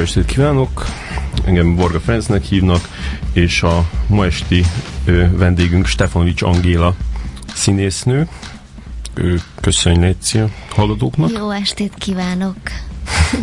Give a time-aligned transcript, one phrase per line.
[0.00, 0.84] Jó estét kívánok!
[1.44, 2.88] Engem Borga Ferencnek hívnak,
[3.32, 4.64] és a ma esti
[5.04, 6.94] ö, vendégünk Stefanovics Angéla
[7.54, 8.28] színésznő.
[9.14, 11.30] Ő köszönj Léci a hallgatóknak.
[11.30, 12.56] Jó estét kívánok!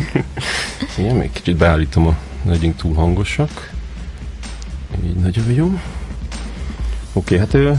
[0.98, 3.74] Igen, még kicsit beállítom a legyünk túl hangosak.
[5.06, 5.80] Így nagyon jó.
[7.14, 7.74] Oké, hát ö,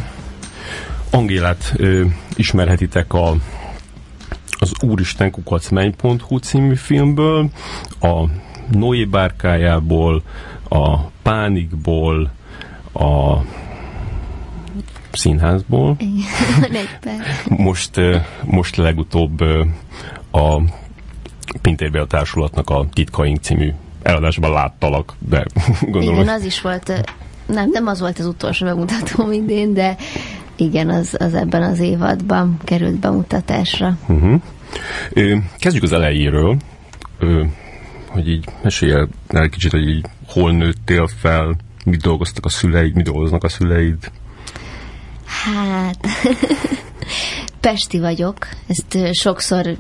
[1.11, 2.05] Angélát ö,
[2.37, 3.37] ismerhetitek a
[4.61, 7.51] az Úristen kukacmenny.hu című filmből,
[8.01, 8.25] a
[8.71, 10.23] Noé bárkájából,
[10.69, 12.31] a Pánikból,
[12.93, 13.37] a
[15.13, 15.97] színházból.
[17.47, 18.01] most,
[18.45, 19.41] most legutóbb
[20.31, 20.61] a
[21.63, 25.45] Pintérbél Társulatnak a Titkaink című eladásban láttalak, de
[25.81, 26.15] gondolom...
[26.15, 27.13] Igen, az is volt,
[27.47, 29.97] nem, nem az volt az utolsó bemutató mindén, de
[30.57, 33.99] igen, az, az ebben az évadban került bemutatásra.
[34.09, 34.41] Uh-huh.
[35.59, 36.57] Kezdjük az elejéről,
[38.09, 43.05] hogy így mesélj el kicsit, hogy így hol nőttél fel, mit dolgoztak a szüleid, mit
[43.05, 44.11] dolgoznak a szüleid?
[45.25, 46.07] Hát,
[47.61, 49.77] Pesti vagyok, ezt sokszor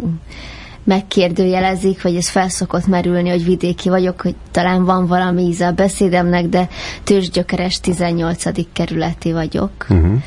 [0.84, 6.46] megkérdőjelezik, vagy ez felszokott merülni, hogy vidéki vagyok, hogy talán van valami íze a beszédemnek,
[6.46, 6.68] de
[7.04, 8.72] tőzsgyökeres 18.
[8.72, 9.86] kerületi vagyok.
[9.88, 10.22] Uh-huh.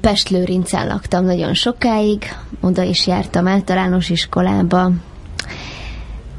[0.00, 4.90] Pest-Lőrincen laktam nagyon sokáig, oda is jártam általános iskolába.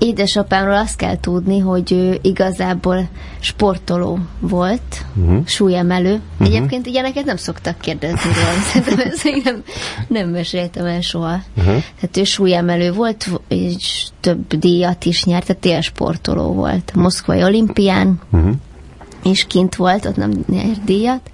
[0.04, 3.08] Édesapámról azt kell tudni, hogy ő igazából
[3.40, 5.46] sportoló volt, uh-huh.
[5.46, 6.14] súlyemelő.
[6.14, 6.48] Uh-huh.
[6.48, 9.64] Egyébként ilyeneket nem szoktak kérdezni róla, szerintem ezt nem,
[10.08, 11.40] nem meséltem el soha.
[11.58, 11.84] Uh-huh.
[12.00, 16.92] Tehát ő súlyemelő volt, és több díjat is nyert, tehát télsportoló volt.
[16.96, 18.54] Moszkvai olimpián, uh-huh
[19.24, 21.32] és kint volt, ott nem nyert díjat,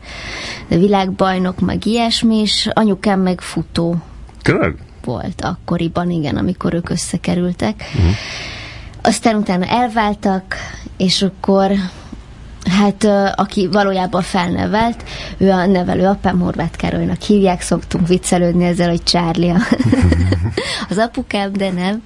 [0.67, 3.95] de világbajnok, meg ilyesmi, és anyukám meg futó.
[4.41, 4.75] Tényleg?
[5.03, 7.83] Volt akkoriban, igen, amikor ők összekerültek.
[7.95, 8.13] Uh-huh.
[9.01, 10.55] Aztán utána elváltak,
[10.97, 11.71] és akkor
[12.69, 15.03] Hát, aki valójában felnevelt,
[15.37, 19.53] ő a nevelő apám Horváth Károlynak hívják, szoktunk viccelődni ezzel, hogy Charlie
[20.89, 22.03] az apukám, de nem.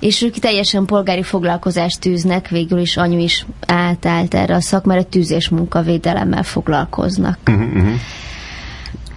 [0.00, 5.48] És ők teljesen polgári foglalkozást tűznek, végül is anyu is átállt erre a szakmára, tűzés
[5.48, 7.38] munkavédelemmel foglalkoznak.
[7.46, 7.88] Uh-huh.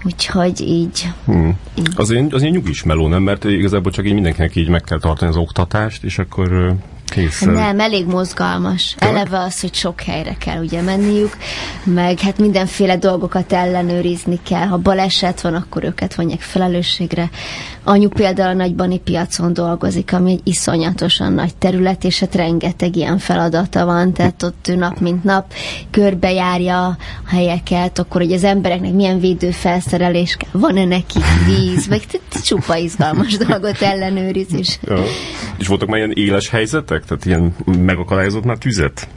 [0.03, 1.09] Úgyhogy így.
[1.25, 1.57] Hmm.
[1.75, 1.90] így.
[1.95, 3.22] Az, én, az én nyugis meló, nem?
[3.23, 6.75] Mert igazából csak így mindenkinek így meg kell tartani az oktatást, és akkor
[7.13, 7.50] Készen.
[7.50, 8.96] Nem, elég mozgalmas.
[8.97, 9.09] Tök?
[9.09, 11.38] Eleve az, hogy sok helyre kell ugye menniük,
[11.84, 14.66] meg hát mindenféle dolgokat ellenőrizni kell.
[14.66, 17.29] Ha baleset van, akkor őket vonják felelősségre.
[17.84, 23.18] Anyu például a nagybani piacon dolgozik, ami egy iszonyatosan nagy terület, és hát rengeteg ilyen
[23.18, 25.53] feladata van, tehát ott ő nap mint nap
[25.91, 26.97] körbejárja a
[27.28, 32.06] helyeket, akkor hogy az embereknek milyen védőfelszerelés kell, van-e neki víz, vagy
[32.44, 34.79] csupa izgalmas dolgot ellenőriz is.
[34.81, 35.03] Ja.
[35.57, 37.03] És voltak már ilyen éles helyzetek?
[37.08, 39.08] Tehát ilyen megakadályozott már tüzet?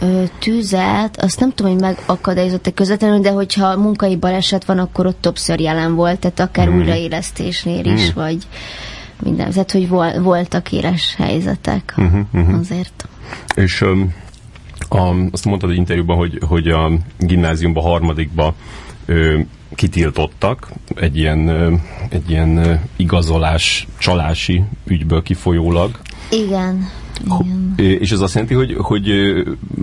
[0.00, 5.20] Ö, tüzet, azt nem tudom, hogy megakadályozott-e közvetlenül, de hogyha munkai baleset van, akkor ott
[5.20, 6.78] többször jelen volt, tehát akár hmm.
[6.78, 8.22] újraélesztésnél is, hmm.
[8.22, 8.38] vagy
[9.22, 9.50] minden.
[9.50, 12.58] Tehát, hogy vol, voltak éles helyzetek uh-huh, uh-huh.
[12.58, 13.08] azért.
[13.54, 14.14] És um,
[14.88, 18.54] a, azt mondtad egy interjúban, hogy, hogy a gimnáziumban harmadikba
[19.06, 19.38] ö,
[19.74, 21.74] kitiltottak egy ilyen, ö,
[22.08, 25.98] egy ilyen igazolás csalási ügyből kifolyólag.
[26.30, 26.84] Igen.
[27.24, 27.74] Igen.
[27.76, 29.04] És ez azt jelenti, hogy, hogy,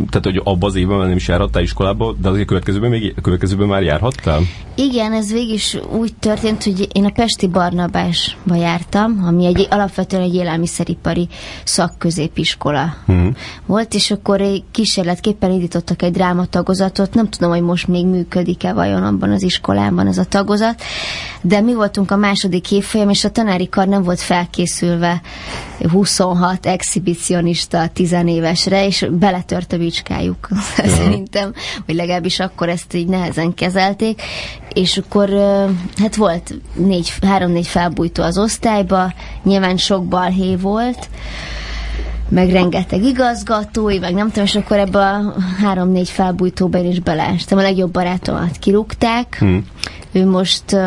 [0.09, 3.67] tehát, hogy abban az évben nem is járhattál iskolába, de azért következőben, még, a következőben
[3.67, 4.41] már járhattál?
[4.75, 10.21] Igen, ez végig is úgy történt, hogy én a Pesti Barnabásba jártam, ami egy alapvetően
[10.21, 11.27] egy élelmiszeripari
[11.63, 13.35] szakközépiskola hmm.
[13.65, 19.03] volt, és akkor egy kísérletképpen indítottak egy drámatagozatot, nem tudom, hogy most még működik-e vajon
[19.03, 20.81] abban az iskolában ez a tagozat,
[21.41, 25.21] de mi voltunk a második évfolyam, és a tanári kar nem volt felkészülve
[25.91, 26.65] 26
[27.25, 30.47] exhibicionista tizenévesre, és beletört a bicskájuk
[30.97, 31.53] szerintem,
[31.85, 34.21] vagy legalábbis akkor ezt így nehezen kezelték,
[34.73, 35.29] és akkor
[35.97, 39.13] hát volt négy, három-négy felbújtó az osztályba,
[39.43, 41.09] nyilván sok balhé volt,
[42.29, 47.57] meg rengeteg igazgatói, meg nem tudom, és akkor ebbe a három-négy felbújtóba én is beleestem.
[47.57, 49.35] A legjobb barátomat kirúgták.
[49.39, 49.65] Hmm.
[50.11, 50.77] Ő most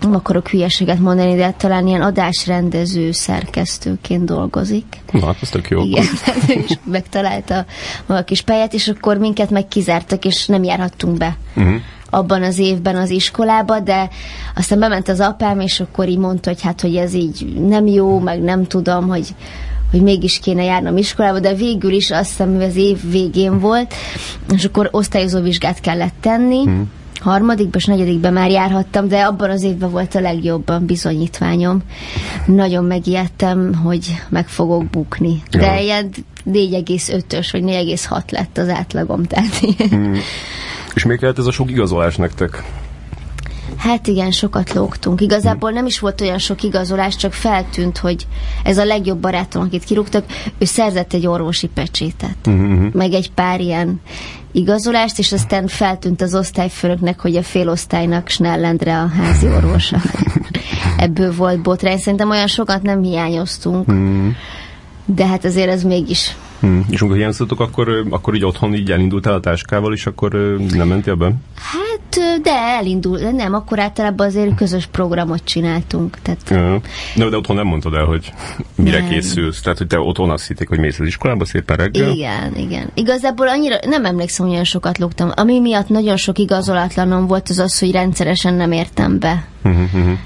[0.00, 4.84] nem akarok hülyeséget mondani, de talán ilyen adásrendező szerkesztőként dolgozik.
[5.12, 5.82] Na, hát ez tök jó.
[5.82, 6.04] Igen,
[6.46, 7.66] és megtalálta
[8.06, 11.36] a kis pályát, és akkor minket meg kizártak, és nem járhattunk be.
[11.56, 11.80] Uh-huh
[12.10, 14.08] abban az évben az iskolába, de
[14.54, 18.18] aztán bement az apám, és akkor így mondta, hogy hát, hogy ez így nem jó,
[18.18, 19.34] meg nem tudom, hogy
[19.90, 23.94] hogy mégis kéne járnom iskolába, de végül is azt hiszem, hogy az év végén volt,
[24.54, 29.62] és akkor osztályozó vizsgát kellett tenni, hmm harmadikban és negyedikben már járhattam, de abban az
[29.62, 31.82] évben volt a legjobb a bizonyítványom.
[32.46, 35.42] Nagyon megijedtem, hogy meg fogok bukni.
[35.50, 35.80] De ja.
[35.80, 36.10] ilyen
[36.52, 39.24] 4,5-ös vagy 4,6 lett az átlagom.
[39.24, 39.60] Tehát
[39.94, 40.14] mm.
[40.94, 42.62] És még kellett ez a sok igazolás nektek?
[43.78, 45.20] Hát igen, sokat lógtunk.
[45.20, 48.26] Igazából nem is volt olyan sok igazolás, csak feltűnt, hogy
[48.64, 50.24] ez a legjobb barátom, akit kirúgtak,
[50.58, 52.36] ő szerzett egy orvosi pecsétet.
[52.46, 52.92] Uh-huh.
[52.92, 54.00] Meg egy pár ilyen
[54.52, 60.00] igazolást, és aztán feltűnt az osztályfőnöknek, hogy a félosztálynak Snellendre a házi orvosa.
[60.96, 61.98] Ebből volt botrány.
[61.98, 63.88] Szerintem olyan sokat nem hiányoztunk.
[63.88, 64.26] Uh-huh.
[65.04, 66.86] De hát azért ez mégis Hmm.
[66.90, 70.32] És amikor hiányoztatok, akkor, akkor így otthon így elindultál a táskával, és akkor
[70.74, 71.32] nem mentél be?
[71.54, 76.18] Hát, de elindul, de nem, akkor általában azért közös programot csináltunk.
[76.22, 76.40] Tehát...
[76.50, 76.80] Ja.
[77.14, 78.32] No, de otthon nem mondtad el, hogy
[78.74, 79.08] mire nem.
[79.08, 79.60] készülsz.
[79.60, 82.10] Tehát, hogy te otthon azt hitték, hogy mész az iskolába szépen reggel.
[82.10, 82.90] Igen, igen.
[82.94, 85.30] Igazából annyira nem emlékszem, hogy olyan sokat lógtam.
[85.34, 89.44] Ami miatt nagyon sok igazolatlanom volt, az az, hogy rendszeresen nem értem be.
[89.64, 90.18] Uh-huh, uh-huh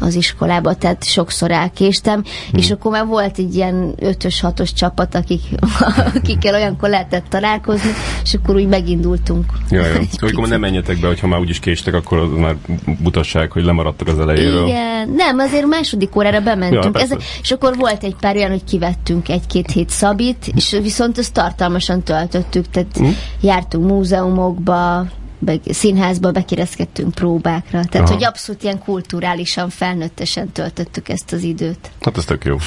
[0.00, 2.58] az iskolába, tehát sokszor elkéstem, hmm.
[2.58, 5.40] és akkor már volt egy ilyen ötös, hatos csapat, akik,
[6.14, 7.90] akikkel olyankor lehetett találkozni,
[8.22, 9.44] és akkor úgy megindultunk.
[9.70, 10.00] Ja, ja.
[10.30, 12.56] Akkor nem menjetek be, hogyha már úgyis késtek, akkor az már
[13.02, 14.66] butasság, hogy lemaradtak az elejéről.
[14.66, 16.96] Igen, nem, azért második órára bementünk.
[16.96, 17.10] Ja, Ez,
[17.42, 22.02] és akkor volt egy pár olyan, hogy kivettünk egy-két hét szabit, és viszont ezt tartalmasan
[22.02, 23.16] töltöttük, tehát hmm.
[23.40, 25.06] jártunk múzeumokba,
[25.38, 27.84] be, színházba bekérezkedtünk próbákra.
[27.84, 28.14] Tehát, Aha.
[28.14, 31.90] hogy abszolút ilyen kulturálisan, felnőttesen töltöttük ezt az időt.
[32.00, 32.56] Hát ez tök jó.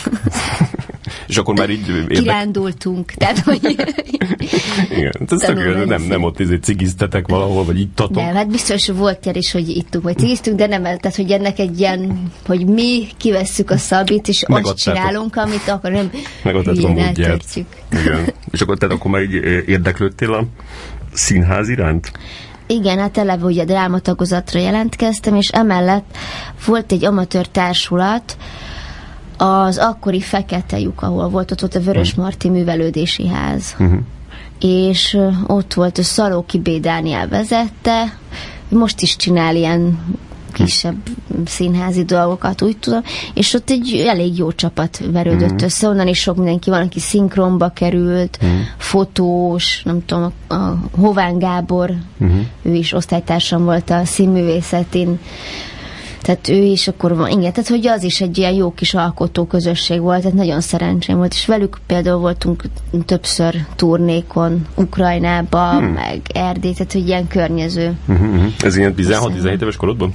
[1.27, 1.87] És akkor már így...
[1.87, 2.17] Érdek...
[2.17, 3.11] Kirándultunk.
[3.11, 3.59] Tehát, hogy...
[4.97, 8.23] Igen, ez tök jó, nem, nem ott izé cigiztetek valahol, vagy ittatok.
[8.23, 11.59] Nem, hát biztos volt ilyen is, hogy ittunk, vagy cigiztünk, de nem, tehát, hogy ennek
[11.59, 16.11] egy ilyen, hogy mi kivesszük a szabit, és azt csinálunk, amit akkor nem
[16.43, 17.11] Megadtátok a
[17.91, 18.33] Igen.
[18.51, 19.33] És akkor tehát akkor már így
[19.67, 20.45] érdeklődtél a
[21.13, 22.11] színház iránt?
[22.71, 26.17] Igen, hát eleve ugye drámatagozatra jelentkeztem, és emellett
[26.65, 28.37] volt egy amatőr társulat,
[29.37, 32.21] az akkori Fekete lyuk, ahol volt ott, ott a Vörös mhm.
[32.21, 33.75] Marti Művelődési Ház.
[33.79, 33.99] Uh-huh.
[34.59, 36.69] És ott volt a Szalóki B.
[36.69, 38.17] Dániel vezette,
[38.69, 39.99] most is csinál ilyen
[40.51, 40.95] kisebb
[41.45, 43.01] színházi dolgokat, úgy tudom,
[43.33, 45.65] és ott egy elég jó csapat verődött mm.
[45.65, 48.59] össze, onnan is sok mindenki van, aki szinkronba került, mm.
[48.77, 50.55] fotós, nem tudom, a
[50.99, 51.91] Hován Gábor,
[52.23, 52.39] mm.
[52.61, 55.19] ő is osztálytársam volt a színművészetén,
[56.21, 59.45] tehát ő is akkor van, igen, tehát hogy az is egy ilyen jó kis alkotó
[59.45, 62.63] közösség volt, tehát nagyon szerencsém volt, és velük például voltunk
[63.05, 65.85] többször turnékon, Ukrajnába, hmm.
[65.85, 67.93] meg Erdély, tehát hogy ilyen környező.
[68.07, 68.43] Uh-huh.
[68.59, 70.13] Ez ilyen 16-17 éves korodban?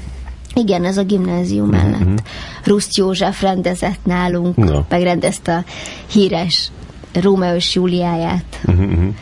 [0.60, 1.90] Igen, ez a gimnázium uh-huh.
[1.90, 2.22] mellett.
[2.64, 4.80] Ruszt József rendezett nálunk, no.
[4.88, 5.64] megrendezte a
[6.10, 6.70] híres
[7.12, 8.60] Rómeó és Júliáját.
[8.64, 9.14] Uh-huh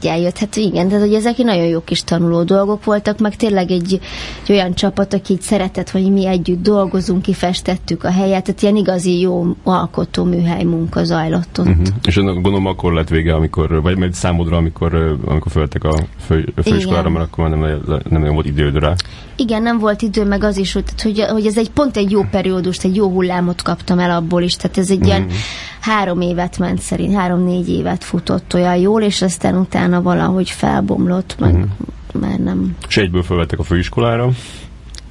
[0.00, 0.38] eljött.
[0.38, 4.00] Hát igen, de hogy ezek nagyon jó kis tanuló dolgok voltak, meg tényleg egy,
[4.42, 8.76] egy olyan csapat, aki így szeretett, hogy mi együtt dolgozunk, kifestettük a helyet, tehát ilyen
[8.76, 11.66] igazi jó alkotó műhely munka zajlott ott.
[11.66, 11.86] Uh-huh.
[12.04, 15.94] És gondolom akkor lett vége, amikor, vagy majd számodra, amikor, amikor föltek a,
[16.26, 18.94] fő, főiskolára, mert akkor már nem, nem nagyon volt időd rá.
[19.36, 20.84] Igen, nem volt idő, meg az is, hogy,
[21.30, 24.78] hogy ez egy pont egy jó periódust, egy jó hullámot kaptam el abból is, tehát
[24.78, 25.08] ez egy uh-huh.
[25.08, 25.32] ilyen mhm.
[25.80, 31.54] három évet ment szerint, három-négy évet futott olyan jól, és aztán utána valahogy felbomlott, meg
[31.54, 31.70] uh-huh.
[32.20, 32.76] már nem.
[32.88, 34.30] És egyből felvettek a főiskolára?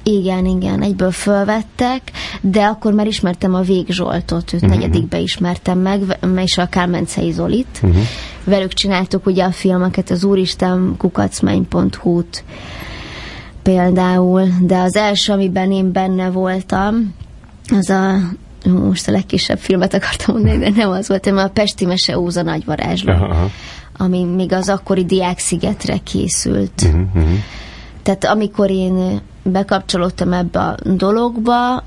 [0.04, 2.02] Igen, igen, egyből fölvettek,
[2.40, 4.78] de akkor már ismertem a Vég Zsoltot, őt uh-huh.
[4.78, 7.80] negyedikbe ismertem meg, és a Kálmencei Zolit.
[7.82, 8.02] Uh-huh.
[8.44, 12.44] Velük csináltuk ugye a filmeket, az Úristen kukacmány.hu-t,
[13.62, 17.14] például, de az első, amiben én benne voltam,
[17.68, 18.14] az a
[18.68, 22.42] most a legkisebb filmet akartam mondani, de nem az volt, hanem a Pesti Mese Óza
[22.42, 23.50] nagy varázsló, aha,
[24.02, 26.82] ami még az akkori Diákszigetre készült.
[26.84, 27.32] Uh-huh, uh-huh.
[28.02, 31.84] Tehát amikor én bekapcsolódtam ebbe a dologba,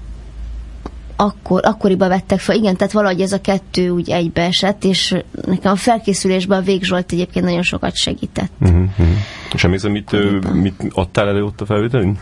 [1.15, 5.75] akkor, akkoriban vettek fel, igen, tehát valahogy ez a kettő úgy egybeesett, és nekem a
[5.75, 8.51] felkészülésben a Végzsolt egyébként nagyon sokat segített.
[8.61, 9.07] Uh-huh, uh-huh.
[9.53, 10.11] És emlékszem, mit,
[10.53, 12.19] mit adtál elő ott a felvételén?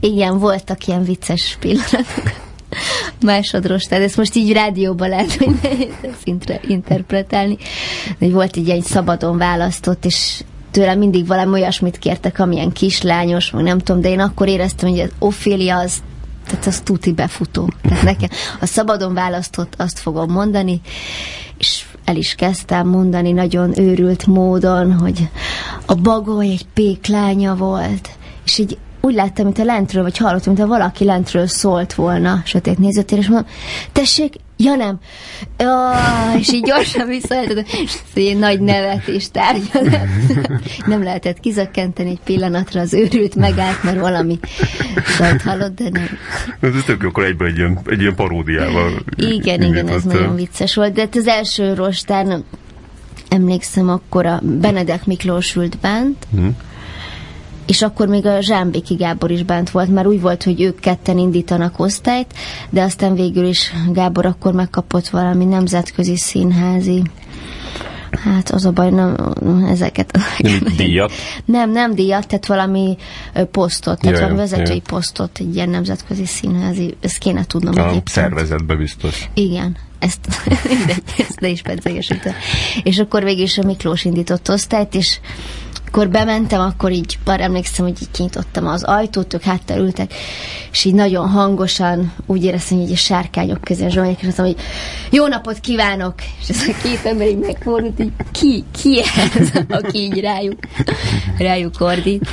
[0.00, 2.32] Igen, voltak ilyen vicces pillanatok.
[3.20, 7.56] Másodros, tehát ezt most így rádióban lehet, hogy nehéz interpretálni.
[8.18, 13.62] De volt így egy szabadon választott, és tőlem mindig valami olyasmit kértek, amilyen kislányos, meg
[13.62, 16.02] nem tudom, de én akkor éreztem, hogy az Ophélia az
[16.46, 17.70] tehát az tuti befutó.
[17.82, 18.28] Tehát nekem
[18.60, 20.80] a szabadon választott, azt fogom mondani,
[21.58, 25.28] és el is kezdtem mondani nagyon őrült módon, hogy
[25.86, 28.08] a bagoly egy péklánya volt,
[28.44, 32.42] és így úgy láttam, mint a lentről, vagy hallottam, mint a valaki lentről szólt volna
[32.44, 33.50] sötét nézőtér, és mondom,
[33.92, 34.98] tessék, ja nem,
[35.58, 39.80] oh, és így gyorsan visszajöttem, és egy nagy nevetés tárgya
[40.86, 44.38] Nem lehetett kizökkenteni egy pillanatra, az őrült megállt, mert valami
[45.04, 46.08] szólt hallott, de nem.
[46.60, 49.04] Ez tök jó, akkor egyből egy ilyen, egy ilyen paródiával.
[49.16, 52.38] Igen, igen, ez nagyon vicces volt, de hát az első rostár,
[53.28, 56.56] emlékszem, akkor a Benedek Miklós ült bent, hmm
[57.66, 61.18] és akkor még a Zsámbéki Gábor is bent volt, mert úgy volt, hogy ők ketten
[61.18, 62.34] indítanak osztályt,
[62.70, 67.02] de aztán végül is Gábor akkor megkapott valami nemzetközi színházi
[68.22, 69.16] Hát az a baj, nem,
[69.68, 70.18] ezeket...
[70.38, 71.12] Nem díjat?
[71.44, 72.96] Nem, nem díjat, tehát valami
[73.50, 74.80] posztot, tehát valami vezetői jaj.
[74.86, 78.08] posztot, egy ilyen nemzetközi színházi, ezt kéne tudnom a egyébként.
[78.08, 79.28] szervezetbe biztos.
[79.34, 80.20] Igen, ezt,
[80.68, 81.62] mindegy, ezt le is
[82.82, 85.18] És akkor végül is a Miklós indított osztályt, és
[85.94, 90.14] amikor bementem, akkor így, bár emlékszem, hogy így kinyitottam az ajtót, ők háttal ültek,
[90.70, 94.56] és így nagyon hangosan úgy éreztem, hogy így a sárkányok közé zsomják, és azt mondtam,
[94.56, 94.64] hogy
[95.10, 96.14] jó napot kívánok!
[96.40, 99.00] És ez a két ember így megfordult, hogy ki, ki
[99.34, 100.58] ez, aki így rájuk,
[101.38, 102.28] rájuk ordít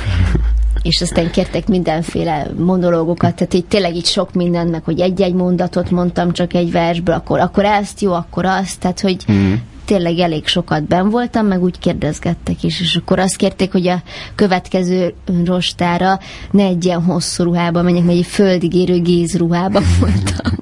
[0.82, 5.90] és aztán kértek mindenféle monológokat, tehát így tényleg így sok mindent, meg hogy egy-egy mondatot
[5.90, 9.54] mondtam csak egy versből, akkor, akkor ezt jó, akkor azt, tehát hogy mm
[9.92, 14.02] tényleg elég sokat ben voltam, meg úgy kérdezgettek is, és akkor azt kérték, hogy a
[14.34, 16.18] következő rostára
[16.50, 20.52] ne egy ilyen hosszú ruhába menjek, mert egy földig érő gézruhába voltam.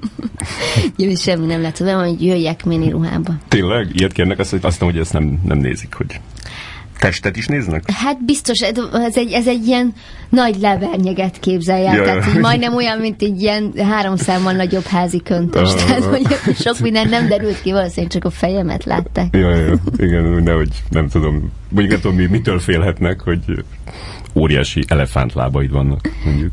[0.97, 3.33] Jó, semmi nem lett, hogy jöjjek mini ruhába.
[3.47, 3.89] Tényleg?
[3.93, 6.19] Ilyet kérnek, azt, azt mondom, hogy ezt nem, nem nézik, hogy
[7.01, 7.91] testet is néznek?
[7.91, 8.59] Hát biztos,
[8.93, 9.93] ez egy, ez egy ilyen
[10.29, 15.21] nagy levernyeget képzelj el, tehát így majdnem olyan, mint egy ilyen három számmal nagyobb házi
[15.21, 15.73] köntös.
[15.73, 19.35] Tehát hogy sok minden nem derült ki, valószínűleg csak a fejemet látták.
[19.35, 23.39] Ja, ja, igen, de hogy nem tudom, mondjuk nem tudom, mi, mitől félhetnek, hogy
[24.33, 26.51] óriási elefántlábaid vannak, mondjuk.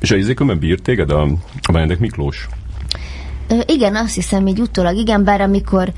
[0.00, 1.22] És a izékömben bírt téged a,
[1.62, 2.48] a Benedek Miklós?
[3.48, 5.92] Ö, igen, azt hiszem, így utólag, igen, bár amikor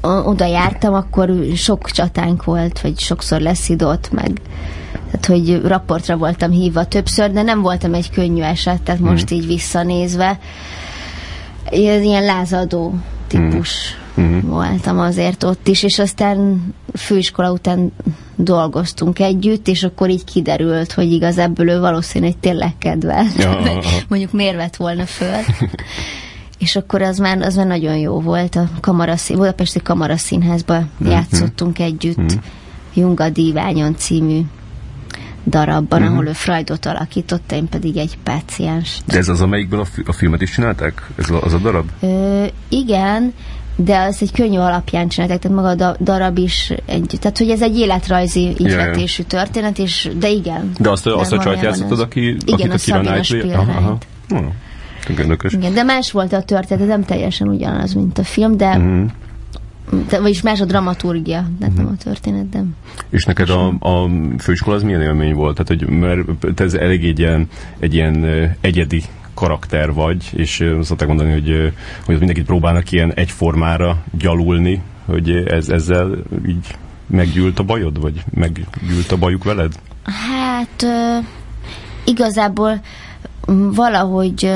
[0.00, 4.40] oda jártam, akkor sok csatánk volt, vagy sokszor leszidott, meg
[5.10, 9.10] tehát, hogy raportra voltam hívva többször, de nem voltam egy könnyű eset, tehát hmm.
[9.10, 10.38] most így visszanézve
[11.70, 12.94] ilyen lázadó
[13.26, 14.40] típus hmm.
[14.40, 16.60] voltam azért ott is, és aztán
[16.94, 17.92] főiskola után
[18.36, 23.26] dolgoztunk együtt, és akkor így kiderült, hogy igazából ő valószínűleg tényleg kedvel.
[23.36, 23.60] Ja,
[24.08, 25.36] Mondjuk miért vett volna föl.
[26.58, 28.56] és akkor az már, az már nagyon jó volt.
[28.56, 31.12] A kamaraszín, Budapesti Kamaraszínházban mm-hmm.
[31.12, 32.20] játszottunk együtt.
[32.20, 32.38] Mm-hmm.
[32.94, 34.40] Junga Díványon című
[35.46, 36.12] darabban, mm-hmm.
[36.12, 38.98] ahol ő Freudot alakította, én pedig egy páciens.
[39.04, 41.10] De ez az, amelyikből a, fi- a filmet is csinálták?
[41.18, 41.88] Ez a, az a darab?
[42.00, 43.32] Ö, igen,
[43.76, 47.62] de az egy könnyű alapján csinálták, tehát maga a darab is egy, tehát hogy ez
[47.62, 50.70] egy életrajzi ihletésű történet, és, de igen.
[50.78, 54.06] De azt, azt a csajt játszottad, aki, igen, akit a Szabina Spielreint.
[55.04, 55.52] Tökéletes.
[55.52, 59.10] Igen, de más volt a történet, nem teljesen ugyanaz, mint a film, de uh-huh.
[60.20, 61.82] Vagyis más a dramaturgia, de uh-huh.
[61.82, 62.62] nem a történet, de...
[63.08, 65.56] És neked a, a főiskola az milyen élmény volt?
[65.64, 68.26] Tehát, hogy mert te ez elég egy ilyen, egy ilyen
[68.60, 69.02] egyedi
[69.34, 71.72] karakter vagy, és szokták mondani, hogy,
[72.04, 76.10] hogy mindenkit próbálnak ilyen egyformára gyalulni, hogy ez, ezzel
[76.46, 76.76] így
[77.06, 79.72] meggyűlt a bajod, vagy meggyűlt a bajuk veled?
[80.04, 80.86] Hát
[82.04, 82.80] igazából
[83.74, 84.50] valahogy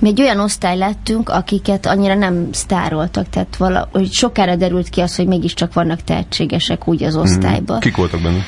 [0.00, 5.16] mi egy olyan osztály lettünk, akiket annyira nem sztároltak, tehát valahogy sokára derült ki az,
[5.16, 7.22] hogy mégiscsak vannak tehetségesek úgy az mhm.
[7.22, 7.76] osztályban.
[7.76, 7.80] Hmm.
[7.80, 8.42] Kik voltak benne?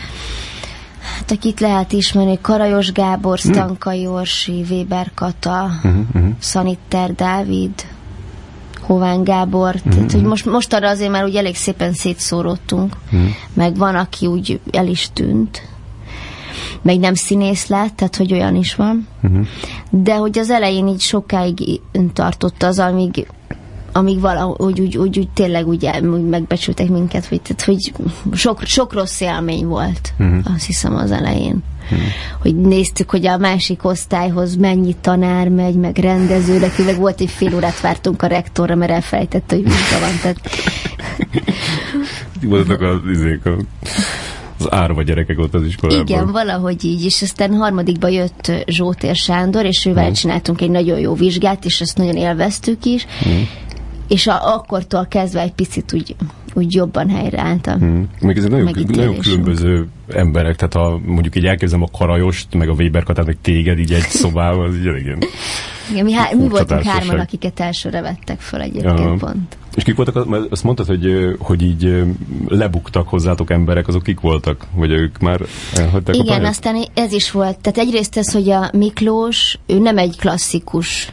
[1.17, 3.53] Hát akit lehet ismerni, Karajos Gábor, mhm.
[3.53, 4.01] Stanka hmm.
[4.01, 6.25] Jorsi, Weber Kata, uh-huh.
[6.39, 7.73] Szanitter Dávid,
[8.81, 12.97] Hován Gábor, tehát hogy most, most arra azért már úgy elég szépen szétszóródtunk,
[13.55, 15.63] meg van, aki úgy el is tűnt,
[16.83, 19.07] meg nem színész lett, tehát hogy olyan is van.
[19.23, 19.47] Uh-huh.
[19.91, 21.81] De hogy az elején így sokáig
[22.13, 23.27] tartott az, amíg
[23.93, 27.93] amíg valahogy úgy, úgy, úgy tényleg úgy, úgy megbecsültek minket, hogy, tehát, hogy
[28.33, 30.55] sok, sok rossz élmény volt, uh-huh.
[30.55, 31.63] azt hiszem az elején.
[31.83, 32.09] Uh-huh.
[32.41, 37.31] Hogy néztük, hogy a másik osztályhoz mennyi tanár megy, meg rendező, de meg volt egy
[37.31, 40.19] fél órát vártunk a rektorra, mert elfelejtette, hogy munka van.
[40.23, 40.41] Tehát...
[42.43, 43.57] Voltak az izék, a
[44.61, 46.07] az árva gyerekek ott az iskolában.
[46.07, 50.13] Igen, valahogy így, és aztán harmadikba jött Zsótér Sándor, és ővel hmm.
[50.13, 53.49] csináltunk egy nagyon jó vizsgát, és ezt nagyon élveztük is, hmm.
[54.09, 56.17] és a, akkortól kezdve egy picit úgy,
[56.55, 57.79] úgy jobban helyreálltam.
[57.79, 58.09] Hmm.
[58.21, 62.73] Még ez nagyon, nagyon különböző emberek, tehát ha mondjuk így elkezdem a Karajost, meg a
[62.73, 65.17] Weber Katát, meg téged így egy szobában, az így elég
[65.91, 69.17] Igen, mi, há- mi voltunk hárman, akiket elsőre vettek föl egyébként Aha.
[69.17, 69.57] pont.
[69.75, 72.05] És kik voltak, mert azt mondtad, hogy, hogy így
[72.49, 74.67] lebuktak hozzátok emberek, azok kik voltak?
[74.75, 75.41] Vagy ők már
[75.75, 77.59] elhagyták Igen, a aztán ez is volt.
[77.59, 81.13] Tehát egyrészt ez, hogy a Miklós, ő nem egy klasszikus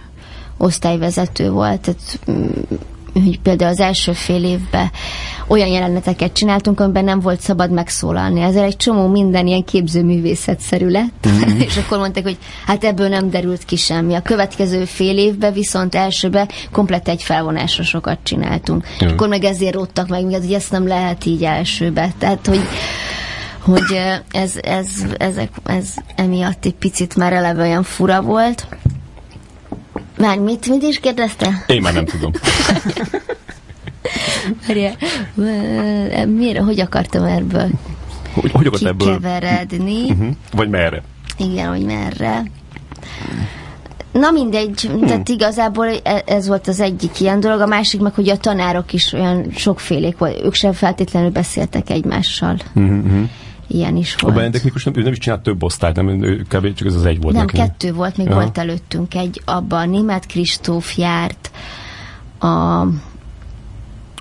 [0.58, 2.20] osztályvezető volt, tehát
[3.24, 4.92] hogy például az első fél évben
[5.48, 8.42] olyan jeleneteket csináltunk, amiben nem volt szabad megszólalni.
[8.42, 11.60] Ezzel egy csomó minden ilyen képzőművészetszerű lett, mm-hmm.
[11.60, 14.14] és akkor mondták, hogy hát ebből nem derült ki semmi.
[14.14, 18.86] A következő fél évben viszont elsőbe komplet egy felvonásra sokat csináltunk.
[19.06, 19.08] Mm.
[19.08, 22.14] Akkor meg ezért rottak meg hogy ezt nem lehet így elsőbe.
[22.18, 22.62] Tehát, hogy
[23.60, 28.68] hogy ez, ez, ezek, ez emiatt egy picit már eleve olyan fura volt.
[30.18, 31.64] Már mit, mit is kérdezte?
[31.68, 32.32] Én már nem tudom.
[36.26, 37.70] Miért, hogy akartam ebből
[38.42, 40.02] hogy, hogy akart ebből kikeveredni?
[40.10, 40.28] Uh-huh.
[40.52, 41.04] Vagy merre?
[41.38, 42.44] Igen, hogy merre.
[44.12, 45.06] Na mindegy, hmm.
[45.06, 48.94] tehát igazából e- ez volt az egyik ilyen dolog, a másik meg, hogy a tanárok
[48.94, 52.58] is olyan sokfélék volt, ők sem feltétlenül beszéltek egymással.
[52.76, 53.30] Uh-huh
[53.68, 54.34] ilyen is volt.
[54.34, 56.74] A Benedek nem, ő nem is csinált több osztályt, nem, ő kb.
[56.74, 57.58] csak ez az egy volt Nem, neki.
[57.58, 58.34] kettő volt, még ja.
[58.34, 61.52] volt előttünk egy, abban a német Kristóf járt,
[62.40, 62.82] a,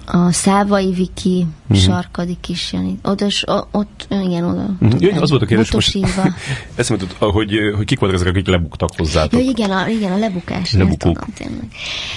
[0.07, 1.85] a Szávai Viki, uh-huh.
[1.85, 2.99] Sarkadik is, Jani.
[3.03, 3.27] Oda,
[3.71, 4.67] ott, igen, oda.
[4.81, 5.03] Uh-huh.
[5.03, 5.99] Jaj, az volt a kérdés most.
[6.75, 9.41] Ezt mondtad, hogy, hogy kik voltak ezek, akik lebuktak hozzátok.
[9.41, 10.73] Ja, igen, a, igen, a lebukás.
[10.73, 11.27] Lebukók.
[11.35, 11.69] Tudom,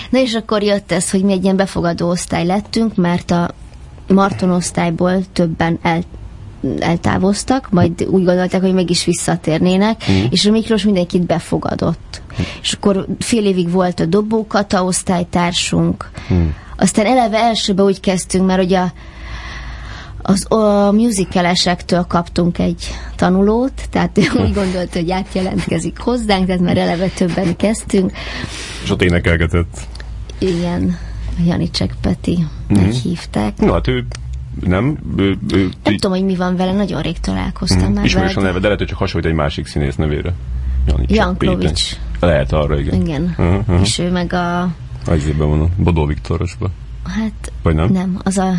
[0.09, 3.49] Na és akkor jött ez, hogy mi egy ilyen befogadó osztály lettünk, mert a
[4.07, 6.01] Marton osztályból többen el,
[6.79, 10.23] eltávoztak, majd úgy gondolták, hogy mégis visszatérnének, mm.
[10.29, 12.21] és a Miklós mindenkit befogadott.
[12.33, 12.43] Mm.
[12.61, 16.47] És akkor fél évig volt a dobókata osztálytársunk, mm.
[16.77, 18.93] aztán eleve elsőbe úgy kezdtünk, mert ugye a,
[20.21, 26.77] az a musicalesektől kaptunk egy tanulót, tehát ő úgy gondolt, hogy átjelentkezik hozzánk, tehát már
[26.77, 28.11] eleve többen kezdtünk.
[28.83, 29.79] És ott énekelgetett.
[30.37, 30.97] Igen,
[31.45, 32.89] Janicek Peti, mm-hmm.
[32.89, 33.57] hívták.
[33.57, 34.05] No, hát ő
[34.65, 34.97] nem?
[35.17, 35.99] Ő, ő, nem így...
[35.99, 37.93] tudom, hogy mi van vele, nagyon rég találkoztam mm.
[37.93, 40.33] már Ismerős a neve, de lehet, hogy csak hasonlít egy másik színész nevére.
[41.07, 41.95] Janklovics.
[42.19, 43.01] Lehet arra, igen.
[43.01, 43.35] Igen.
[43.37, 43.81] Uh-huh.
[43.81, 44.69] És ő meg a...
[45.05, 46.71] Azében van a Bodó Viktorosban.
[47.03, 47.51] Hát...
[47.63, 47.91] Vagy nem?
[47.91, 48.53] Nem, az a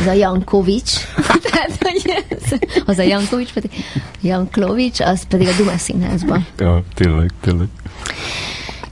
[0.00, 0.92] az a Jankovics,
[1.50, 3.70] tehát, hogy ez, az a Jankovics, pedig
[4.20, 6.46] Janklovics, az pedig a Duma színházban.
[6.58, 7.68] Ja, tényleg, tényleg.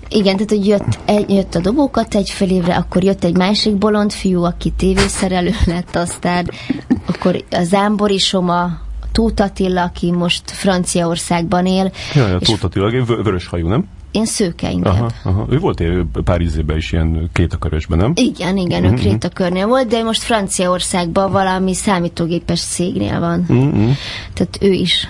[0.09, 3.77] Igen, tehát hogy jött, egy, jött a dobókat egy fél évre, akkor jött egy másik
[3.77, 6.51] bolond fiú, aki tévészerelő lett, aztán
[7.07, 8.71] akkor a Zámbori Soma,
[9.13, 11.93] Tóth Attila, aki most Franciaországban él.
[12.15, 13.89] Ja, ja Tóth Attila, vörös hajú, nem?
[14.11, 14.95] Én szőke inkább.
[14.95, 15.47] Aha, aha.
[15.51, 15.83] Ő volt
[16.25, 18.13] pár izében is ilyen kétakörösben, nem?
[18.15, 18.99] Igen, igen, uh-huh.
[18.99, 19.11] ő mhm.
[19.11, 23.45] kétakörnél volt, de most Franciaországban valami számítógépes szégnél van.
[23.49, 23.91] Uh-huh.
[24.35, 25.09] Tehát ő is.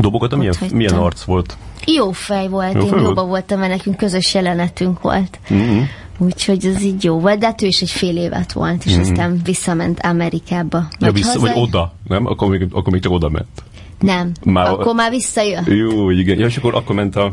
[0.00, 1.56] Dobogat, milyen, milyen arc volt?
[1.96, 5.38] Jó fej volt, jó én jóba voltam, mert nekünk közös jelenetünk volt.
[5.54, 5.82] Mm-hmm.
[6.18, 9.00] Úgyhogy ez így jó volt, de hát ő is egy fél évet volt, és mm-hmm.
[9.00, 10.88] aztán visszament Amerikába.
[10.98, 11.52] Ja, vissza, hazai...
[11.52, 12.26] vagy oda, nem?
[12.26, 13.62] Akkor még, akkor még csak oda ment.
[14.00, 15.64] Nem, már, akkor már visszajön.
[15.66, 16.38] Jó, igen.
[16.38, 17.30] Ja, és akkor, akkor ment a,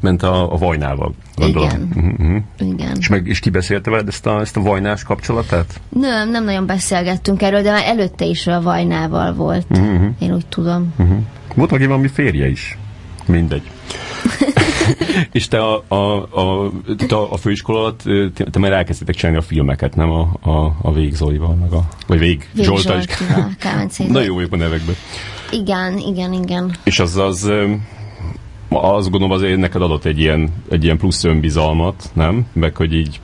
[0.00, 1.68] ment a, a vajnával, gondolom.
[1.68, 2.12] Igen.
[2.18, 2.72] Uh-huh.
[2.72, 2.96] igen.
[2.98, 5.80] És, meg, és ki beszélte veled ezt a, ezt a vajnás kapcsolatát?
[5.88, 9.66] Nem, nem nagyon beszélgettünk erről, de már előtte is a vajnával volt.
[9.70, 10.04] Uh-huh.
[10.18, 10.94] Én úgy tudom.
[10.98, 11.18] Uh-huh.
[11.54, 12.78] Volt neki valami férje is.
[13.26, 13.62] Mindegy.
[15.32, 16.70] és te a, a, a,
[17.06, 18.02] te a főiskola alatt,
[18.34, 21.88] te, te már elkezdtétek csinálni a filmeket, nem a, a, a Vég Zolival, meg a,
[22.06, 23.04] vagy Vég, Vég Zsolta is.
[24.08, 24.94] Na jó vagyok a nevekben.
[25.50, 26.76] Igen, igen, igen.
[26.84, 27.50] És az az,
[28.68, 32.46] azt gondolom azért neked adott egy ilyen, egy ilyen plusz önbizalmat, nem?
[32.52, 33.20] Meg hogy így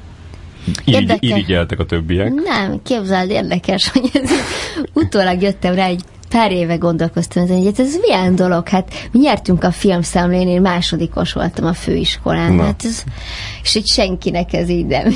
[0.84, 2.32] irigy, irigyeltek a többiek.
[2.32, 4.30] Nem, képzeld, érdekes, hogy ez
[4.92, 9.64] utólag jöttem rá egy pár éve gondolkoztam, hogy hát ez milyen dolog, hát mi nyertünk
[9.64, 12.62] a filmszemlén, én másodikos voltam a főiskolán, Na.
[12.62, 13.02] hát ez,
[13.62, 15.14] és hogy senkinek ez így nem,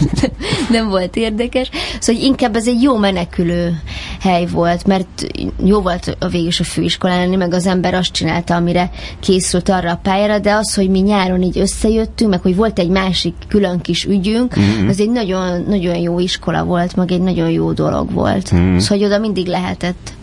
[0.70, 1.70] nem volt érdekes.
[2.00, 3.80] Szóval hogy inkább ez egy jó menekülő
[4.20, 5.26] hely volt, mert
[5.64, 9.90] jó volt a végül a főiskolán lenni, meg az ember azt csinálta, amire készült arra
[9.90, 13.80] a pályára, de az, hogy mi nyáron így összejöttünk, meg hogy volt egy másik külön
[13.80, 14.88] kis ügyünk, mm-hmm.
[14.88, 18.54] az egy nagyon, nagyon jó iskola volt, meg egy nagyon jó dolog volt.
[18.54, 18.78] Mm-hmm.
[18.78, 20.18] Szóval, hogy oda mindig lehetett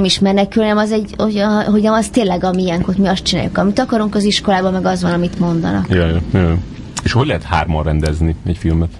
[0.00, 3.22] nem is menekül, hanem az egy, hogy, hogy az tényleg a miénk, hogy mi azt
[3.22, 5.88] csináljuk, amit akarunk az iskolában, meg az van, amit mondanak.
[5.88, 6.58] Ja, ja, ja.
[7.02, 8.90] És hogy lehet hárman rendezni egy filmet?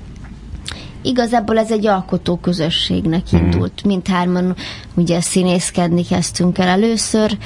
[1.03, 3.39] Igazából ez egy alkotó közösségnek mm.
[3.39, 3.85] indult.
[3.85, 4.55] Mindhárman
[4.95, 7.39] ugye színészkedni kezdtünk el először,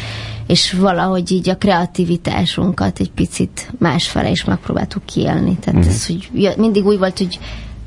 [0.46, 5.56] és valahogy így a kreativitásunkat egy picit másfele is megpróbáltuk kiélni.
[5.56, 5.88] Tehát mm.
[5.88, 7.38] ez, hogy mindig úgy volt, hogy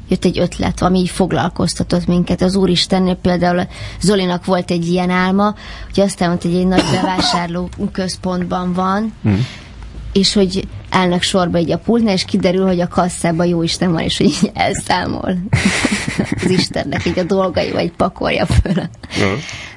[0.07, 2.41] jött egy ötlet, ami így foglalkoztatott minket.
[2.41, 3.67] Az Úristennél például
[4.01, 5.55] Zolinak volt egy ilyen álma,
[5.93, 9.35] hogy azt mondta, hogy egy nagy bevásárló központban van, mm.
[10.13, 14.01] és hogy állnak sorba egy a pultnál, és kiderül, hogy a kasszában jó Isten van,
[14.01, 15.37] és hogy így elszámol
[16.43, 18.89] az Istennek így a dolgai, vagy pakolja föl a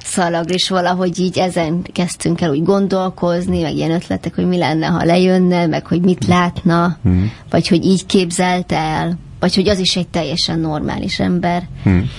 [0.03, 4.85] szalagra, és valahogy így ezen kezdtünk el úgy gondolkozni, meg ilyen ötletek, hogy mi lenne,
[4.85, 7.31] ha lejönne, meg hogy mit látna, hmm.
[7.49, 11.67] vagy hogy így képzelte el, vagy hogy az is egy teljesen normális ember.
[11.83, 12.09] Hmm.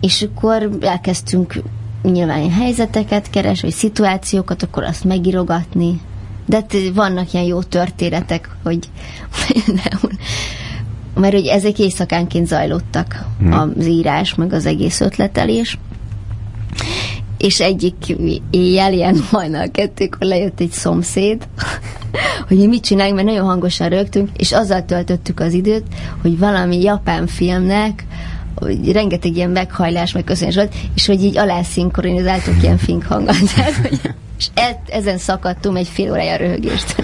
[0.00, 1.62] És akkor elkezdtünk
[2.02, 6.00] nyilván helyzeteket keres, vagy szituációkat, akkor azt megírogatni,
[6.46, 8.78] de hát vannak ilyen jó történetek, hogy
[11.20, 13.52] mert hogy ezek éjszakánként zajlottak hmm.
[13.52, 15.78] az írás, meg az egész ötletelés.
[17.38, 18.16] És egyik
[18.50, 21.48] éjjel, ilyen hajnal kettőkor lejött egy szomszéd,
[22.48, 25.84] hogy mi mit csináljunk, mert nagyon hangosan rögtünk, és azzal töltöttük az időt,
[26.22, 28.04] hogy valami japán filmnek
[28.54, 33.54] hogy rengeteg ilyen meghajlás, meg köszönés volt, és hogy így alászinkronizáltuk ilyen fink hangot.
[33.54, 34.00] Tehát, hogy
[34.40, 36.94] és e, ezen szakadtunk egy fél órája röhögést.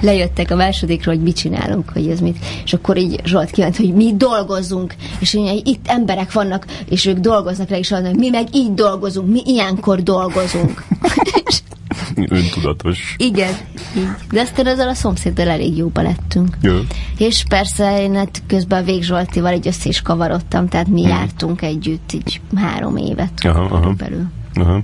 [0.00, 2.38] Lejöttek a másodikról, hogy mit csinálunk, hogy ez mit.
[2.64, 7.18] És akkor így Zsolt kívánt, hogy mi dolgozzunk, és hogy itt emberek vannak, és ők
[7.18, 10.84] dolgoznak le, és hogy mi meg így dolgozunk, mi ilyenkor dolgozunk.
[12.28, 13.14] Öntudatos.
[13.18, 13.54] Igen,
[13.96, 14.08] így.
[14.30, 16.56] De aztán ezzel a szomszéddal elég jóba lettünk.
[16.60, 16.74] Jó.
[17.18, 21.10] És persze én hát közben a Vég Zsoltival egy össze is kavarodtam, tehát mi hmm.
[21.10, 23.32] jártunk együtt így három évet.
[23.44, 23.92] Aha, aha.
[23.92, 24.26] Belül.
[24.54, 24.82] Aha.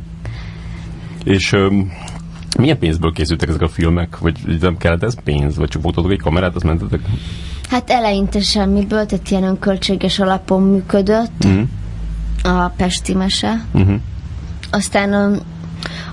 [1.24, 1.92] És um,
[2.58, 4.18] milyen pénzből készültek ezek a filmek?
[4.18, 5.56] Vagy nem kellett ez pénz?
[5.56, 7.00] Vagy csak fogtatok egy kamerát, azt mentetek?
[7.68, 12.64] Hát eleinte semmiből, tehát ilyen önköltséges alapon működött uh-huh.
[12.64, 13.64] a Pesti mese.
[13.72, 14.00] Uh-huh.
[14.70, 15.40] Aztán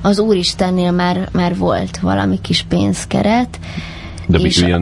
[0.02, 3.60] az Úristennél már, már volt valami kis pénzkeret.
[4.28, 4.82] De mi ilyen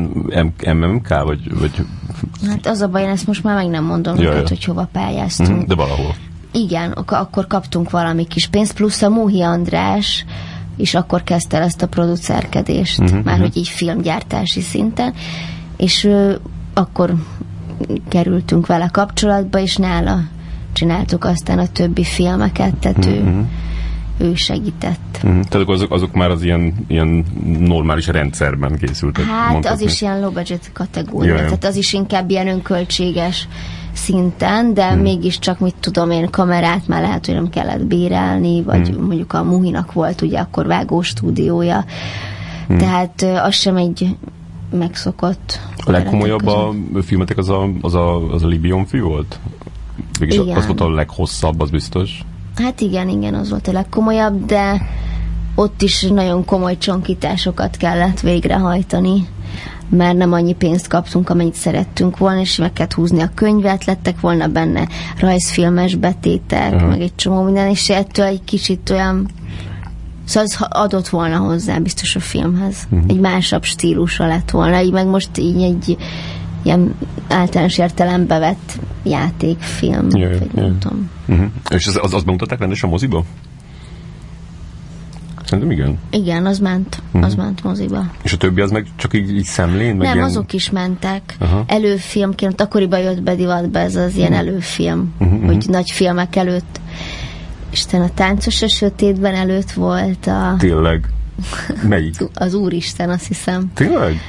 [0.73, 1.85] MMK, vagy, vagy...
[2.47, 4.43] Hát az a baj, én ezt most már meg nem mondom, ja, ja.
[4.47, 5.49] hogy hova pályáztunk.
[5.49, 6.15] Uh-huh, de valahol
[6.51, 10.25] igen, akkor kaptunk valami kis pénzt, plusz a Múhi András
[10.77, 13.39] és akkor kezdte el ezt a producerkedést, uh-huh, már uh-huh.
[13.39, 15.13] hogy így filmgyártási szinten,
[15.77, 16.39] és ő,
[16.73, 17.13] akkor
[18.09, 20.19] kerültünk vele kapcsolatba, és nála
[20.73, 23.15] csináltuk aztán a többi filmeket, tehát uh-huh.
[23.15, 23.39] ő, mhm.
[24.17, 25.19] Ő segített.
[25.23, 25.43] Uh-huh.
[25.43, 27.25] Tehát azok, azok már az ilyen, ilyen
[27.59, 29.25] normális rendszerben készültek?
[29.25, 29.85] Hát mondhatni.
[29.85, 31.43] az is ilyen low budget kategória, Jaj.
[31.43, 33.47] tehát az is inkább ilyen önköltséges
[33.93, 35.01] szinten, de hmm.
[35.01, 39.05] mégiscsak, mit tudom én, kamerát már lehet, hogy nem kellett bérelni, vagy hmm.
[39.05, 41.85] mondjuk a Muhinak volt ugye akkor vágó stúdiója.
[42.67, 42.77] Hmm.
[42.77, 44.15] Tehát az sem egy
[44.71, 45.59] megszokott.
[45.85, 49.39] A legkomolyabb a filmetek az a, az a, az a Libion fű volt?
[50.19, 50.55] Végis igen.
[50.55, 52.21] az volt a leghosszabb, az biztos.
[52.57, 54.81] Hát igen, igen, az volt a legkomolyabb, de
[55.55, 59.27] ott is nagyon komoly csonkításokat kellett végrehajtani
[59.89, 64.19] mert nem annyi pénzt kaptunk, amennyit szerettünk volna, és meg kellett húzni a könyvet, lettek
[64.19, 64.87] volna benne
[65.19, 66.89] rajzfilmes betétek, uh-huh.
[66.89, 69.27] meg egy csomó minden, és ettől egy kicsit olyan
[70.25, 72.87] Szóval az adott volna hozzá biztos a filmhez.
[72.89, 73.09] Uh-huh.
[73.09, 75.97] Egy másabb stílusa lett volna, így meg most így egy
[76.67, 76.95] ilyen
[77.27, 80.07] általános értelembe vett játékfilm.
[80.09, 80.47] Jaj, jaj.
[80.53, 81.09] Nem tudom.
[81.27, 81.47] Uh-huh.
[81.69, 83.23] És az, az, az bemutatták rendesen a moziba?
[85.43, 85.97] Szerintem igen.
[86.09, 87.01] Igen, az ment.
[87.07, 87.25] Uh-huh.
[87.25, 88.05] Az ment moziba.
[88.23, 89.95] És a többi az meg csak így, így szemlén?
[89.95, 90.27] Meg Nem, ilyen...
[90.27, 91.35] azok is mentek.
[91.39, 91.59] Uh-huh.
[91.67, 94.47] Előfilmként, akkoriban jött be divatba ez az ilyen uh-huh.
[94.47, 95.45] előfilm, uh-huh.
[95.45, 96.79] hogy nagy filmek előtt.
[97.71, 100.55] Isten a táncos a sötétben előtt volt a...
[100.57, 101.09] Tényleg?
[101.87, 102.15] Melyik?
[102.33, 103.71] az Úristen, azt hiszem.
[103.73, 104.21] Tényleg?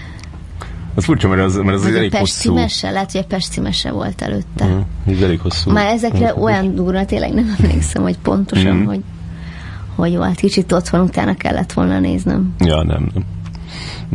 [0.98, 2.54] Az furcsa, mert az, mert az, az elég hosszú.
[2.54, 4.64] Mese, lehet, hogy a Pesti mese volt előtte.
[4.64, 5.70] Uh, ez elég hosszú.
[5.70, 8.87] Már ezekre uh, olyan durva, tényleg nem emlékszem, hogy pontosan, uh-huh.
[8.87, 9.00] hogy
[9.94, 10.38] hogy volt.
[10.38, 12.54] Kicsit otthon utána kellett volna néznem.
[12.58, 13.24] Ja, nem, nem.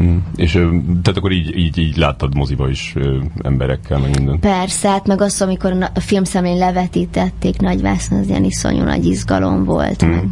[0.04, 0.18] Mm.
[0.36, 4.40] És tehát akkor így, így, így láttad moziba is ö, emberekkel, meg minden?
[4.40, 10.06] Persze, hát meg az, amikor a filmszemlén levetítették Nagyvászon, az ilyen iszonyú nagy izgalom volt,
[10.06, 10.10] mm.
[10.10, 10.24] meg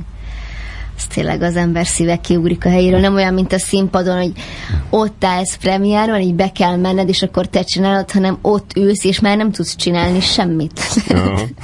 [1.02, 3.00] ez tényleg az ember szíve kiugrik a helyéről.
[3.00, 4.32] Nem olyan, mint a színpadon, hogy
[4.90, 9.20] ott állsz premiáron, így be kell menned, és akkor te csinálod, hanem ott ülsz, és
[9.20, 10.82] már nem tudsz csinálni semmit.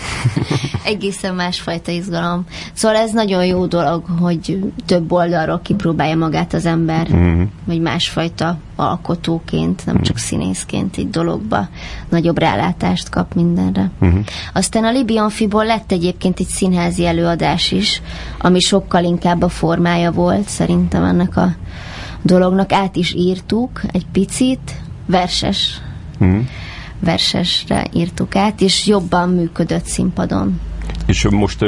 [0.83, 2.45] Egészen másfajta izgalom.
[2.73, 7.43] Szóval ez nagyon jó dolog, hogy több oldalról kipróbálja magát az ember, mm-hmm.
[7.65, 11.67] vagy másfajta alkotóként, nem csak színészként egy dologba
[12.09, 13.91] nagyobb rálátást kap mindenre.
[13.99, 14.19] Uh-huh.
[14.53, 18.01] Aztán a Libion Fiból lett egyébként egy színházi előadás is,
[18.39, 21.55] ami sokkal inkább a formája volt szerintem ennek a
[22.21, 22.71] dolognak.
[22.71, 25.81] Át is írtuk egy picit, verses.
[26.19, 26.41] Uh-huh.
[26.99, 30.59] Versesre írtuk át, és jobban működött színpadon.
[31.05, 31.65] És most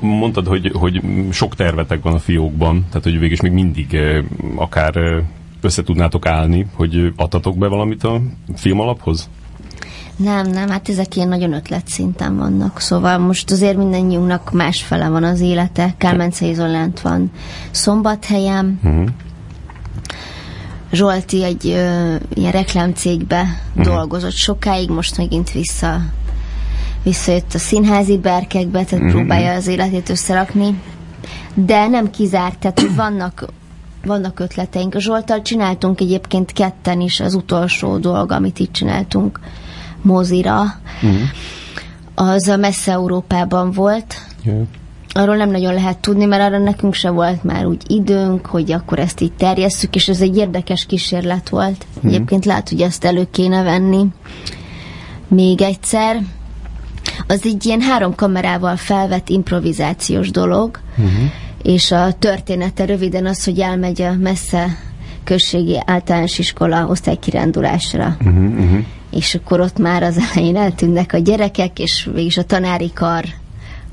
[0.00, 3.96] mondtad, hogy, hogy sok tervetek van a fiókban, tehát hogy végig még mindig
[4.56, 4.94] akár
[5.60, 8.20] össze tudnátok állni, hogy adtatok be valamit a
[8.56, 9.28] film alaphoz?
[10.16, 15.40] Nem, nem, hát ezek ilyen nagyon ötletszinten vannak, szóval most azért mindannyiunknak másfele van az
[15.40, 15.94] élete.
[15.98, 17.30] Kálmence lent van
[17.70, 19.08] szombathelyem, uh-huh.
[20.92, 23.94] Zsolti egy ö, ilyen reklámcégbe uh-huh.
[23.94, 26.00] dolgozott sokáig, most megint vissza
[27.02, 29.10] visszajött a színházi berkekbe, tehát uh-huh.
[29.10, 30.80] próbálja az életét összerakni.
[31.54, 33.46] De nem kizárt, tehát vannak
[34.04, 34.94] vannak ötleteink.
[34.94, 39.40] A Zsoltal csináltunk egyébként ketten is az utolsó dolog, amit itt csináltunk
[40.02, 40.62] mozira.
[41.02, 41.20] Uh-huh.
[42.14, 44.14] Az a messze Európában volt.
[44.42, 44.60] Yeah.
[45.12, 48.98] Arról nem nagyon lehet tudni, mert arra nekünk se volt már úgy időnk, hogy akkor
[48.98, 51.86] ezt így terjesszük, és ez egy érdekes kísérlet volt.
[51.94, 52.12] Uh-huh.
[52.12, 54.06] Egyébként lehet, hogy ezt elő kéne venni
[55.28, 56.22] még egyszer.
[57.26, 61.30] Az egy ilyen három kamerával felvett improvizációs dolog, uh-huh
[61.68, 64.78] és a története röviden az, hogy elmegy a messze
[65.24, 68.16] községi általános iskola osztálykirándulásra.
[68.20, 68.84] Uh-huh, uh-huh.
[69.10, 73.24] És akkor ott már az elején eltűnnek a gyerekek, és végig a tanári kar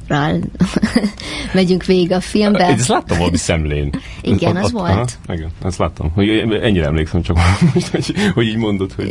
[1.53, 2.65] megyünk végig a filmbe.
[2.65, 3.89] Ezt láttam valami szemlén.
[4.21, 4.89] igen, az volt.
[4.89, 6.11] Aha, igen, ezt láttam.
[6.13, 6.29] Hogy
[6.61, 7.37] ennyire emlékszem csak
[7.73, 9.09] most, hogy, hogy így mondod, hogy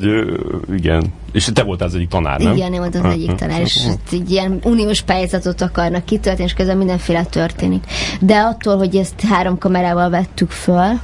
[0.74, 1.12] igen.
[1.32, 2.56] És te voltál az egyik tanár, nem?
[2.56, 6.76] Igen, én voltam az egyik tanár, és egy ilyen uniós pályázatot akarnak kitölteni, és közben
[6.76, 7.84] mindenféle történik.
[8.20, 11.00] De attól, hogy ezt három kamerával vettük föl,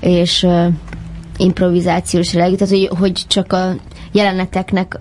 [0.00, 0.66] és uh,
[1.36, 3.74] improvizációs jellegű, tehát hogy, hogy csak a
[4.12, 4.98] jeleneteknek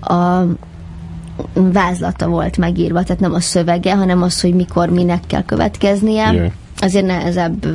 [0.00, 0.42] a
[1.54, 6.32] vázlata volt megírva, tehát nem a szövege, hanem az, hogy mikor minek kell következnie.
[6.32, 6.52] Yeah.
[6.78, 7.66] Azért nehezebb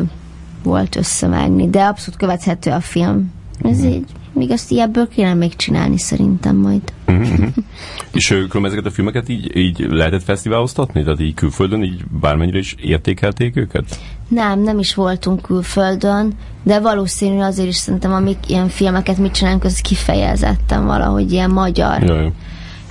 [0.64, 3.32] volt összevágni, de abszolút követhető a film.
[3.62, 3.88] Ez mm.
[3.88, 6.82] így, még azt ilyebből kéne még csinálni szerintem majd.
[7.12, 7.48] Mm-hmm.
[8.12, 11.04] És különben ezeket a filmeket így, így lehetett fesztiváloztatni?
[11.04, 14.00] Tehát így külföldön így bármennyire is értékelték őket?
[14.28, 19.64] Nem, nem is voltunk külföldön, de valószínű azért is szerintem, amik ilyen filmeket mit csinálunk,
[19.64, 22.04] az kifejezetten valahogy ilyen magyar.
[22.04, 22.32] Jaj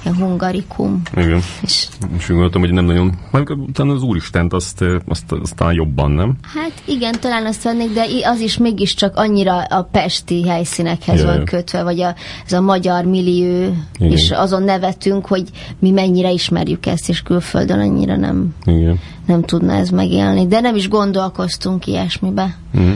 [0.05, 1.03] hungarikum.
[1.15, 1.41] Igen.
[1.63, 1.87] És,
[2.19, 6.37] és gondoltam, hogy nem nagyon, majd utána az Úristent azt, azt, azt talán jobban, nem?
[6.55, 11.37] Hát igen, talán azt vennék, de az is mégiscsak annyira a pesti helyszínekhez Jaj.
[11.37, 12.15] van kötve, vagy a,
[12.47, 14.13] ez a magyar millió, igen.
[14.13, 15.45] és azon nevetünk, hogy
[15.79, 18.99] mi mennyire ismerjük ezt, és külföldön annyira nem, igen.
[19.27, 20.47] nem tudna ez megélni.
[20.47, 22.57] De nem is gondolkoztunk ilyesmibe.
[22.75, 22.93] Uh-huh.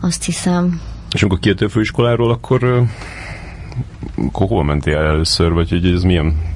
[0.00, 0.80] Azt hiszem.
[1.12, 2.86] És amikor kijöttél főiskoláról, akkor
[4.32, 6.48] hol mentél el először, vagy hogy ez milyen?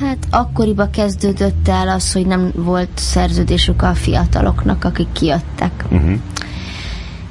[0.00, 5.84] Hát akkoriban kezdődött el az, hogy nem volt szerződésük a fiataloknak, akik kijöttek.
[5.90, 6.18] Uh-huh.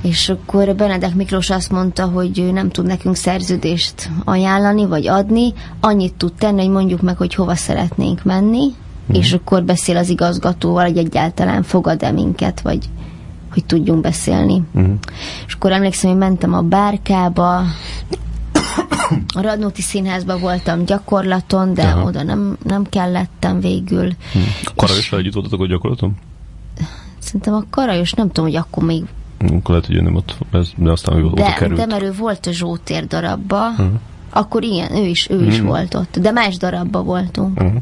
[0.02, 5.54] És akkor Benedek Miklós azt mondta, hogy ő nem tud nekünk szerződést ajánlani, vagy adni,
[5.80, 9.18] annyit tud tenni, hogy mondjuk meg, hogy hova szeretnénk menni, uh-huh.
[9.18, 12.90] és akkor beszél az igazgatóval, hogy egyáltalán fogad-e minket, vagy
[13.54, 14.64] hogy tudjunk beszélni.
[14.74, 14.94] Uh-huh.
[15.48, 17.64] És akkor emlékszem, hogy mentem a bárkába,
[19.36, 22.04] a Radnóti Színházban voltam gyakorlaton, de Aha.
[22.04, 24.08] oda nem, nem kellettem végül.
[24.32, 24.40] Hm.
[24.76, 26.16] Karajossal együtt voltatok a gyakorlaton?
[27.20, 29.04] Szerintem a Karajos, nem tudom, hogy akkor még
[29.40, 30.38] akkor lehet, hogy nem ott,
[30.76, 31.80] de aztán ő oda került.
[31.80, 33.88] De mert ő volt a Zsótér darabba, uh-huh.
[34.30, 35.54] akkor igen, ő is, ő uh-huh.
[35.54, 36.20] is volt ott.
[36.20, 37.62] De más darabba voltunk.
[37.62, 37.82] Uh-huh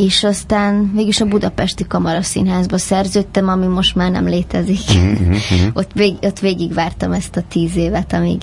[0.00, 4.80] és aztán végülis a Budapesti Kamara Színházba szerződtem, ami most már nem létezik.
[4.88, 5.70] Uh-huh, uh-huh.
[5.72, 8.42] ott, vég, ott végigvártam ezt a tíz évet, amíg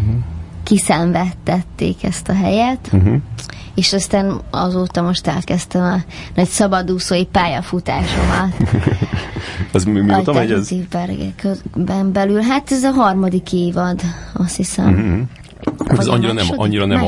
[0.00, 0.22] uh-huh.
[0.62, 2.90] kiszenvedtették ezt a helyet,
[3.74, 8.56] és aztán azóta most elkezdtem a nagy szabadúszói pályafutásomat.
[9.72, 10.70] az mi, mióta megy ez?
[12.12, 12.40] belül.
[12.40, 14.00] Hát ez a harmadik évad,
[14.32, 15.28] azt hiszem.
[15.98, 17.06] Ez annyira nem, annyira, nem,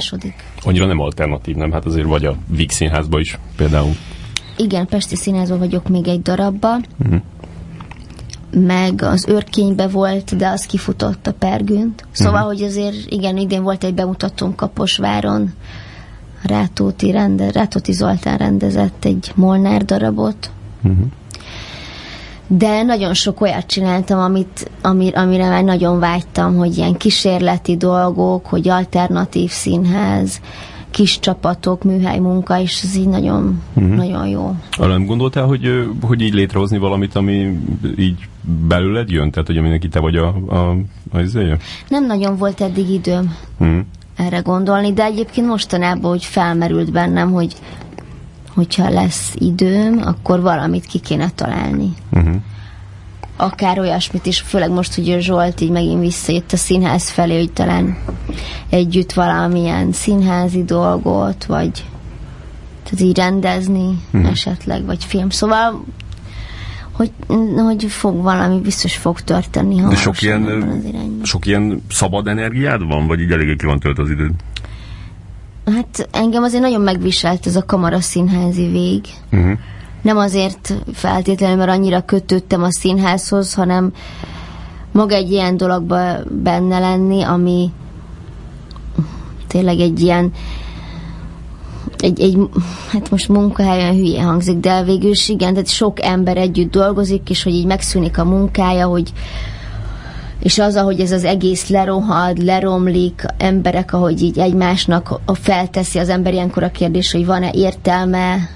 [0.62, 1.72] annyira nem alternatív, nem?
[1.72, 3.96] Hát azért vagy a Vix színházba is például.
[4.56, 6.80] Igen, Pesti színházban vagyok még egy darabba.
[6.98, 7.20] Uh-huh.
[8.50, 12.04] Meg az őrkénybe volt, de az kifutott a pergünt.
[12.10, 12.52] Szóval, uh-huh.
[12.52, 15.52] hogy azért, igen, idén volt egy bemutatón Kaposváron.
[16.42, 20.50] Rátóti, rende, Rátóti Zoltán rendezett egy Molnár darabot.
[20.82, 21.06] Uh-huh
[22.56, 28.46] de nagyon sok olyat csináltam, amit, amire, amire már nagyon vágytam, hogy ilyen kísérleti dolgok,
[28.46, 30.40] hogy alternatív színház,
[30.90, 33.94] kis csapatok, műhely munka, és ez így nagyon, uh-huh.
[33.94, 34.56] nagyon jó.
[34.70, 37.58] Arra nem gondoltál, hogy, hogy így létrehozni valamit, ami
[37.98, 38.28] így
[38.68, 39.30] belőled jön?
[39.30, 40.76] Tehát, hogy aminek te vagy a, a,
[41.12, 41.56] a izéje?
[41.88, 43.78] Nem nagyon volt eddig időm uh-huh.
[44.16, 47.54] erre gondolni, de egyébként mostanában, hogy felmerült bennem, hogy
[48.54, 51.92] hogyha lesz időm, akkor valamit ki kéne találni.
[52.10, 52.34] Uh-huh.
[53.36, 57.98] Akár olyasmit is, főleg most, hogy Zsolt így megint visszajött a színház felé, hogy talán
[58.68, 61.84] együtt valamilyen színházi dolgot, vagy
[62.82, 64.30] tehát így rendezni uh-huh.
[64.30, 65.30] esetleg, vagy film.
[65.30, 65.84] Szóval
[66.92, 67.12] hogy,
[67.56, 69.80] hogy fog valami biztos fog történni.
[69.80, 70.82] De sok ilyen,
[71.22, 74.32] sok ilyen szabad energiád van, vagy így eléggé ki van tölt az időd?
[75.64, 79.00] Hát engem azért nagyon megviselt ez a kamara színházi vég.
[79.32, 79.58] Uh-huh.
[80.02, 83.92] nem azért feltétlenül, mert annyira kötődtem a színházhoz, hanem
[84.92, 87.70] maga egy ilyen dologba benne lenni, ami
[89.46, 90.32] tényleg egy ilyen
[91.98, 92.38] egy, egy,
[92.90, 97.42] hát most munkahelyen hülye hangzik, de végül is igen, tehát sok ember együtt dolgozik, és
[97.42, 99.12] hogy így megszűnik a munkája, hogy
[100.42, 106.32] és az, ahogy ez az egész lerohad, leromlik, emberek, ahogy így egymásnak felteszi az ember
[106.32, 108.48] ilyenkor a kérdés, hogy van-e értelme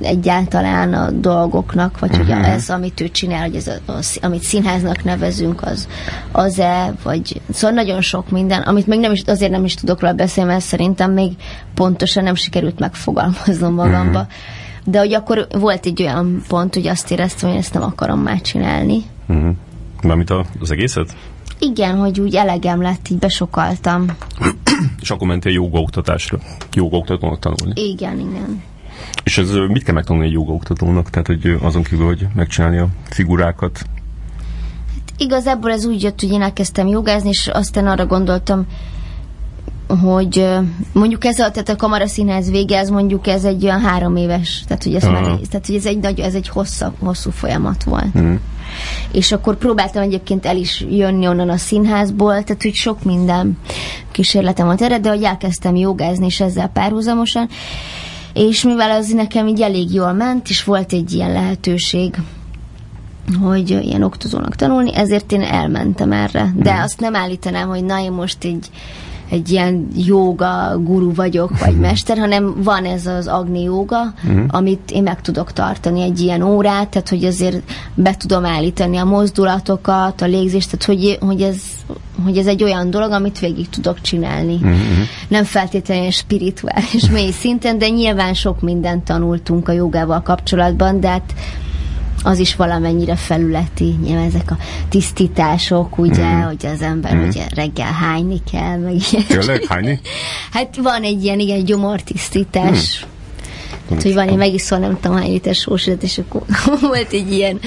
[0.00, 2.26] egyáltalán a dolgoknak, vagy uh-huh.
[2.26, 2.44] hogy mhm.
[2.44, 5.88] ez, amit ő csinál, hogy ez az, amit színháznak nevezünk, az
[6.32, 10.12] az-e, vagy szóval nagyon sok minden, amit még nem is, azért nem is tudok róla
[10.12, 11.32] beszélni, mert szerintem még
[11.74, 14.18] pontosan nem sikerült megfogalmaznom magamba.
[14.18, 14.34] Uh-huh.
[14.84, 18.40] De hogy akkor volt egy olyan pont, hogy azt éreztem, hogy ezt nem akarom már
[18.40, 19.02] csinálni.
[19.28, 19.54] Uh-huh.
[20.02, 21.16] Mármint az egészet?
[21.58, 24.04] Igen, hogy úgy elegem lett, így besokaltam.
[25.02, 26.38] És akkor mentél jogaoktatásra?
[26.72, 27.80] Jogaoktatónak tanulni?
[27.90, 28.62] Igen, igen.
[29.24, 31.10] És ez mit kell megtanulni egy jogaoktatónak?
[31.10, 33.78] Tehát, hogy azon kívül, hogy megcsinálni a figurákat?
[33.78, 38.66] Hát igazából ez úgy jött, hogy én elkezdtem jogázni, és aztán arra gondoltam,
[40.02, 40.48] hogy
[40.92, 44.82] mondjuk ez a, tehát a kamaraszínház vége, ez mondjuk ez egy olyan három éves, tehát
[44.82, 48.18] hogy ez, már, tehát, hogy ez egy, nagy, ez egy hosszabb, hosszú folyamat volt.
[48.18, 48.34] Mm.
[49.12, 53.58] És akkor próbáltam egyébként el is jönni onnan a színházból, tehát hogy sok minden
[54.10, 57.48] kísérletem volt erre, de hogy elkezdtem jogázni és ezzel párhuzamosan,
[58.34, 62.14] és mivel az nekem így elég jól ment, és volt egy ilyen lehetőség,
[63.42, 66.52] hogy ilyen oktatónak tanulni, ezért én elmentem erre.
[66.56, 66.78] De mm.
[66.78, 68.70] azt nem állítanám, hogy na én most egy
[69.30, 71.80] egy ilyen joga guru vagyok, vagy mhm.
[71.80, 74.44] mester, hanem van ez az agni joga, uh-huh.
[74.48, 77.62] amit én meg tudok tartani egy ilyen órát, tehát hogy azért
[77.94, 81.62] be tudom állítani a mozdulatokat, a légzést, tehát hogy, hogy, ez,
[82.24, 84.54] hogy ez egy olyan dolog, amit végig tudok csinálni.
[84.54, 84.78] Uh-huh.
[85.28, 91.34] Nem feltétlenül spirituális mély szinten, de nyilván sok mindent tanultunk a jogával kapcsolatban, de hát
[92.22, 94.56] az is valamennyire felületi, nyilván ezek a
[94.88, 96.40] tisztítások, ugye, mm.
[96.40, 97.28] hogy az ember mm.
[97.28, 99.26] ugye reggel hányni kell, meg ilyen.
[99.26, 100.00] Tényleg hányni?
[100.52, 103.04] hát van egy ilyen, igen, gyomortisztítás.
[103.04, 103.08] Mm.
[103.90, 106.42] Hát, hogy van, én megiszol, nem tudom hány liter sósat, és akkor
[106.80, 107.60] volt egy ilyen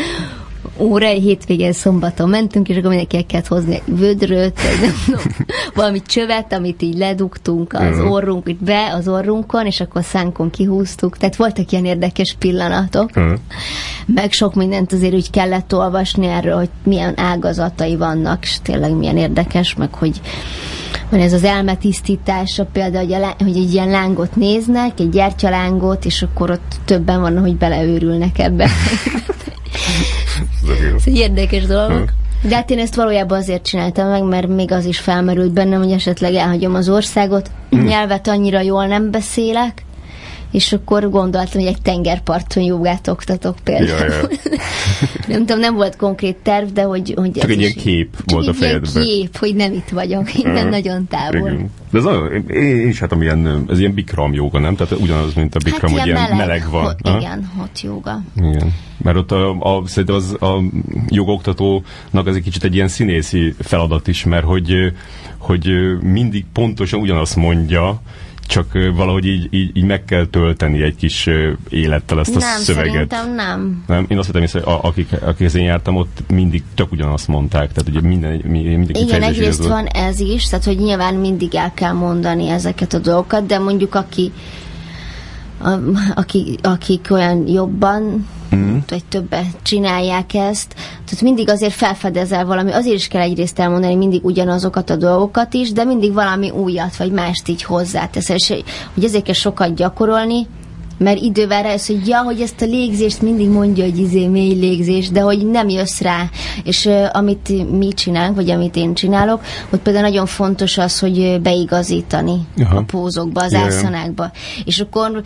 [0.77, 4.93] óra, egy hétvégén szombaton mentünk, és akkor mindenki el kellett hozni egy vödröt, egy,
[5.75, 8.11] valami csövet, amit így ledugtunk az uh-huh.
[8.11, 11.17] orrunk, itt be az orrunkon, és akkor szánkon kihúztuk.
[11.17, 13.09] Tehát voltak ilyen érdekes pillanatok.
[13.15, 13.39] Uh-huh.
[14.05, 19.17] Meg sok mindent azért úgy kellett olvasni erről, hogy milyen ágazatai vannak, és tényleg milyen
[19.17, 20.21] érdekes, meg hogy
[21.09, 26.21] van ez az elmetisztítása, például, hogy, a, hogy egy ilyen lángot néznek, egy gyertyalángot, és
[26.21, 28.69] akkor ott többen van, hogy beleőrülnek ebbe.
[30.95, 32.09] Ez egy érdekes dolog.
[32.41, 35.91] De hát én ezt valójában azért csináltam meg, mert még az is felmerült bennem, hogy
[35.91, 37.51] esetleg elhagyom az országot.
[37.69, 37.83] Hmm.
[37.83, 39.83] Nyelvet annyira jól nem beszélek,
[40.53, 44.09] és akkor gondoltam, hogy egy tengerparton jogát oktatok például.
[44.09, 44.27] Ja, ja.
[45.27, 47.13] nem tudom, nem volt konkrét terv, de hogy...
[47.15, 49.03] hogy Csak egy ilyen kép volt a fejedben.
[49.03, 50.69] kép, hogy nem itt vagyok, innen uh-huh.
[50.69, 51.49] nagyon távol.
[51.49, 51.69] Igen.
[51.91, 54.75] De ez nagyon, én is hát ilyen, ez ilyen bikram joga, nem?
[54.75, 56.83] Tehát ugyanaz, mint a bikram, hát hogy ilyen meleg, meleg van.
[56.83, 58.21] Hot, igen, hot joga.
[58.37, 58.73] Igen.
[58.97, 60.61] Mert ott a, a, szerintem az a
[61.07, 64.93] jogoktatónak az egy kicsit egy ilyen színészi feladat is, mert hogy,
[65.37, 65.67] hogy
[66.01, 68.01] mindig pontosan ugyanazt mondja,
[68.47, 71.29] csak valahogy így, így, így meg kell tölteni egy kis
[71.69, 73.11] élettel ezt a nem, szöveget.
[73.11, 73.83] Nem, nem.
[73.87, 74.05] nem.
[74.09, 77.71] Én azt hittem, hogy akik, akik én jártam, ott mindig tök ugyanazt mondták.
[77.71, 81.93] Tehát ugye minden, mindig Igen, egyrészt van ez is, tehát hogy nyilván mindig el kell
[81.93, 84.31] mondani ezeket a dolgokat, de mondjuk aki
[85.63, 85.79] a,
[86.15, 88.77] akik, akik olyan jobban mm.
[88.87, 90.73] vagy többet csinálják ezt.
[90.75, 95.71] Tehát mindig azért felfedezel valami, azért is kell egyrészt elmondani mindig ugyanazokat a dolgokat is,
[95.71, 98.47] de mindig valami újat, vagy mást így hozzáteszel, és
[98.93, 100.47] hogy ezért kell sokat gyakorolni,
[100.97, 105.09] mert idővel rájössz, hogy ja, hogy ezt a légzést mindig mondja, hogy izé mély légzés,
[105.09, 106.29] de hogy nem jössz rá.
[106.63, 111.41] És uh, amit mi csinálunk, vagy amit én csinálok, hogy például nagyon fontos az, hogy
[111.41, 112.77] beigazítani Aha.
[112.77, 114.31] a pózokba, az ászanákba.
[114.65, 115.21] És akkor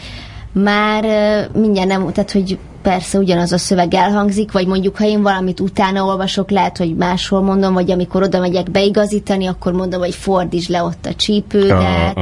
[0.51, 5.21] már uh, mindjárt nem, tehát hogy persze ugyanaz a szöveg elhangzik, vagy mondjuk ha én
[5.21, 10.15] valamit utána olvasok, lehet, hogy máshol mondom, vagy amikor oda megyek beigazítani, akkor mondom, hogy
[10.15, 12.17] fordíts le ott a csípődet,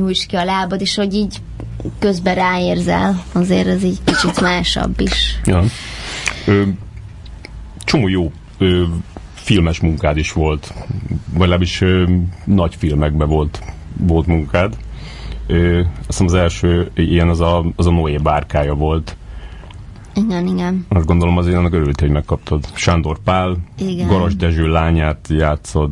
[0.00, 1.36] nyújts ki a lábad, és hogy így
[1.98, 5.40] közben ráérzel, azért ez így kicsit másabb is.
[5.44, 5.64] Ja.
[6.46, 6.62] Ö,
[7.84, 8.84] csomó jó ö,
[9.34, 10.74] filmes munkád is volt,
[11.30, 12.04] vagy legalábbis ö,
[12.44, 13.62] nagy filmekben volt,
[13.96, 14.76] volt munkád.
[15.46, 19.16] Ö, azt hiszem az első ilyen az a, az a Noé bárkája volt.
[20.14, 20.86] Igen, igen.
[20.88, 22.64] Azt gondolom azért annak örült, hogy megkaptad.
[22.74, 24.06] Sándor Pál, igen.
[24.06, 25.90] Garas Dezső lányát játszod.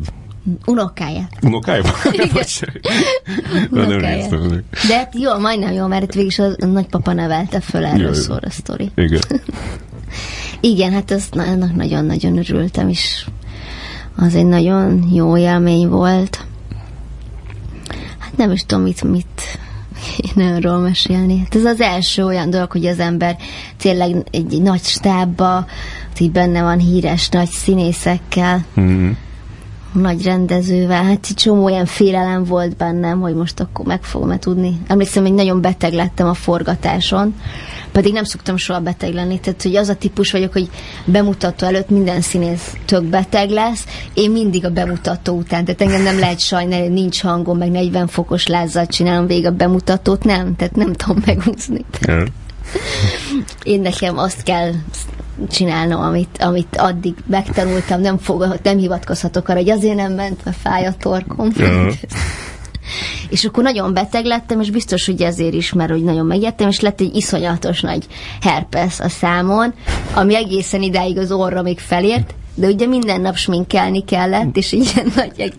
[0.65, 1.27] Unokája.
[1.41, 1.83] Unokája?
[3.71, 4.27] Unokája.
[4.87, 8.91] De hát jó, majdnem jó, mert végig a nagypapa nevelte föl, erről szól a sztori.
[8.95, 9.21] Igen.
[10.61, 13.25] Igen, hát ezt annak nagyon-nagyon örültem, és
[14.15, 16.45] az egy nagyon jó élmény volt.
[18.17, 19.59] Hát nem is tudom, mit, mit
[20.35, 21.39] én erről mesélni.
[21.39, 23.37] Hát ez az első olyan dolog, hogy az ember
[23.77, 25.65] tényleg egy nagy stábba,
[26.19, 29.11] így benne van híres nagy színészekkel, mm-hmm.
[29.91, 31.03] Nagy rendezővel.
[31.03, 34.81] Hát egy csomó olyan félelem volt bennem, hogy most akkor meg fogom-e tudni.
[34.87, 37.35] Emlékszem, hogy nagyon beteg lettem a forgatáson,
[37.91, 40.69] pedig nem szoktam soha beteg lenni, tehát hogy az a típus vagyok, hogy
[41.05, 46.19] bemutató előtt minden színész tök beteg lesz, én mindig a bemutató után, tehát engem nem
[46.19, 50.93] lehet sajnálni, nincs hangom, meg 40 fokos lázzal csinálom végig a bemutatót, nem, tehát nem
[50.93, 51.85] tudom megúszni.
[53.63, 54.71] Én nekem azt kell
[55.47, 60.57] csinálnom, amit, amit addig megtanultam, nem, fog, nem hivatkozhatok arra, hogy azért nem ment, mert
[60.57, 61.49] fáj a torkom.
[63.29, 66.79] És akkor nagyon beteg lettem, és biztos, hogy ezért is, mert hogy nagyon megjettem, és
[66.79, 68.05] lett egy iszonyatos nagy
[68.41, 69.73] herpes a számon,
[70.13, 75.11] ami egészen idáig az orra még felért, de ugye minden nap sminkelni kellett, és ilyen
[75.15, 75.53] nagy,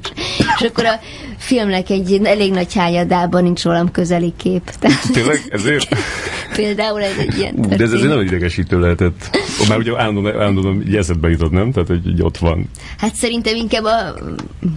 [0.59, 1.01] és akkor a
[1.39, 4.71] filmnek egy elég nagy hányadában nincs rólam közeli kép.
[4.81, 5.43] Tehát, Tényleg?
[5.51, 5.97] Ezért?
[6.57, 7.79] Például ez egy ilyen történet.
[7.79, 9.39] De ez azért nagyon idegesítő lehetett.
[9.69, 11.73] Már ugye állandóan, állandóan így eszedbe jutott, nem?
[11.73, 12.71] Tehát, hogy így ott van.
[12.99, 14.15] Hát szerintem inkább a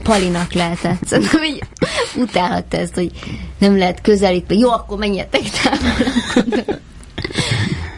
[0.03, 1.05] Palinak lehetett.
[1.05, 1.63] Szerintem így
[2.15, 3.11] utálhatta ezt, hogy
[3.57, 4.59] nem lehet közelíteni.
[4.59, 6.79] Jó, akkor menjetek távol.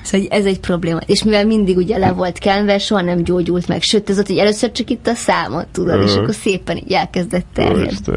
[0.06, 1.00] Szóval ez egy probléma.
[1.06, 3.82] És mivel mindig ugye le volt kelve, soha nem gyógyult meg.
[3.82, 6.12] Sőt, ez ott, hogy először csak itt a számot, tudod, uh-huh.
[6.12, 8.16] és akkor szépen így elkezdett terjedni.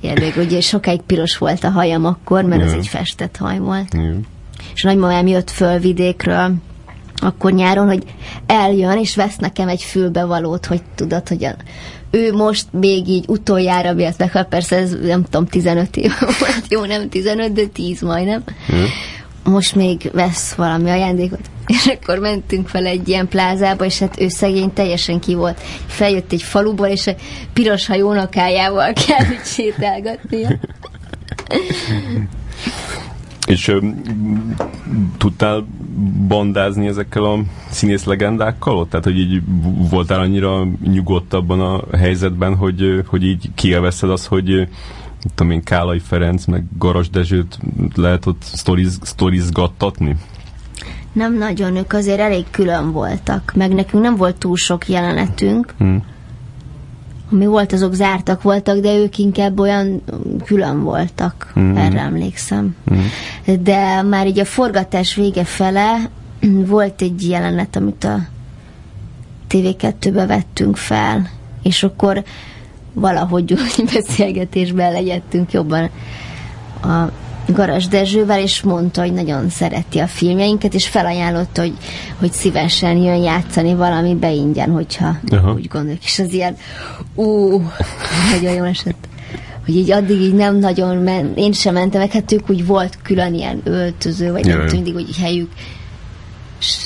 [0.00, 2.76] Jelleg, ugye sokáig piros volt a hajam akkor, mert uh-huh.
[2.76, 3.94] ez egy festett haj volt.
[3.94, 4.16] Uh-huh.
[4.74, 6.54] És a nagymamám jött föl vidékről,
[7.16, 8.02] akkor nyáron, hogy
[8.46, 11.54] eljön, és vesz nekem egy fülbevalót, hogy tudod, hogy a,
[12.10, 16.84] ő most még így utoljára vért meg, persze ez nem tudom, 15 év volt, jó,
[16.84, 18.42] nem 15, de 10 majdnem.
[18.66, 18.86] Hmm
[19.44, 21.40] most még vesz valami ajándékot.
[21.66, 25.60] És akkor mentünk fel egy ilyen plázába, és hát ő szegény teljesen ki volt.
[25.86, 27.14] Feljött egy faluból, és a
[27.52, 30.48] piros hajónakájával kell hogy sétálgatnia.
[33.46, 33.78] És ö,
[35.18, 35.66] tudtál
[36.28, 37.38] bandázni ezekkel a
[37.70, 38.90] színész legendákkal ott?
[38.90, 39.42] Tehát, hogy így
[39.90, 44.68] voltál annyira nyugodtabban a helyzetben, hogy, hogy így kielveszed az, hogy
[45.34, 47.58] tudom én, Kálai Ferenc, meg Garas Dezsőt
[47.94, 50.16] lehet ott sztoriz, sztorizgattatni?
[51.12, 55.74] Nem nagyon, ők azért elég külön voltak, meg nekünk nem volt túl sok jelenetünk.
[55.78, 56.02] Hmm.
[57.30, 60.02] Ami volt, azok zártak voltak, de ők inkább olyan
[60.44, 61.76] külön voltak, hmm.
[61.76, 62.76] erre emlékszem.
[62.84, 63.06] Hmm.
[63.60, 66.10] De már így a forgatás vége fele
[66.74, 68.18] volt egy jelenet, amit a
[69.50, 71.28] TV2-be vettünk fel,
[71.62, 72.24] és akkor
[72.94, 75.90] valahogy úgy beszélgetésben legyettünk jobban
[76.82, 77.10] a
[77.46, 81.76] Garas Dezsővel, és mondta, hogy nagyon szereti a filmjeinket, és felajánlotta, hogy,
[82.18, 85.52] hogy szívesen jön játszani valami beingyen, hogyha Aha.
[85.52, 86.04] úgy gondoljuk.
[86.04, 86.56] És az ilyen,
[87.14, 87.62] ú,
[88.32, 89.08] nagyon jól esett
[89.64, 92.98] hogy így addig így nem nagyon ment, én sem mentem, meg hát ők úgy volt
[93.02, 94.56] külön ilyen öltöző, vagy Jaj.
[94.56, 95.50] nem tudom, mindig úgy helyük.
[96.60, 96.76] És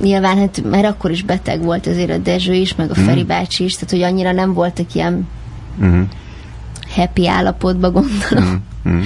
[0.00, 3.04] nyilván, hát mert akkor is beteg volt azért a Dezső is, meg a mm.
[3.04, 5.28] Feri bácsi is, tehát hogy annyira nem voltak ilyen
[5.84, 6.02] mm.
[6.88, 8.64] happy állapotban, gondolom.
[8.88, 8.92] Mm.
[8.92, 9.02] Mm.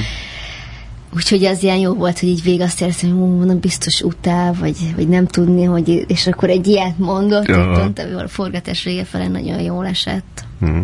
[1.15, 4.77] Úgyhogy az ilyen jó volt, hogy így végig azt érzem, hogy mondom, biztos utál, vagy,
[4.97, 7.71] vagy nem tudni, hogy, és akkor egy ilyet mondott, ja.
[7.71, 10.45] pont a forgatás vége fele nagyon jól esett.
[10.65, 10.81] Mm.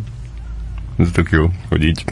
[0.98, 2.04] Ez tök jó, hogy így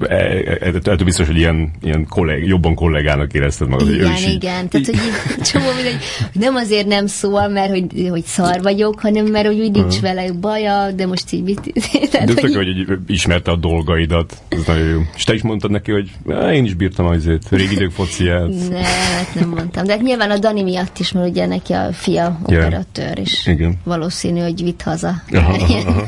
[0.00, 3.88] e, e, e, e biztos, hogy ilyen, ilyen kolleg, jobban kollégának érezted magad.
[3.88, 4.32] Igen, hogy igen.
[4.32, 4.68] igen.
[4.68, 5.96] Tehát, hogy így, csomó mindegy,
[6.32, 9.96] hogy nem azért nem szól, mert hogy, hogy szar vagyok, hanem mert hogy úgy nincs
[9.96, 10.00] uh-huh.
[10.00, 11.72] vele baja, de most így mit...
[12.10, 14.36] Tehát, de tök, hogy, hogy ismerte a dolgaidat.
[14.48, 15.00] Ez nagyon jó.
[15.16, 16.10] És te is mondtad neki, hogy
[16.52, 18.48] én is bírtam azért, régi idők fociát.
[18.70, 19.84] Nem, hát nem mondtam.
[19.84, 22.66] De hát nyilván a Dani miatt is, mert ugye neki a fia yeah.
[22.66, 23.74] operatőr, és igen.
[23.84, 26.06] valószínű, hogy vitt haza aha, aha, aha.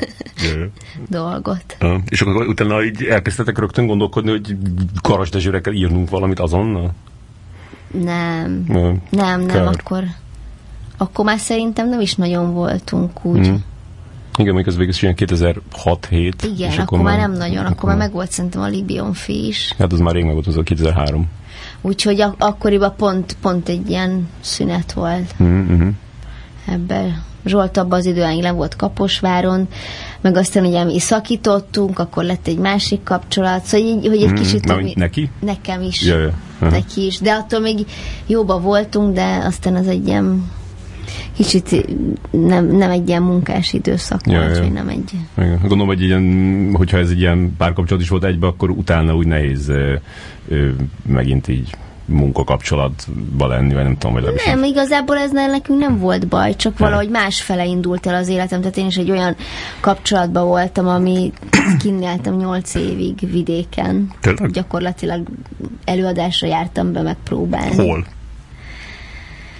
[1.08, 1.76] dolgot.
[1.78, 2.00] Aha.
[2.12, 4.56] És akkor utána így elkezdtetek rögtön gondolkodni, hogy
[5.02, 6.94] Karas Dezsőre kell írnunk valamit azonnal?
[7.90, 8.64] Nem.
[8.68, 10.04] Nem, nem, nem akkor,
[10.96, 13.48] akkor már szerintem nem is nagyon voltunk úgy.
[13.50, 13.54] Mm.
[14.36, 15.52] Igen, még az végül is ilyen 2006-7.
[16.10, 19.12] Igen, és akkor, akkor már nem nagyon, akkor, akkor már meg volt szerintem a Libion
[19.12, 19.74] fi is.
[19.78, 21.28] Hát az már rég meg volt, az a 2003.
[21.80, 25.34] Úgyhogy ak- akkoriban pont, pont egy ilyen szünet volt.
[25.42, 25.88] Mm-hmm.
[26.66, 29.68] Ebben Zsolt abban az időáig le volt Kaposváron,
[30.20, 34.34] meg aztán ugye mi szakítottunk, akkor lett egy másik kapcsolat, szóval így, hogy egy mm,
[34.34, 34.94] kicsit...
[34.94, 35.30] Neki?
[35.40, 36.02] Nekem is.
[36.02, 36.32] Ja, ja.
[36.60, 37.18] Neki is.
[37.18, 37.86] De attól még
[38.26, 40.50] jóba voltunk, de aztán az egy ilyen
[41.36, 41.86] kicsit
[42.30, 44.62] nem, nem egy ilyen munkás időszak Ja, volt, ja.
[44.62, 45.10] vagy nem egy...
[45.38, 45.58] Igen.
[45.60, 49.68] Gondolom, hogy ilyen, hogyha ez egy ilyen párkapcsolat is volt egybe, akkor utána úgy nehéz
[49.68, 49.94] ö,
[50.48, 50.68] ö,
[51.06, 51.76] megint így
[52.12, 54.52] munkakapcsolatba lenni, vagy nem tudom, vagy legalábbis.
[54.52, 56.88] Nem, igazából ez nekünk nem volt baj, csak Nem.
[56.88, 58.60] valahogy másfele indult el az életem.
[58.60, 59.36] Tehát én is egy olyan
[59.80, 61.32] kapcsolatban voltam, ami
[61.82, 64.10] kinnéltem nyolc évig vidéken.
[64.20, 64.50] Tényleg?
[64.50, 65.26] Gyakorlatilag
[65.84, 67.86] előadásra jártam be megpróbálni.
[67.86, 68.06] Hol?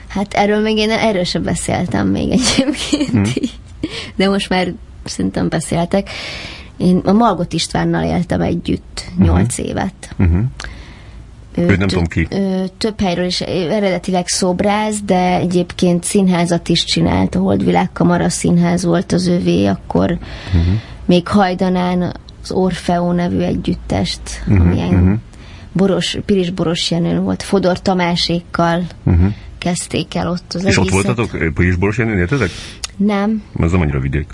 [0.08, 3.10] Hát erről még én erről sem beszéltem még egyébként.
[3.10, 3.40] Hm.
[3.42, 3.52] így.
[4.14, 4.72] De most már
[5.04, 6.10] szerintem beszéltek.
[6.76, 10.14] Én a Margot Istvánnal éltem együtt nyolc évet.
[10.18, 10.40] Uh-huh.
[11.56, 12.26] Ő nem tudom ki.
[12.30, 18.84] Ö, több helyről is, eredetileg szobrász, de egyébként színházat is csinált, a Holdvilág Kamara színház
[18.84, 20.74] volt az övé, akkor uh-huh.
[21.06, 24.66] még Hajdanán az Orfeó nevű együttest, uh-huh.
[24.66, 25.18] amilyen uh-huh.
[25.72, 29.32] Boros, Piris Boros Jenőn volt, Fodor Tamásékkal uh-huh.
[29.58, 31.04] kezdték el ott az És ott egészet.
[31.16, 31.52] voltatok?
[31.54, 32.50] Pajis Boros Jenőn éltetek?
[32.96, 34.26] Nem, Ez nem annyira vidék.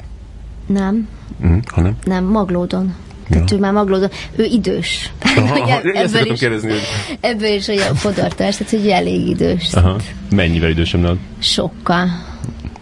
[0.66, 1.08] nem,
[1.42, 1.58] Uh-huh.
[1.66, 1.96] Hanem?
[2.04, 2.94] nem, Maglódon.
[3.30, 3.56] Tehát Ja.
[3.56, 5.12] ő már Maglódon, ő idős.
[5.36, 6.80] Aha, ezt ebből, is, kérdezni, hogy...
[7.20, 9.72] ebből is olyan fodortás, tehát hogy elég idős.
[9.72, 9.96] Aha.
[10.30, 11.18] Mennyivel idősebb nálad?
[11.38, 12.06] Sokkal,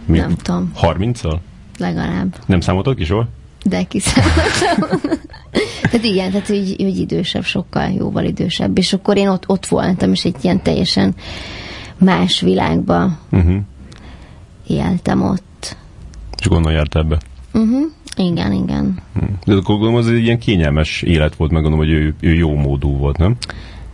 [0.05, 0.17] Mi?
[0.17, 1.37] nem tudom, 30-szal?
[1.77, 2.35] legalább.
[2.45, 3.27] Nem számoltok ki soha?
[3.63, 4.99] De kiszámoltam.
[5.91, 8.77] tehát igen, tehát hogy, hogy idősebb, sokkal jóval idősebb.
[8.77, 11.15] És akkor én ott, ott voltam, és egy ilyen teljesen
[11.97, 13.55] más világba Uh-huh.
[14.67, 15.77] éltem ott.
[16.39, 17.17] És járt ebbe.
[17.53, 17.91] Uh-huh.
[18.17, 18.99] Igen, igen.
[19.45, 22.55] De akkor gondolom, az egy ilyen kényelmes élet volt, meg gondolom, hogy ő, ő jó
[22.55, 23.35] módú volt, nem?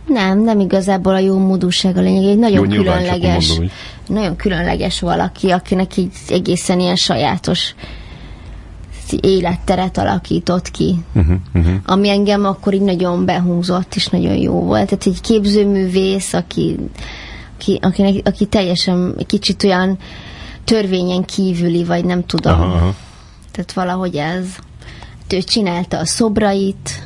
[0.06, 2.24] Nem, nem igazából a jó módúság a lényeg.
[2.24, 3.70] Egy nagyon Jó, különleges, mondom,
[4.06, 7.74] nagyon különleges valaki, akinek így egészen ilyen sajátos
[9.20, 10.94] életteret alakított ki.
[11.14, 11.74] Uh-huh, uh-huh.
[11.86, 14.88] ami engem akkor így nagyon behúzott, és nagyon jó volt.
[14.88, 16.76] Tehát egy képzőművész, aki,
[17.58, 19.98] aki, akinek, aki teljesen kicsit olyan
[20.64, 22.52] törvényen kívüli, vagy nem tudom.
[22.52, 22.94] Aha, aha.
[23.54, 24.46] Tehát valahogy ez.
[25.28, 27.02] Ő csinálta a szobrait,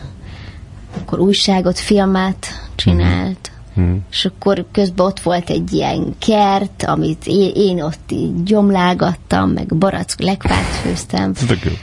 [1.01, 3.51] akkor újságot, filmet csinált.
[3.75, 3.95] Mhm.
[4.11, 9.77] És akkor közben ott volt egy ilyen kert, amit én, én ott így gyomlálgattam, meg
[9.77, 11.33] barack lekvárt főztem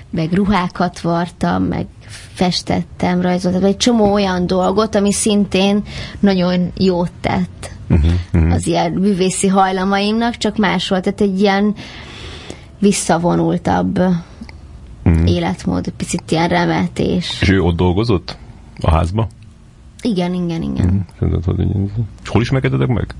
[0.10, 1.86] meg ruhákat vartam, meg
[2.34, 5.84] festettem, rajzoltam, egy csomó olyan dolgot, ami szintén
[6.20, 8.54] nagyon jót tett Uh-huh, uh-huh.
[8.54, 11.76] az ilyen művészi hajlamaimnak, csak más volt, tehát egy ilyen
[12.80, 14.00] visszavonultabb
[15.06, 15.26] Mhm.
[15.26, 17.38] életmód, picit ilyen remetés.
[17.42, 18.38] És ő ott dolgozott?
[18.82, 19.28] A házba?
[20.02, 21.06] Igen, igen, igen.
[22.24, 23.16] És hol ismerkedtetek meg?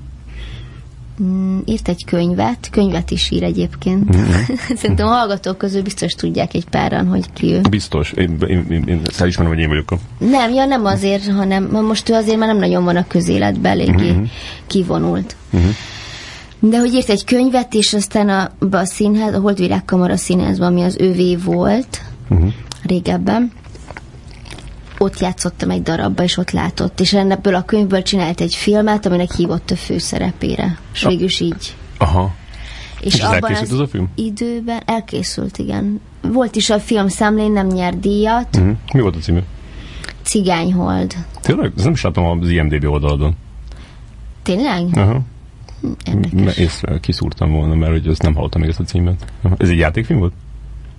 [1.22, 4.08] Mm, írt egy könyvet, könyvet is ír egyébként.
[4.08, 4.30] Mhm.
[4.80, 7.60] Szerintem a hallgatók közül biztos tudják egy páran, hogy ki ő.
[7.70, 8.12] Biztos.
[8.12, 9.98] Én, én, én, én elismerem, hogy én vagyok a...
[10.18, 14.10] Nem, ja nem azért, hanem most ő azért már nem nagyon van a közéletben, eléggé
[14.10, 14.28] uh-huh.
[14.66, 15.36] kivonult.
[15.50, 15.70] Uh-huh.
[16.60, 20.82] De hogy írt egy könyvet, és aztán a, a színház, a Holdvilág Kamara színházban, ami
[20.82, 22.52] az ővé volt uh-huh.
[22.82, 23.52] régebben,
[24.98, 27.00] ott játszottam egy darabba, és ott látott.
[27.00, 30.78] És ebből a könyvből csinált egy filmet, aminek hívott a főszerepére.
[30.92, 31.76] És végül is így.
[31.98, 32.34] Aha.
[33.00, 34.08] És, És ez elkészült az a film?
[34.14, 36.00] időben elkészült, igen.
[36.22, 38.56] Volt is a film számlén, nem nyert díjat.
[38.56, 38.76] Uh-huh.
[38.92, 39.42] Mi volt a címe?
[40.22, 41.16] Cigányhold.
[41.40, 41.72] Tényleg?
[41.76, 43.34] Ez nem is látom az IMDB oldalon.
[44.42, 44.88] Tényleg?
[44.92, 45.20] Aha.
[46.04, 46.56] Érdekes.
[46.56, 49.32] Észre kiszúrtam volna, mert hogy ezt nem hallottam még ezt a címet.
[49.56, 50.32] Ez egy játékfilm volt?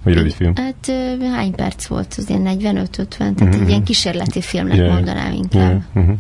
[0.04, 0.56] Vagy rövid film?
[0.56, 0.92] Hát
[1.34, 2.16] hány perc volt?
[2.18, 3.62] Az ilyen 45-50, tehát uh-huh.
[3.62, 4.94] egy ilyen kísérleti filmnek yeah.
[4.94, 5.84] mondanám inkább.
[5.94, 6.16] Uh-huh.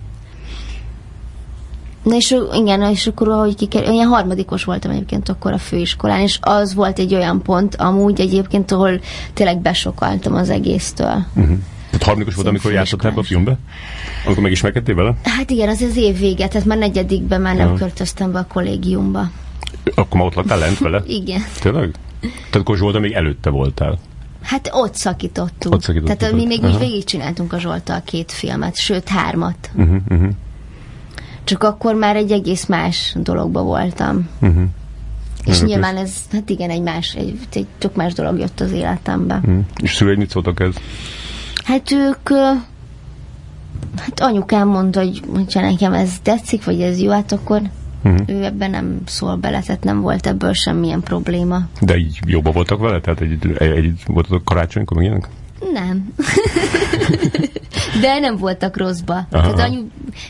[2.04, 3.90] Na és igen, és akkor ahogy kiker...
[3.90, 8.72] ilyen harmadikos voltam egyébként akkor a főiskolán, és az volt egy olyan pont amúgy egyébként,
[8.72, 9.00] ahol
[9.34, 11.26] tényleg besokaltam az egésztől.
[11.36, 11.58] Uh-huh.
[11.98, 13.58] Tehát harmadikos volt, amikor játszottál ebbe a filmbe?
[14.26, 15.14] Amikor megismerkedtél vele?
[15.24, 17.74] Hát igen, az az év vége, tehát már negyedikben már nem Ja.
[17.74, 19.30] költöztem be a kollégiumba.
[19.96, 21.04] Akkor már ott laktál lent vele?
[21.22, 21.42] Igen.
[21.62, 21.96] Tényleg?
[22.22, 24.00] Tehát akkor Zsolta még előtte voltál.
[24.42, 25.76] Hát ott szakítottunk.
[25.76, 26.74] Ott szakítottuk Tehát mi még Aha.
[26.74, 29.70] úgy végigcsináltunk a Zsoltal két filmet, sőt hármat.
[29.76, 30.30] Uh-huh, uh-huh,
[31.44, 34.30] Csak akkor már egy egész más dologba voltam.
[34.42, 34.64] uh-huh.
[35.46, 35.62] És Érdekes.
[35.62, 39.36] nyilván ez, hát igen, egy más, egy, egy tök más dolog jött az életembe.
[39.36, 39.60] Uh-huh.
[39.82, 40.74] És szüleid mit szóltak ez?
[41.68, 42.30] Hát ők,
[43.98, 47.62] hát anyukám mondta, hogy hogyha nekem ez tetszik, vagy ez jó, hát akkor
[48.04, 48.30] Uh-huh.
[48.30, 51.60] ő ebben nem szól bele, tehát nem volt ebből semmilyen probléma.
[51.82, 53.00] De így jobban voltak vele?
[53.00, 55.30] Tehát egy, egy, voltatok karácsonykor, meg ilyenek?
[55.74, 56.14] Nem.
[58.02, 59.14] De nem voltak rosszba.
[59.14, 59.28] Aha.
[59.30, 59.82] Tehát anyu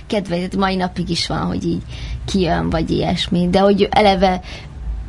[0.08, 1.82] kedve, mai napig is van, hogy így
[2.26, 3.48] kijön, vagy ilyesmi.
[3.50, 4.42] De hogy eleve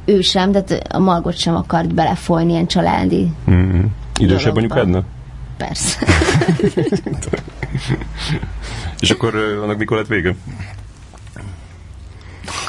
[0.04, 3.32] ő sem, tehát a Margot sem akart belefolyni ilyen családi.
[3.46, 3.84] Uh-huh.
[4.18, 5.04] Idősebb anyukádnak?
[5.58, 5.98] Persze.
[9.00, 10.34] És akkor annak mikor lett vége?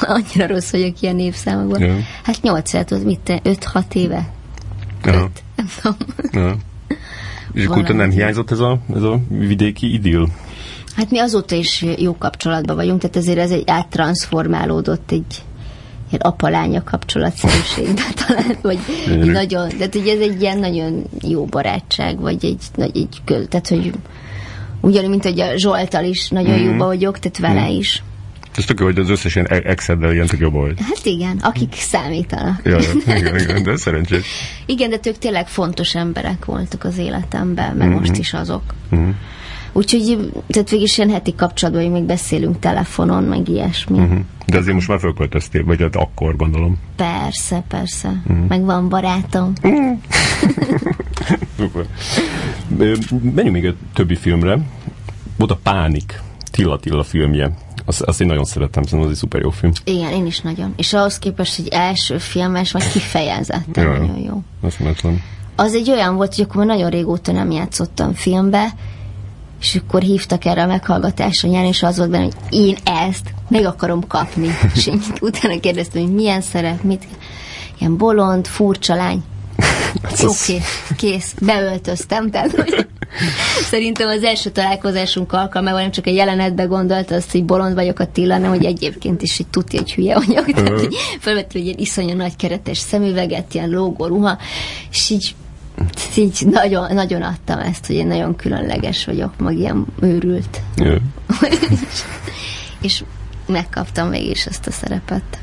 [0.00, 1.80] annyira rossz vagyok ilyen évszámokban.
[1.80, 1.94] Ja.
[2.22, 4.28] Hát 8 tudod, mit te, 5-6 éve?
[5.04, 5.22] Aha.
[5.22, 5.96] Öt, nem tudom.
[6.32, 6.56] Ja.
[7.52, 10.26] És akkor utána nem hiányzott ez a, ez a vidéki idill?
[10.96, 15.42] Hát mi azóta is jó kapcsolatban vagyunk, tehát ezért ez egy áttranszformálódott egy
[16.10, 19.30] ilyen apalánya kapcsolatszerűségbe talán, vagy Gyönyörű.
[19.32, 23.68] nagyon, tehát ugye ez egy ilyen nagyon jó barátság, vagy egy, nagy, egy köz, tehát
[23.68, 23.92] hogy
[24.80, 26.64] ugyanúgy, mint hogy a Zsoltal is nagyon mm.
[26.64, 28.02] jóba vagyok, tehát vele is.
[28.56, 30.74] Ez tök jó, hogy az összes ilyen e- exeddel ilyen tök jobb vagy.
[30.78, 32.60] Hát igen, akik számítanak.
[32.64, 34.26] Ja, ja, igen, igen, de szerencsés.
[34.66, 38.62] Igen, de ők tényleg fontos emberek voltak az életemben, meg most is azok.
[38.88, 39.08] Mhm.
[39.72, 43.98] Úgyhogy, tehát végig is ilyen heti kapcsolatban, hogy még beszélünk telefonon, meg ilyesmi.
[43.98, 44.16] Mhm.
[44.46, 46.78] De azért most már fölköltöztél, vagy hát akkor gondolom.
[46.96, 48.22] Persze, persze.
[48.48, 49.52] Meg van barátom.
[51.58, 51.86] Szuper.
[52.78, 52.94] Ö,
[53.34, 54.58] Menjünk még a többi filmre.
[55.36, 57.50] Volt a Pánik, Tilla Tilla filmje.
[57.84, 59.72] Azt, azt én nagyon szeretem, szerintem az egy szuper jó film.
[59.84, 60.72] Igen, én is nagyon.
[60.76, 64.42] És ahhoz képest, hogy első filmes, vagy kifejezetten nagyon jó.
[64.60, 65.06] Azt.
[65.56, 68.68] Az egy olyan volt, hogy akkor már nagyon régóta nem játszottam filmbe,
[69.60, 73.64] és akkor hívtak erre a meghallgatásra nyáron, és az volt benne, hogy én ezt meg
[73.64, 74.48] akarom kapni.
[74.74, 77.04] és én utána kérdeztem, hogy milyen szerep, mit,
[77.78, 79.22] ilyen bolond, furcsa lány.
[80.22, 82.86] Jó, kész, kész, beöltöztem, tehát hogy
[83.70, 88.34] szerintem az első találkozásunk alkalmával nem csak egy jelenetbe gondolt azt, hogy bolond vagyok Attila,
[88.34, 90.52] hanem hogy egyébként is egy tuti, egy hülye vagyok.
[90.52, 94.38] Tehát, hogy felvett egy ilyen iszonyú nagy keretes szemüveget, ilyen lógó ruha,
[94.90, 95.34] és így
[96.16, 100.60] így nagyon, nagyon adtam ezt, hogy én nagyon különleges vagyok, meg ilyen őrült.
[100.76, 100.94] Jó.
[102.80, 103.04] és
[103.46, 105.40] megkaptam végig is ezt a szerepet.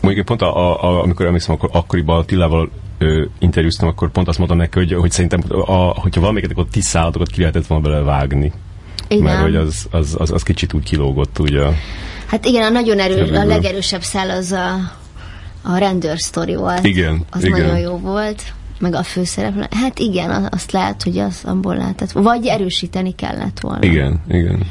[0.00, 4.38] Mondjuk pont a, a, amikor emlékszem, akkor akkoriban a Tillával ö, interjúztam, akkor pont azt
[4.38, 8.02] mondtam neki, hogy, hogy szerintem, a, hogyha valamiket, akkor tíz szállatokat ki lehetett volna bele
[8.02, 8.52] vágni.
[9.08, 9.24] Igen.
[9.24, 11.62] Mert hogy az, az, az, az kicsit úgy kilógott, ugye.
[12.26, 14.74] Hát igen, a nagyon erős, a legerősebb szál az a,
[15.62, 16.86] a rendőr sztori volt.
[16.86, 17.60] Igen, Az igen.
[17.60, 18.42] nagyon jó volt.
[18.80, 19.66] Meg a főszereplő.
[19.70, 22.12] Hát igen, azt lehet, hogy az abból lehetett.
[22.12, 23.84] Vagy erősíteni kellett volna.
[23.84, 24.66] Igen, igen.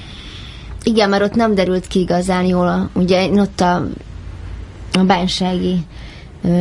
[0.83, 2.67] Igen, mert ott nem derült ki igazán jól.
[2.67, 3.87] A, ugye én ott a,
[4.93, 5.85] a bánsági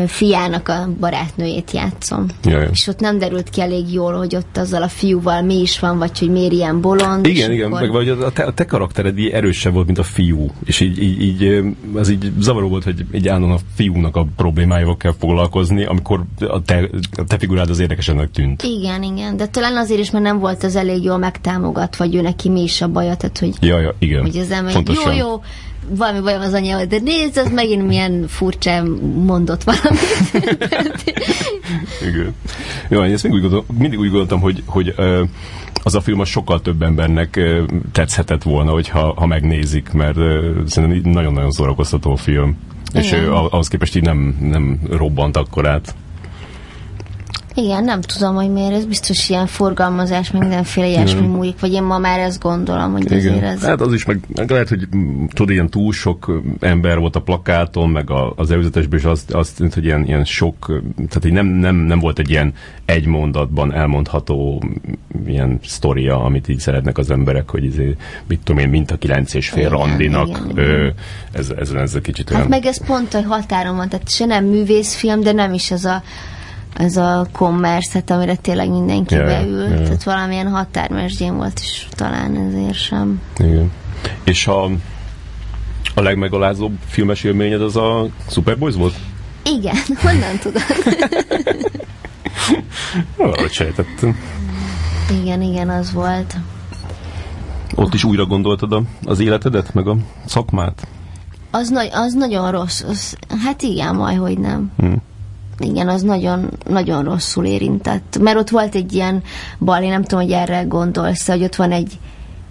[0.06, 2.26] fiának a barátnőjét játszom.
[2.44, 2.68] Jaj.
[2.72, 5.98] És ott nem derült ki elég jól, hogy ott azzal a fiúval mi is van,
[5.98, 7.26] vagy hogy miért ilyen bolond.
[7.26, 10.02] Igen, igen, akkor- meg vagy a te, a te karaktered így erősebb volt, mint a
[10.02, 11.62] fiú, és így, így, így
[11.94, 16.62] az így zavaró volt, hogy egy állandóan a fiúnak a problémáival kell foglalkozni, amikor a
[16.62, 18.62] te, a te figurád az érdekesennek tűnt.
[18.62, 22.20] Igen, igen, de talán azért is, mert nem volt az elég jól megtámogatva, hogy ő
[22.20, 24.20] neki mi is a baja, tehát hogy, Ja, ja, igen.
[24.20, 25.42] hogy az ember, jó, jó,
[25.88, 28.86] valami bajom az anyával, de nézd, az megint milyen furcsán
[29.24, 30.32] mondott valamit.
[32.08, 32.34] Igen.
[32.88, 34.94] Jó, én ezt mindig úgy, gondol, mindig úgy gondoltam, hogy, hogy
[35.82, 37.40] az a film az sokkal több embernek
[37.92, 40.18] tetszhetett volna, hogyha, ha megnézik, mert
[40.66, 42.56] szerintem nagyon-nagyon szórakoztató film.
[42.92, 43.24] És Igen.
[43.24, 45.94] ö, ahhoz képest így nem, nem robbant akkor át.
[47.58, 51.30] Igen, nem tudom, hogy miért, ez biztos ilyen forgalmazás, mindenféle ilyesmi Igen.
[51.30, 53.64] múlik, vagy én ma már ezt gondolom, hogy azért ez...
[53.64, 57.16] Hát az is, meg, meg lehet, hogy mm, tudod, ilyen túl sok ö, ember volt
[57.16, 60.78] a plakáton, meg a, az előzetesben is azt, azt tűnt, hogy ilyen, ilyen sok, ö,
[60.96, 62.54] tehát hogy nem, nem, nem volt egy ilyen
[62.84, 67.96] egy mondatban elmondható mm, ilyen sztoria, amit így szeretnek az emberek, hogy izé,
[68.26, 70.28] mit tudom én, mint a kilenc és fél Igen, randinak.
[70.28, 70.88] igen, Ö,
[71.32, 72.40] ez, ez, ez, egy kicsit olyan...
[72.42, 75.84] Hát meg ez pont a határon van, tehát se nem művészfilm, de nem is ez
[75.84, 76.02] a
[76.74, 79.68] ez a commerce, hát amire tényleg mindenki Ja, ja, beül.
[79.68, 79.82] ja.
[79.82, 83.20] Tehát valamilyen határmesdjén volt is talán ezért sem.
[83.38, 83.70] Igen.
[84.24, 84.64] És a,
[85.94, 88.94] a legmegalázóbb filmes élményed az a Superboys volt?
[89.44, 90.62] Igen, honnan tudod?
[93.16, 94.16] Valahogy sejtettem.
[95.22, 96.34] igen, igen, az volt.
[97.74, 99.96] Ott is újra gondoltad a, az életedet, meg a
[100.26, 100.86] szakmát?
[101.50, 102.82] Az, nagy, az nagyon rossz.
[102.82, 104.70] Az, hát igen, majd, hogy nem.
[104.78, 104.92] Hm.
[105.58, 108.18] Igen, az nagyon, nagyon rosszul érintett.
[108.20, 109.22] Mert ott volt egy ilyen
[109.58, 111.98] bal, én nem tudom, hogy erre gondolsz, hogy ott van egy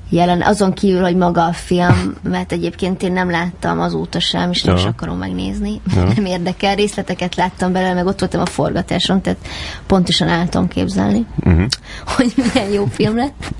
[0.10, 4.64] jelen, azon kívül, hogy maga a film, mert egyébként én nem láttam azóta sem, és
[4.64, 4.82] nem Ja.
[4.82, 5.82] is akarom megnézni.
[5.96, 6.04] Ja.
[6.16, 9.40] Nem érdekel, részleteket láttam belőle, meg ott voltam a forgatáson, tehát
[9.88, 11.66] pontosan tudom képzelni, Uh-huh.
[12.16, 13.52] hogy milyen jó film lett.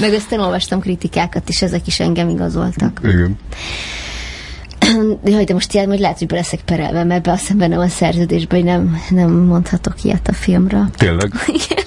[0.00, 3.00] Meg aztán olvastam kritikákat, és ezek is engem igazoltak.
[3.02, 3.38] Igen.
[5.24, 7.76] Jaj, de most ilyen, hogy lehet, hogy be leszek perelve, mert be azt hiszem benne
[7.76, 10.88] van a szerződésben, hogy nem, nem mondhatok ilyet a filmről.
[10.96, 11.32] Tényleg?
[11.68, 11.84] Igen.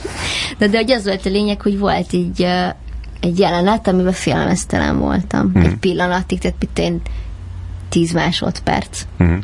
[0.57, 2.67] De, de hogy az volt a lényeg, hogy volt így uh,
[3.19, 5.45] egy jelenet, amiben félelmeztelen voltam.
[5.45, 5.65] Mhm.
[5.65, 7.01] Egy pillanatig, tehát mit én
[7.89, 9.05] 10 másodperc.
[9.19, 9.37] Uh-huh.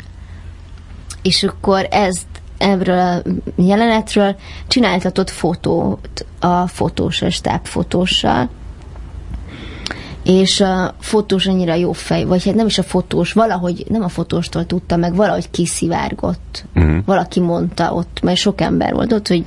[1.22, 2.26] És akkor ezt
[2.58, 3.22] ebből a
[3.56, 4.36] jelenetről
[4.68, 8.50] csináltatott fotót a fotós, a stábfotóssal.
[10.24, 14.10] És a fotós annyira jó fej, vagy hát nem is a fotós, valahogy, nem a
[14.10, 16.66] fotóstól tudta meg, valahogy kiszivárgott.
[16.76, 16.98] Uh-huh.
[17.06, 19.46] Valaki mondta ott, mert sok ember volt ott, hogy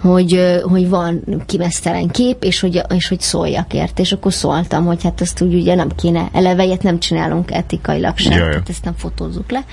[0.00, 4.02] hogy, hogy van kimesztelen kép, és hogy, és hogy szóljak érte.
[4.02, 8.18] És akkor szóltam, hogy hát ezt úgy ugye nem kéne, eleve ilyet nem csinálunk etikailag
[8.18, 8.48] sem, Jaj.
[8.48, 9.64] tehát ezt nem fotózzuk le.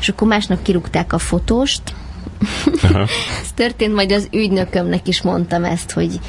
[0.00, 1.82] És akkor másnap kirúgták a fotóst,
[3.42, 6.20] Ez történt, majd az ügynökömnek is mondtam ezt, hogy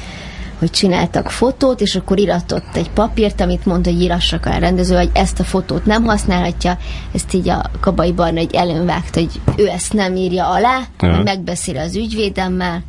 [0.58, 5.10] hogy csináltak fotót, és akkor iratott egy papírt, amit mondta, hogy írassak a rendező, hogy
[5.12, 6.78] ezt a fotót nem használhatja,
[7.14, 11.78] ezt így a Kabai Barna egy elővágta, hogy ő ezt nem írja alá, hogy megbeszél
[11.78, 12.82] az ügyvédemmel,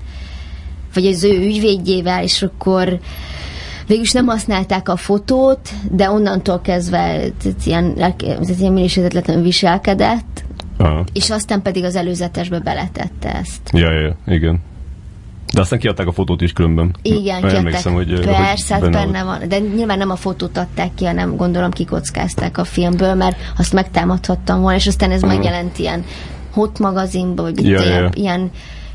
[0.93, 2.99] vagy az ő ügyvédjével, és akkor
[3.87, 7.21] végülis nem használták a fotót, de onnantól kezdve
[7.65, 8.15] ilyen,
[8.59, 10.43] ilyen minősítetlenül viselkedett,
[10.77, 11.03] Aha.
[11.13, 13.61] és aztán pedig az előzetesbe beletette ezt.
[13.71, 14.59] Ja, ja, igen.
[15.53, 16.95] De aztán kiadták a fotót is különben.
[17.01, 17.93] Igen, kiadták.
[17.93, 19.47] Hogy, Persze, hogy benne, benne van.
[19.47, 24.61] De nyilván nem a fotót adták ki, hanem gondolom kikockázták a filmből, mert azt megtámadhattam
[24.61, 25.35] volna, és aztán ez uh-huh.
[25.35, 26.03] megjelent ilyen
[26.51, 28.09] hot magazinban, vagy ja, ilyen, ja.
[28.13, 28.51] ilyen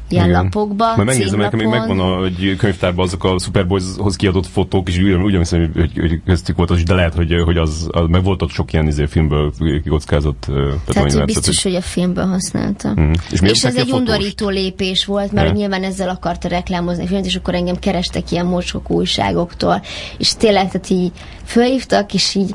[0.08, 0.42] ilyen Igen.
[0.42, 4.98] lapokba, Majd megnézem, nekem még megvan a egy könyvtárban azok a Superboyshoz kiadott fotók, és
[4.98, 8.24] úgy, úgy hiszem, hogy, hogy köztük volt az, de lehet, hogy, hogy az, az meg
[8.24, 9.52] volt ott sok ilyen izé, filmből
[9.82, 10.46] kikockázott.
[10.86, 12.92] Tehát, hogy biztos, hogy a filmből használta.
[13.00, 13.12] Mm.
[13.30, 15.58] És, és ez egy undorító lépés volt, mert yeah.
[15.58, 19.82] nyilván ezzel akarta reklámozni a filmet, és akkor engem kerestek ilyen mocskok újságoktól,
[20.18, 21.12] és tényleg, tehát így
[21.44, 22.54] fölhívtak, és így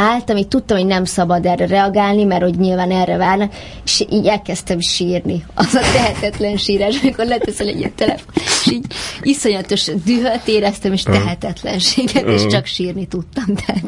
[0.00, 3.52] álltam, így tudtam, hogy nem szabad erre reagálni, mert hogy nyilván erre várnak,
[3.84, 5.44] és így elkezdtem sírni.
[5.54, 8.84] Az a tehetetlen sírás, amikor leteszel egy ilyen telefon, és így
[9.22, 13.54] iszonyatos dühöt éreztem, és tehetetlenséget, és csak sírni tudtam.
[13.66, 13.82] Tehát.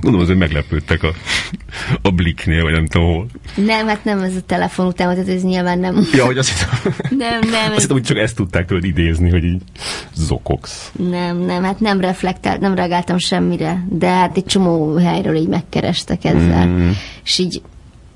[0.00, 1.12] Gondolom, azért meglepődtek a,
[2.02, 3.26] a bliknél, vagy nem tudom hol.
[3.54, 6.06] Nem, hát nem ez a telefon után, tehát ez nyilván nem.
[6.12, 7.70] Ja, hogy azt hittem, nem, nem.
[7.70, 9.62] Azt hittem, hogy csak ezt tudták tőled idézni, hogy így
[10.14, 10.92] zokogsz.
[11.10, 16.24] Nem, nem, hát nem reflektált, nem reagáltam semmire, de hát egy csomó helyről így megkerestek
[16.24, 16.66] ezzel.
[16.66, 16.90] Mm.
[17.24, 17.62] És így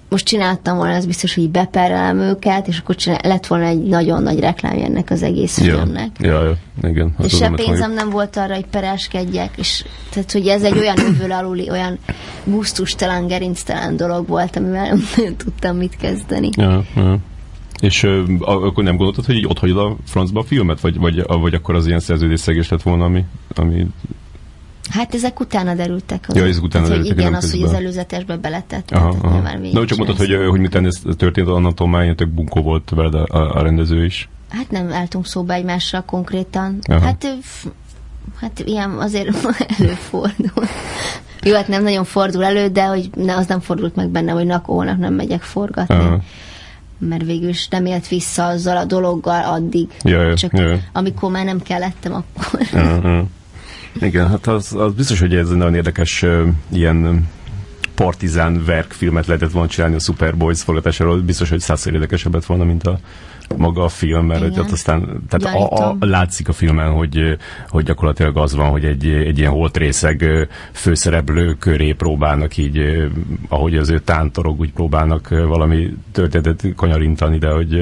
[0.08, 4.22] most csináltam volna, az biztos, hogy beperelem őket, és akkor csinál, lett volna egy nagyon
[4.22, 5.74] nagy reklámja ennek az egész ja.
[5.74, 6.10] filmnek.
[6.20, 7.14] Ja, ja, igen.
[7.22, 11.32] És se pénzem nem volt arra, hogy pereskedjek, és tehát, hogy ez egy olyan övül
[11.32, 11.98] aluli, olyan
[12.44, 14.86] gusztustalan, gerinctelen dolog volt, amivel
[15.16, 16.48] nem tudtam mit kezdeni.
[16.56, 17.18] Ja, ja.
[17.80, 21.22] És uh, akkor nem gondoltad, hogy így ott hagyod a francba a filmet, vagy, vagy,
[21.26, 23.86] vagy akkor az ilyen szerződésszegés lett volna, ami, ami
[24.90, 26.26] Hát ezek utána derültek.
[26.32, 27.18] Ja, ezek utána hát, derültek.
[27.18, 28.90] Igen, az, hogy az előzetesbe beletett.
[28.90, 29.58] Aha, aha.
[29.72, 33.26] Na, csak mondtad, hogy, hogy miután ez történt, annantól már tök bunkó volt veled a,
[33.28, 34.28] a, a, rendező is.
[34.48, 36.78] Hát nem álltunk szóba egymással konkrétan.
[36.82, 37.00] Aha.
[37.00, 37.36] Hát,
[38.40, 39.28] hát ilyen azért
[39.78, 40.64] előfordul.
[41.42, 44.46] Jó, hát nem nagyon fordul elő, de hogy ne, az nem fordult meg benne, hogy
[44.46, 45.94] nak, hónap nem megyek forgatni.
[45.94, 46.20] Aha.
[46.98, 49.88] Mert végül is nem élt vissza azzal a dologgal addig.
[50.02, 50.82] Jaj, Csak jaj.
[50.92, 52.60] amikor már nem kellettem, akkor...
[52.72, 53.24] Aha.
[54.00, 57.28] Igen, hát az, az biztos, hogy ez egy nagyon érdekes uh, ilyen
[57.94, 61.20] partizán verkfilmet lehetett volna csinálni a Superboys forgatásáról.
[61.20, 62.98] Biztos, hogy százszor érdekesebbet volna, mint a
[63.56, 67.36] maga a film, mert hogy ott aztán tehát a, a, látszik a filmen, hogy,
[67.68, 73.08] hogy gyakorlatilag az van, hogy egy, egy ilyen holtrészeg főszereplő köré próbálnak így,
[73.48, 77.80] ahogy az ő tántorog, úgy próbálnak valami történetet kanyarintani, de hogy...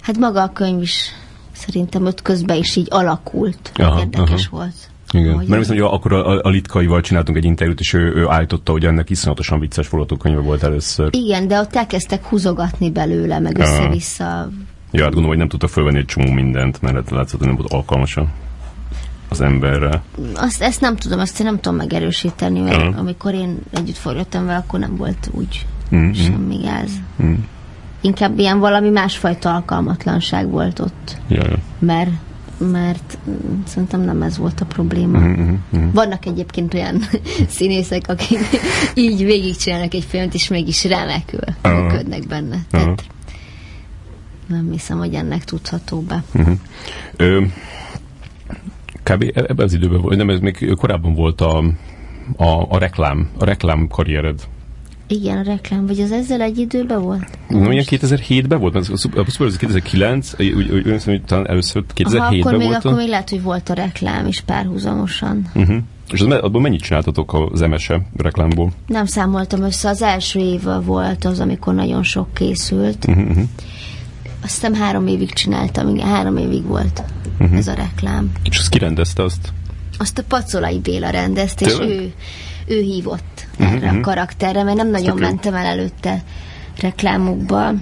[0.00, 1.10] Hát maga a könyv is
[1.52, 3.72] szerintem ott közben is így alakult.
[3.74, 4.56] Aha, érdekes aha.
[4.56, 4.92] volt.
[5.14, 5.34] Igen.
[5.34, 8.84] Mert hiszem, hogy akkor a, a Litkaival csináltunk egy interjút, és ő, ő állította, hogy
[8.84, 11.08] ennek iszonyatosan vicces forgatókönyve volt először.
[11.10, 14.48] Igen, de ott elkezdtek húzogatni belőle, meg össze-vissza.
[14.90, 17.72] Ja, hát gondolom, hogy nem tudta fölvenni egy csomó mindent, mert látszott, hogy nem volt
[17.72, 18.18] alkalmas
[19.28, 20.02] az emberre.
[20.34, 22.98] Azt, ezt nem tudom, azt én nem tudom megerősíteni, mert uh-huh.
[22.98, 26.12] amikor én együtt forgattam vele, akkor nem volt úgy mm-hmm.
[26.12, 26.90] semmi gáz.
[27.22, 27.34] Mm.
[28.00, 31.16] Inkább ilyen valami másfajta alkalmatlanság volt ott.
[31.28, 31.56] Ja, ja.
[31.78, 32.10] Mert
[32.58, 33.18] mert
[33.66, 35.18] szerintem nem ez volt a probléma.
[35.18, 35.92] Uh-huh, uh-huh.
[35.92, 37.02] Vannak egyébként olyan
[37.56, 38.38] színészek, akik
[38.94, 41.82] így végigcsinálnak egy filmet, és mégis remekül uh-huh.
[41.82, 42.54] működnek benne.
[42.54, 42.66] Uh-huh.
[42.70, 43.04] Tehát
[44.46, 46.22] nem hiszem, hogy ennek tudható be.
[46.34, 46.58] Uh-huh.
[47.16, 47.42] Ö,
[49.02, 49.22] kb.
[49.22, 51.58] E-, ebben az időben volt, nem, ez még korábban volt a,
[52.36, 54.40] a, a reklám, a reklám karriered.
[55.06, 57.38] Igen, a reklám, vagy az ezzel egy időben volt?
[57.48, 59.24] No, ilyen 2007-ben volt, mert a Super
[59.58, 62.84] 2009, úgy, úgy, úgy úgy, talán először 2007-ben Aha, akkor még, volt.
[62.84, 65.50] Akkor még lehet, hogy volt a reklám is párhuzamosan.
[65.54, 65.76] Uh-huh.
[66.12, 68.72] És az, abban mennyit csináltatok az MSE reklámból?
[68.86, 73.04] Nem számoltam össze, az első év volt az, amikor nagyon sok készült.
[73.08, 73.42] Uh-huh.
[74.42, 77.02] Azt hiszem három évig csináltam, igen, három évig volt
[77.40, 77.56] uh-huh.
[77.58, 78.32] ez a reklám.
[78.42, 79.52] És azt kirendezte azt?
[79.98, 82.12] Azt a Pacolai Béla rendezte, és ő,
[82.66, 83.96] ő hívott uh-huh.
[83.96, 85.22] a karakterre, mert nem nagyon okay.
[85.22, 86.22] mentem el előtte
[86.80, 87.72] reklámokba,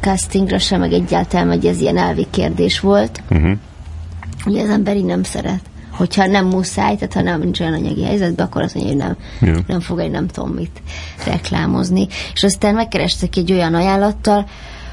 [0.00, 3.22] castingra sem, meg egyáltalán, hogy ez ilyen elvi kérdés volt.
[3.30, 3.52] Uh-huh.
[4.46, 5.60] Ugye az ember így nem szeret
[5.96, 9.16] hogyha nem muszáj, tehát ha nem nincs olyan anyagi helyzetben, akkor azt mondja, hogy nem,
[9.48, 9.62] Ja.
[9.66, 10.82] nem fog egy nem tudom mit
[11.24, 12.06] reklámozni.
[12.34, 14.46] És aztán megkerestek egy olyan ajánlattal,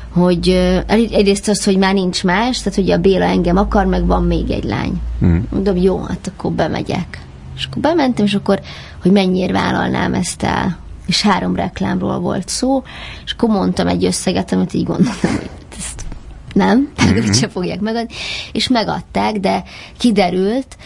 [0.10, 0.50] hogy
[0.88, 4.52] egyrészt az, hogy már nincs más, tehát hogy a Béla engem akar, meg van még
[4.52, 5.02] egy lány.
[5.26, 5.38] Mm.
[5.50, 7.22] Mondom, jó, hát akkor bemegyek.
[7.56, 8.62] És akkor bementem, és akkor,
[9.04, 10.78] hogy mennyire vállalnám ezt el.
[11.06, 12.84] És három reklámról volt szó,
[13.26, 16.06] és akkor mondtam egy összeget, amit így gondoltam, hogy ezt
[16.54, 17.32] nem, mm-hmm.
[17.32, 18.14] se fogják megadni.
[18.52, 19.64] És megadták, de
[19.98, 20.78] kiderült,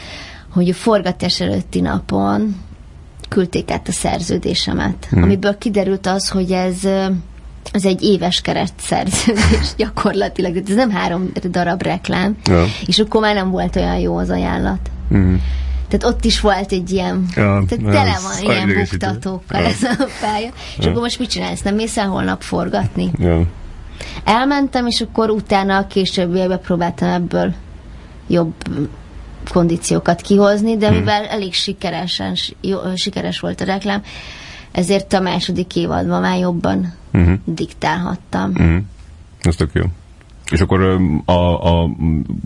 [0.53, 2.55] hogy a forgatás előtti napon
[3.29, 5.21] küldték át a szerződésemet, mm.
[5.21, 6.87] amiből kiderült az, hogy ez
[7.71, 12.65] ez egy éves keret szerződés gyakorlatilag, tehát ez nem három darab reklám, Ja.
[12.85, 14.91] és akkor már nem volt olyan jó az ajánlat.
[15.15, 15.35] Mm.
[15.87, 19.67] Tehát ott is volt egy ilyen, Ja, tehát tele van ilyen buktatókkal Ja.
[19.67, 20.49] ez a pálya.
[20.77, 21.61] És akkor most mit csinálsz?
[21.61, 23.11] Nem mész el holnap forgatni?
[23.19, 23.41] Ja.
[24.23, 27.53] Elmentem, és akkor utána a későbbiekben próbáltam ebből
[28.27, 28.53] jobb
[29.51, 34.03] kondíciókat kihozni, de mivel elég sikeresen, jó, sikeres volt a reklám,
[34.71, 37.33] ezért a második évadban már jobban Mhm.
[37.45, 38.51] diktálhattam.
[38.61, 38.77] Mm.
[39.41, 39.83] Ez tök jó.
[40.51, 40.81] És akkor
[41.25, 41.33] a,
[41.81, 41.89] a,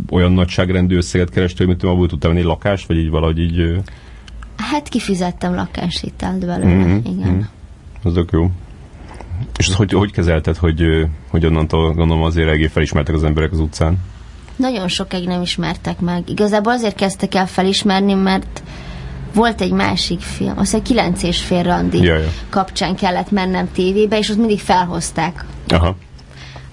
[0.09, 3.81] olyan nagyságrendű összeget kerestél, mint abból tudtál venni egy lakást, vagy így valahogy így...
[4.57, 7.29] Hát kifizettem lakáshitelt belőle, Mhm, igen.
[7.31, 7.39] mhm.
[8.03, 8.49] Ez tök jó.
[9.57, 10.83] És az, hogy, hogy kezelted, hogy,
[11.29, 13.97] hogy onnantól gondolom azért eléggé felismertek az emberek az utcán?
[14.55, 16.29] Nagyon sokáig nem ismertek meg.
[16.29, 18.63] Igazából azért kezdtek el felismerni, mert
[19.33, 22.27] volt egy másik film, azt hiszem 9 és fél randi Ja, ja.
[22.49, 25.95] kapcsán kellett mennem tévébe, és ott mindig felhozták Aha.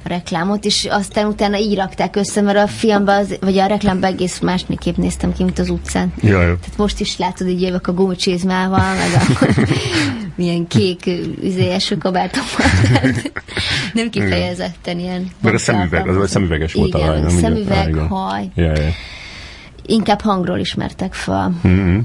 [0.05, 4.13] A reklámot, és aztán utána így rakták össze, mert a filmben, az, vagy a reklámban
[4.13, 6.13] egész másképp néztem ki, mint az utcán.
[6.21, 6.59] Ja, ja.
[6.61, 9.47] Tehát most is látod, így jövök a gumicsizmával, meg a
[10.37, 11.07] milyen kék
[11.43, 12.71] izé, esőkabátommal.
[13.93, 15.31] Nem kifejezetten ilyen.
[15.43, 17.31] Meg a szemüveg, az vagy szemüveges volt a igen, lány, nem?
[17.31, 17.41] Ugye?
[17.41, 18.09] Szemüveg, Ah, igen.
[18.09, 18.49] haj.
[18.55, 18.91] Ja, ja.
[19.87, 21.61] Inkább hangról ismertek fel.
[21.69, 21.99] Mm-hmm.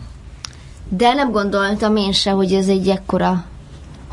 [0.90, 3.46] De nem gondoltam én se, hogy ez egy ekkora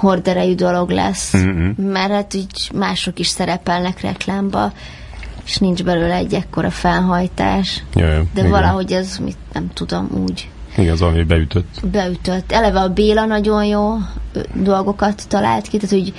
[0.00, 1.32] horderejű dolog lesz.
[1.32, 1.82] Mhm.
[1.82, 4.72] Mert hát úgy mások is szerepelnek reklámba,
[5.44, 7.82] és nincs belőle egy ekkora felhajtás.
[7.94, 8.22] Ja, ja.
[8.34, 8.50] De igen.
[8.50, 11.80] valahogy ez, mit nem tudom, úgy Igen, az valami beütött.
[11.90, 12.52] beütött.
[12.52, 13.96] Eleve a Béla nagyon jó
[14.54, 16.14] dolgokat talált ki, tehát hogy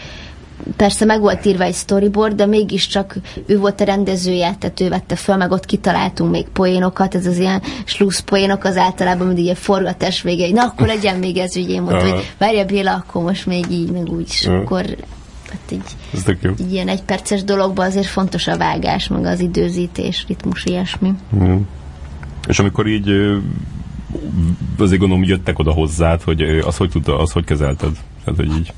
[0.75, 5.15] persze meg volt írva egy storyboard, de mégiscsak ő volt a rendezője, tehát ő vette
[5.15, 9.57] föl, meg ott kitaláltunk még poénokat, ez az ilyen slusz poénok az általában mindig egy
[9.57, 13.45] forgatás végén, na akkor legyen még ez, ugye én mondtam, hogy várja Béla, akkor most
[13.45, 14.85] még így, meg úgy, és akkor
[15.49, 15.83] hát egy,
[16.13, 16.51] Ez tök jó.
[16.59, 21.13] egy ilyen egyperces dologban azért fontos a vágás, meg az időzítés, ritmus, ilyesmi.
[21.35, 21.57] Mm.
[22.47, 23.09] És amikor így
[24.77, 27.91] azért gondolom, hogy jöttek oda hozzád, hogy az hogy tudta, az hogy kezelted?
[28.23, 28.73] Tehát, hogy így.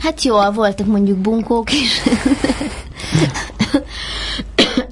[0.00, 2.02] Hát jó, voltak mondjuk bunkók is.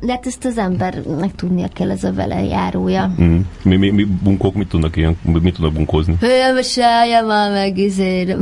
[0.01, 3.15] De hát ezt az embernek tudnia kell, ez a vele járója.
[3.23, 3.39] Mm.
[3.63, 6.17] Mi, mi, mi, bunkók mit tudnak ilyen, mit tudnak bunkózni?
[6.21, 8.21] Hölmeselje már meg, izé,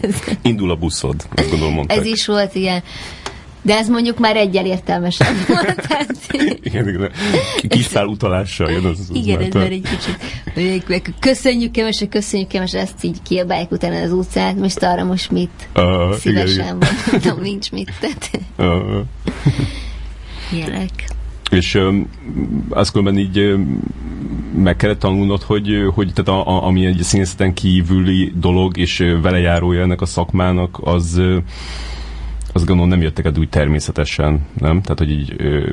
[0.00, 0.14] ez.
[0.42, 1.98] Indul a buszod, azt gondolom mondták.
[1.98, 2.82] Ez is volt, igen.
[3.66, 5.86] De ez mondjuk már egyel értelmesebb volt.
[6.62, 7.10] Igen, igen.
[7.68, 9.82] Kis szál utalással jön az, az igen, ez már- egy
[10.54, 11.12] kicsit.
[11.20, 15.68] Köszönjük, kemese, köszönjük, kemese, ezt így kiabálják utána az utcát, most arra most mit?
[15.74, 16.78] Igen, Szívesen igen.
[16.78, 17.92] van, nem, nincs mit.
[18.00, 19.00] Tehát, Ah,
[20.52, 20.90] ilyenek.
[21.50, 21.78] És
[22.68, 23.54] azt különben így
[24.56, 29.38] meg kellett tanulnod, hogy, hogy tehát a, a, ami egy színészeten kívüli dolog, és vele
[29.38, 31.20] járója ennek a szakmának, az
[32.56, 34.82] azt gondolom nem jöttek ed úgy természetesen, nem?
[34.82, 35.70] Tehát, hogy így ö,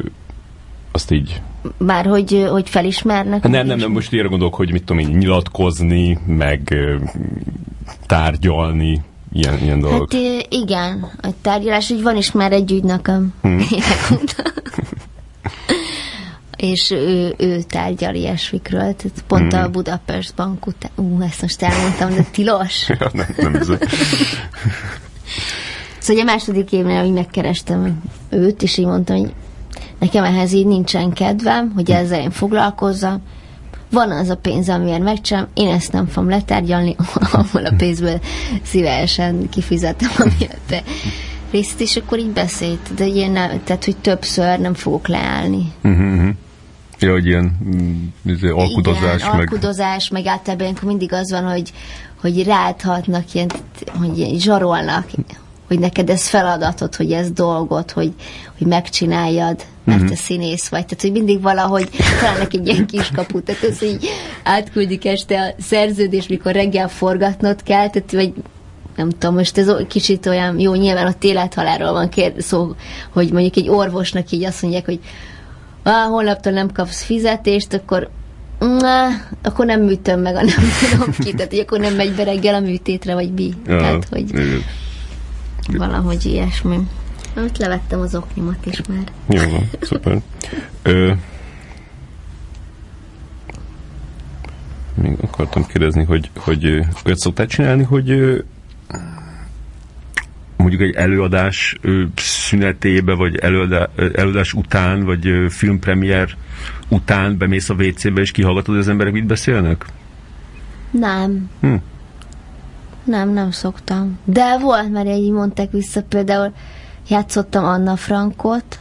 [0.92, 1.42] azt így...
[1.78, 3.44] Már hogy, hogy felismernek?
[3.44, 6.96] Hát nem, nem, nem, most ilyenre gondolok, hogy mit tudom én, nyilatkozni, meg ö,
[8.06, 10.14] tárgyalni, ilyen, ilyen dolgok.
[10.14, 13.66] Hát igen, a tárgyalás, hogy van is már egy ügynököm Hmm.
[16.58, 19.64] És ő, ő tárgyal ilyesmikről, tehát pont Hmm.
[19.64, 22.90] a Budapest Bank után, ú, ezt most elmondtam, de tilos.
[23.00, 23.62] Ja, nem, nem.
[26.04, 29.34] Szóval a második évnél úgy megkerestem őt, és így mondtam, hogy
[30.00, 33.22] nekem ehhez így nincsen kedvem, hogy ezzel én foglalkozzam.
[33.92, 36.96] Van az a pénz, amiért megcsinálom, én ezt nem fogom letárgyalni,
[37.32, 38.20] ahol a pénzből
[38.64, 40.84] szívesen kifizetem a miatt
[41.52, 45.72] részt, és akkor így beszélt, de ilyen nem, tehát, hogy többször nem fogok leállni.
[45.84, 46.28] Uh-huh.
[47.00, 49.40] Ja, hogy ilyen mm, izé, alkudozás, Igen, meg...
[49.40, 51.74] alkudozás, meg általában ilyenkor mindig az van, hogy,
[52.22, 53.50] hogy ráthatnak, ilyen,
[54.00, 55.06] hogy ilyen zsarolnak,
[55.74, 58.14] hogy neked ez feladatod, hogy ez dolgot, hogy,
[58.58, 60.16] hogy megcsináljad, mert uh-huh.
[60.16, 60.86] te színész vagy.
[60.86, 64.10] Tehát, hogy mindig valahogy találnak egy ilyen kis kaput, tehát ez így
[64.44, 68.34] átküldik este a szerződés, mikor reggel forgatnod kell, tehát vagy
[68.96, 72.76] nem tudom, most ez kicsit olyan, jó, nyilván ott élethalálról van kér, szó,
[73.14, 75.00] hogy mondjuk egy orvosnak így azt mondják, hogy
[75.84, 78.10] ah, holnaptól nem kapsz fizetést, akkor
[78.60, 79.08] Na,
[79.42, 82.56] akkor nem műtöm meg, a nem tudom ki, tehát hogy akkor nem megy be reggel
[82.56, 83.54] a műtétre, vagy bi.
[83.68, 84.64] Ja, tehát, hogy igen.
[85.68, 86.78] Valahogy ilyesmi.
[87.36, 89.04] Most levettem az oknyomat is már.
[89.28, 90.22] Jó van, szuper.
[90.82, 91.12] Ö,
[94.96, 96.66] még akartam kérdezni, hogy, hogy
[97.06, 98.44] olyat szoktál csinálni, hogy
[100.58, 101.80] mondjuk egy előadás
[102.16, 106.36] szünetébe, vagy előadás, előadás után, vagy filmpremier
[106.88, 109.86] után bemész a WC-be, és kihallgatod, hogy az emberek mit beszélnek?
[110.92, 111.50] Nem.
[111.62, 111.76] Hm.
[113.04, 114.20] Nem, nem szoktam.
[114.26, 116.54] De volt, mert így mondták vissza, például
[117.08, 118.80] játszottam Anna Frankot,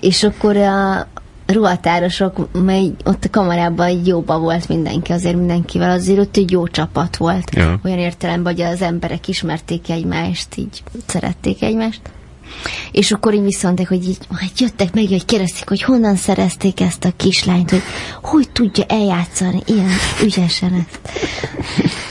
[0.00, 1.06] és akkor a,
[1.48, 7.16] ruhatárosok, mely ott a kamarában jóba volt mindenki, azért mindenkivel, azért ott egy jó csapat
[7.16, 7.54] volt.
[7.54, 7.80] Ja.
[7.84, 12.00] Olyan értelemben, hogy az emberek ismerték egymást, így szerették egymást.
[12.92, 17.04] És akkor így viszont, hogy így hogy jöttek meg, hogy kérdezték, hogy honnan szerezték ezt
[17.04, 17.82] a kislányt, hogy
[18.22, 19.90] hogy tudja eljátszani ilyen
[20.22, 21.00] ügyesen ezt.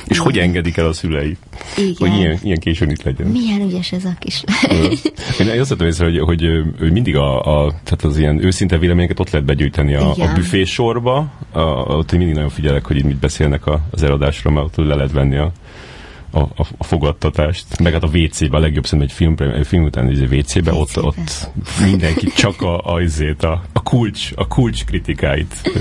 [0.07, 1.37] És hogy engedik el a szülei?
[1.77, 1.93] Igen.
[1.97, 3.27] Hogy ilyen, ilyen későn itt legyen.
[3.27, 4.97] Milyen ügyes ez a kislány.
[5.39, 6.45] Én azt vettem észre, hogy, hogy,
[6.79, 11.31] hogy mindig a, a, tehát az ilyen őszinte véleményeket ott lehet begyűjteni a, a büfésorba,
[11.51, 15.11] a, ott mindig nagyon figyelek, hogy itt mit beszélnek az eladásra, mert ott le lehet
[15.11, 15.51] venni a
[16.31, 19.83] a, a, a fogadtatást, meg hát a WC-be, a legjobb szerintem egy film, egy film
[19.83, 21.49] után egy WC-be, ott, ott
[21.83, 23.01] mindenki csak a, a,
[23.39, 25.71] a, a, kulcs, a kulcs kritikáit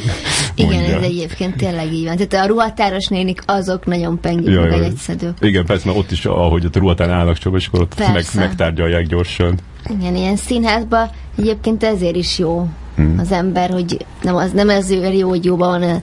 [0.55, 2.17] Igen, ez egyébként tényleg így van.
[2.17, 5.37] Tehát a ruhatáros nénik azok nagyon pengik, ja, meg egyszedők.
[5.41, 8.25] Igen, persze, mert ott is, ahogy ott a ruhatán állnak csak, és akkor ott meg,
[8.35, 9.59] megtárgyalják gyorsan.
[9.99, 13.19] Igen, ilyen színházban egyébként ezért is jó hmm.
[13.19, 16.03] az ember, hogy nem, az, nem ezért jó, hogy jóban van a,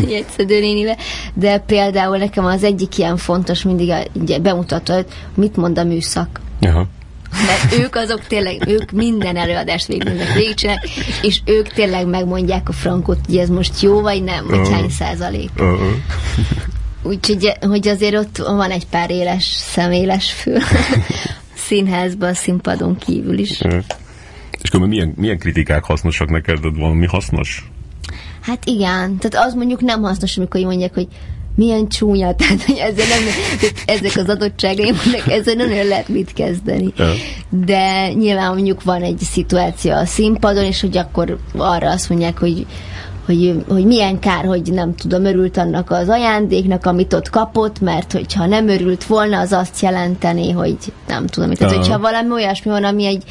[0.10, 0.96] jegyszedő nénivel,
[1.34, 4.94] de például nekem az egyik ilyen fontos mindig a, ugye, bemutató,
[5.34, 6.40] mit mond a műszak.
[6.60, 6.86] Aha.
[7.46, 10.88] Mert ők azok tényleg, ők minden előadást végigmennek, végigcsinálják,
[11.22, 15.50] és ők tényleg megmondják a frankot, hogy ez most jó vagy nem, vagy hány százalék.
[15.58, 15.88] Uh-huh.
[17.02, 20.58] Úgyhogy hogy azért ott van egy pár éles személes fül
[21.66, 23.60] színházban, színpadon kívül is.
[24.64, 26.58] És akkor milyen, milyen kritikák hasznosak neked?
[26.76, 27.70] Valami hasznos?
[28.40, 31.08] Hát igen, tehát az mondjuk nem hasznos, amikor mondják, hogy
[31.54, 33.22] milyen csúnya, tehát hogy ezzel nem,
[33.86, 34.94] ezek az adottságaim,
[35.26, 36.92] ezzel nem nagyon lehet mit kezdeni.
[37.48, 42.66] De nyilván mondjuk van egy szituáció a színpadon, és hogy akkor arra azt mondják, hogy
[43.26, 48.12] hogy, hogy milyen kár, hogy nem tudom, örült annak az ajándéknak, amit ott kapott, mert
[48.12, 50.76] hogyha nem örült volna, az azt jelenteni, hogy
[51.08, 53.22] nem tudom, tehát hogyha valami olyasmi van, ami egy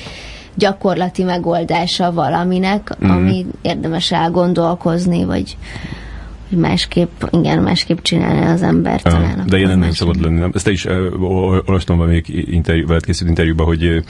[0.56, 3.10] gyakorlati megoldása valaminek, mm.
[3.10, 5.58] ami érdemes elgondolkozni, vagy
[6.50, 9.44] hogy másképp, igen, másképp csinálni az ember ah, talán.
[9.48, 10.40] De ilyen nem szokott lenni.
[10.40, 10.52] Nem?
[10.54, 14.04] Ezt te is uh, olvastam valamelyik interjú, veled készült interjúban, hogy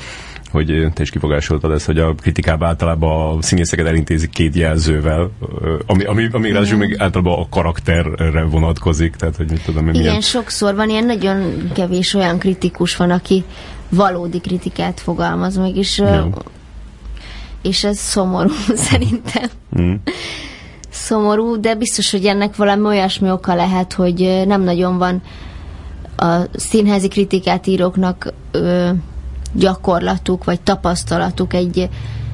[0.53, 5.31] hogy te is kifogásoltad ezt, hogy a kritikában általában a színészeket elintézik két jelzővel,
[5.85, 9.93] ami, ami, ami ráadásul még általában a karakterre vonatkozik, tehát hogy mit tudom én.
[9.93, 10.21] Igen, milyen...
[10.21, 13.43] sokszor van ilyen nagyon kevés olyan kritikus van, aki
[13.95, 16.29] valódi kritikát fogalmaz meg, és, ja.
[17.61, 18.53] és ez szomorú
[18.89, 19.49] szerintem.
[19.79, 19.93] Mm.
[20.89, 25.21] Szomorú, de biztos, hogy ennek valami olyasmi oka lehet, hogy nem nagyon van
[26.15, 28.89] a színházi kritikát íróknak ö,
[29.53, 31.89] gyakorlatuk vagy tapasztalatuk egy,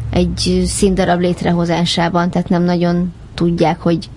[0.10, 4.10] egy színdarab létrehozásában, tehát nem nagyon tudják, hogy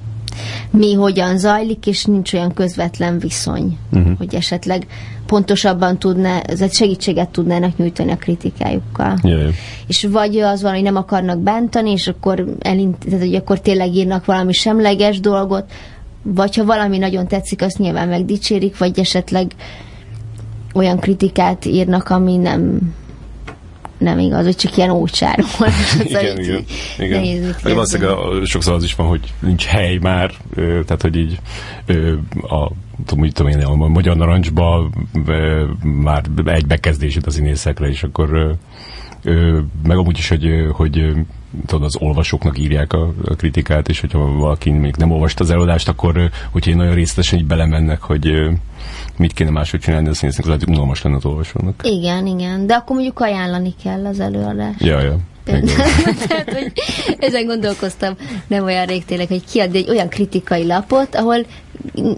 [0.71, 4.17] mi hogyan zajlik, és nincs olyan közvetlen viszony, uh-huh.
[4.19, 4.87] hogy esetleg
[5.27, 9.19] pontosabban tudná, ez segítséget tudnának nyújtani a kritikájukkal.
[9.23, 9.51] Jaj.
[9.87, 13.95] És vagy az van, hogy nem akarnak bántani, és akkor, elint, tehát, hogy akkor tényleg
[13.95, 15.71] írnak valami semleges dolgot,
[16.23, 19.53] vagy ha valami nagyon tetszik, azt nyilván megdicsérik, vagy esetleg
[20.75, 22.95] olyan kritikát írnak, ami nem
[24.03, 25.47] nem igaz, hogy csak ilyen ócsáról.
[26.05, 26.65] igen, igen,
[27.23, 27.55] igen.
[27.63, 31.39] Valószínűleg sokszor az is van, hogy nincs hely már, tehát hogy így
[32.43, 32.71] a
[33.07, 34.91] tudom, tudom én, a Magyar Narancsba
[35.83, 38.57] már egy bekezdés az színészekre, és akkor
[39.83, 41.13] meg amúgy is, hogy, hogy
[41.67, 45.89] tudod, az olvasóknak írják a, a kritikát, és hogyha valaki még nem olvasta az előadást,
[45.89, 48.51] akkor hogyha én nagyon részletesen így belemennek, hogy
[49.17, 51.81] mit kéne máshogy csinálni a színésznek, lehet unalmas lenne az olvasónak.
[51.85, 54.81] Igen, igen, de akkor mondjuk ajánlani kell az előadást.
[54.81, 55.17] Ja, ja.
[56.29, 56.73] Tehát, hogy
[57.19, 58.15] ezen gondolkoztam
[58.47, 61.47] nem olyan rég tényleg, hogy kiadni egy olyan kritikai lapot, ahol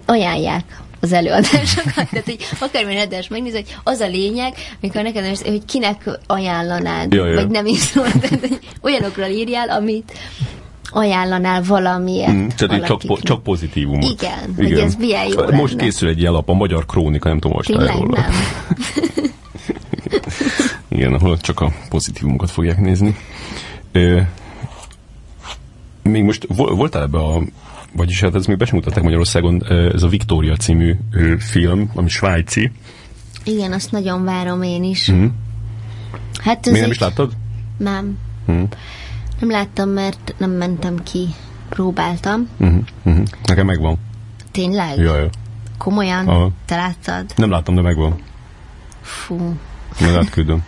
[0.06, 2.08] ajánlják az előadásokat.
[2.10, 7.12] Tehát, hogy akármilyen adás megnéz, hogy az a lényeg, mikor neked nem hogy kinek ajánlanád,
[7.12, 7.34] ja, ja.
[7.34, 10.12] vagy nem is szól, tehát, hogy olyanokról írjál, amit
[10.90, 12.34] ajánlanál valamilyen.
[12.34, 14.10] Mm, tehát csak, po- csak pozitívumot.
[14.10, 15.84] Igen, Igen, hogy ez milyen jó Most lenne.
[15.84, 18.20] készül egy ilyen lap, a Magyar Krónika, nem tudom, most róla.
[18.20, 18.32] Nem.
[20.88, 23.16] Igen, ahol csak a pozitívumokat fogják nézni.
[23.92, 24.20] Ö,
[26.02, 27.42] még most voltál ebbe a
[27.96, 29.64] vagyis hát ez még be sem mutatták Magyarországon,
[29.94, 30.96] ez a Victoria című
[31.38, 32.72] film, ami svájci.
[33.44, 35.10] Igen, azt nagyon várom én is.
[35.12, 35.26] Mm.
[36.42, 37.32] Hát Még nem is láttad?
[37.76, 38.18] Nem.
[38.50, 38.62] Mm.
[39.40, 41.28] Nem láttam, mert nem mentem ki.
[41.68, 42.48] Próbáltam.
[42.64, 42.78] Mm-hmm.
[43.08, 43.22] Mm-hmm.
[43.44, 43.98] Nekem megvan.
[44.50, 44.98] Tényleg?
[44.98, 45.28] Jaj,
[45.78, 46.28] Komolyan?
[46.28, 46.50] Aha.
[46.64, 47.32] Te láttad?
[47.36, 48.18] Nem láttam, de megvan.
[49.00, 49.56] Fú.
[50.00, 50.64] Majd átküldöm.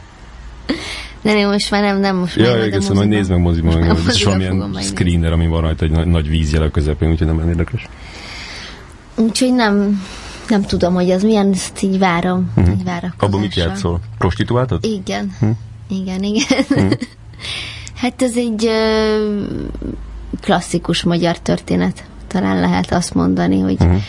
[1.27, 3.99] De én most már nem, nem most ja, már nem majd nézd meg moziban, meg,
[4.09, 7.89] és valamilyen screener, ami van rajta egy nagy, nagy vízjel a közepén, úgyhogy nem érdekes.
[9.14, 10.03] Úgyhogy nem,
[10.49, 12.51] nem tudom, hogy az milyen, ezt így várom.
[12.57, 12.79] Uh-huh.
[12.79, 14.01] Így Abban mit játszol?
[14.18, 14.85] Prostituáltad?
[14.85, 15.33] Igen.
[15.41, 15.57] Uh-huh.
[15.89, 16.64] Igen, igen.
[16.70, 16.93] Uh-huh.
[18.01, 19.43] hát ez egy ö,
[20.41, 22.05] klasszikus magyar történet.
[22.27, 24.01] Talán lehet azt mondani, hogy uh-huh.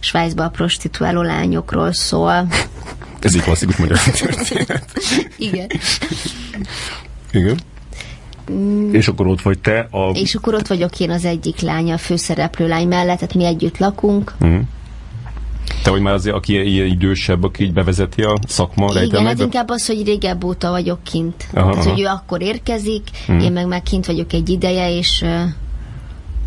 [0.00, 2.46] Svájcban a prostituáló lányokról szól.
[3.20, 4.84] Ez egy klasszikus magyar történet.
[5.36, 5.66] Igen.
[7.32, 7.58] Igen.
[8.52, 8.94] Mm.
[8.94, 10.10] És akkor ott vagy te a...
[10.12, 13.78] És akkor ott vagyok én az egyik lánya, a főszereplő lány mellett, tehát mi együtt
[13.78, 14.34] lakunk.
[14.44, 14.58] Mm.
[15.82, 19.68] Te vagy már azért, aki ilyen idősebb, aki így bevezeti a szakma Igen, hát inkább
[19.68, 21.46] az, hogy régebb óta vagyok kint.
[21.52, 21.90] Aha, Tehát, aha.
[21.90, 23.02] hogy ő akkor érkezik,
[23.32, 23.38] mm.
[23.38, 25.24] én meg már kint vagyok egy ideje, és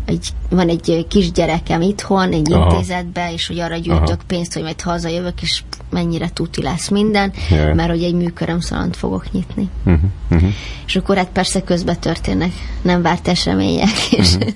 [0.04, 2.70] egy, van egy kisgyerekem itthon, egy Aha.
[2.70, 4.22] intézetbe, és hogy arra gyűjtök Aha.
[4.26, 7.74] pénzt, hogy majd hazajövök, és mennyire tuti lesz minden, Jaj.
[7.74, 9.68] mert hogy egy műkörömszalant fogok nyitni.
[9.84, 10.02] Uh-huh.
[10.30, 10.50] Uh-huh.
[10.86, 12.52] És akkor hát persze közben történnek
[12.82, 14.52] nem várt események, és, uh-huh.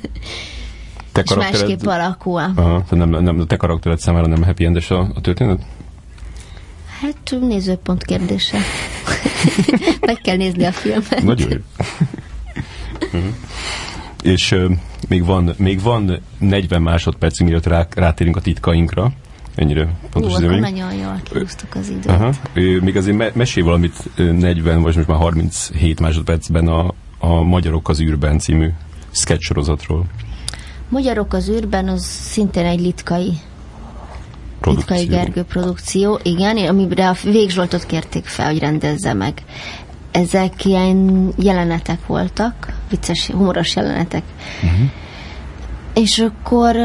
[1.13, 2.53] te és másképp alakul.
[2.57, 5.63] Aha, nem, nem, te karaktered számára nem happy endes a, a történet?
[7.01, 8.59] Hát nézőpont kérdése.
[10.07, 11.23] Meg kell nézni a filmet.
[11.23, 11.57] Nagyon jó.
[13.13, 13.35] uh-huh
[14.23, 14.71] és uh,
[15.09, 19.13] még, van, még van 40 másodperc, mielőtt rá, rátérünk a titkainkra.
[19.55, 22.07] Ennyire pontos Jó, akkor nagyon jól kihúztuk az időt.
[22.07, 22.33] Aha.
[22.55, 28.01] Még azért me- mesélj valamit 40, vagy most már 37 másodpercben a, a Magyarok az
[28.01, 28.69] űrben című
[29.11, 30.05] sketch sorozatról.
[30.89, 33.33] Magyarok az űrben az szintén egy litkai
[34.61, 34.97] produkció.
[34.97, 39.43] Litkai Gergő produkció, igen, amire a Végzsoltot kérték fel, hogy rendezze meg
[40.11, 44.23] ezek ilyen jelenetek voltak, vicces, humoros jelenetek.
[44.63, 44.89] Uh-huh.
[45.95, 46.77] És akkor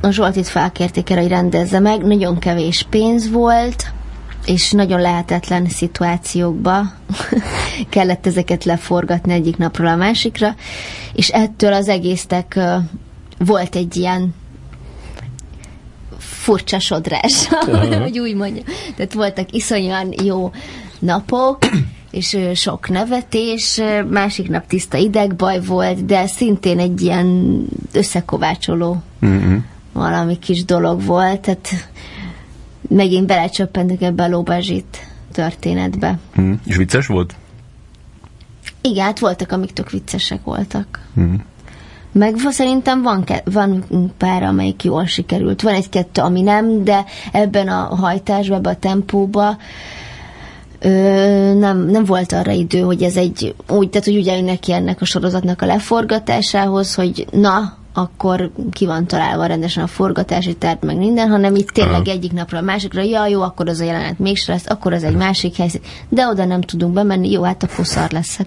[0.00, 3.92] a Zsoltit felkérték erre, hogy rendezze meg, nagyon kevés pénz volt,
[4.46, 6.82] és nagyon lehetetlen szituációkba
[7.88, 10.54] kellett ezeket leforgatni egyik napról a másikra,
[11.12, 12.58] és ettől az egésztek
[13.38, 14.34] volt egy ilyen
[16.18, 18.00] furcsa sodrás, uh-huh.
[18.00, 18.64] hogy úgy mondjam.
[18.96, 20.50] Tehát voltak iszonyan jó
[20.98, 21.58] napok,
[22.12, 27.58] és sok nevetés, másik nap tiszta idegbaj volt, de szintén egy ilyen
[27.92, 29.56] összekovácsoló mm-hmm.
[29.92, 31.68] valami kis dolog volt, tehát
[32.88, 36.18] megint belecsöppentek ebbe a lóbázsit történetbe.
[36.40, 36.52] Mm.
[36.64, 37.34] És vicces volt?
[38.80, 41.06] Igen, hát voltak, amik tök viccesek voltak.
[41.20, 41.34] Mm.
[42.12, 43.84] Meg szerintem van, van
[44.16, 45.62] pár, amelyik jól sikerült.
[45.62, 49.58] Van egy-kettő, ami nem, de ebben a hajtásban, ebben a tempóban
[50.82, 55.00] ö, nem, nem volt arra idő, hogy ez egy úgy, tehát hogy ugye neki ennek
[55.00, 60.96] a sorozatnak a leforgatásához, hogy na, akkor ki van találva rendesen a forgatási terv, meg
[60.96, 62.10] minden, hanem itt tényleg Aha.
[62.10, 65.16] egyik napra a másikra, ja, jó, akkor az a jelenet még lesz, akkor az egy
[65.16, 68.38] másik helyzet, de oda nem tudunk bemenni, jó, hát akkor szar lesz.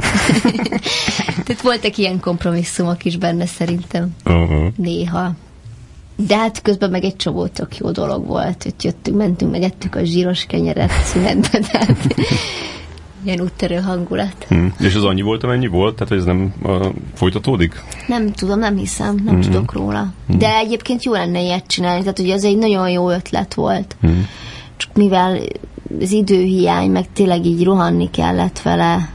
[1.45, 4.09] Tehát voltak ilyen kompromisszumok is benne szerintem.
[4.25, 4.67] Uh-huh.
[4.75, 5.31] Néha.
[6.15, 9.95] De hát közben meg egy csomó tök jó dolog volt, hogy jöttünk, mentünk, meg ettük
[9.95, 12.15] a zsíros kenyeret szünetbe, tehát
[13.25, 14.45] ilyen úttörő hangulat.
[14.47, 14.73] Hmm.
[14.79, 15.95] És az annyi volt, amennyi volt?
[15.95, 17.83] Tehát ez nem uh, folytatódik?
[18.07, 19.41] Nem tudom, nem hiszem, nem hmm.
[19.41, 20.13] tudok róla.
[20.27, 20.37] Hmm.
[20.37, 23.95] De egyébként jó lenne ilyet csinálni, tehát hogy az egy nagyon jó ötlet volt.
[24.01, 24.27] Hmm.
[24.77, 25.39] Csak mivel
[26.01, 29.09] az időhiány, meg tényleg így rohanni kellett vele,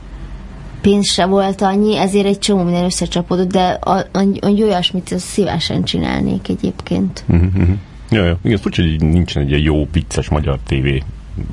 [0.80, 5.82] pénz se volt annyi, ezért egy csomó minden összecsapódott, de a, a, a, olyasmit szívesen
[5.82, 7.24] csinálnék egyébként.
[7.28, 7.68] Uh-huh.
[8.10, 8.38] Ja, ja.
[8.42, 11.02] Igen, furcsa, hogy nincsen egy jó, vicces magyar tévé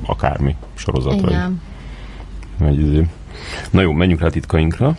[0.06, 1.14] akármi sorozat.
[1.14, 1.60] Igen.
[2.58, 3.06] Vagy, vagy
[3.70, 4.96] Na jó, menjünk rá a titkainkra.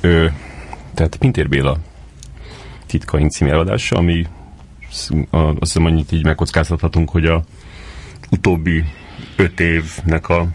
[0.00, 0.26] Ö,
[0.94, 1.76] tehát Pintér Béla
[2.86, 4.26] titkaink című eladása, ami
[4.88, 5.12] azt
[5.58, 7.42] hiszem annyit így megkockáztathatunk, hogy a
[8.30, 8.84] utóbbi
[9.36, 10.46] öt évnek a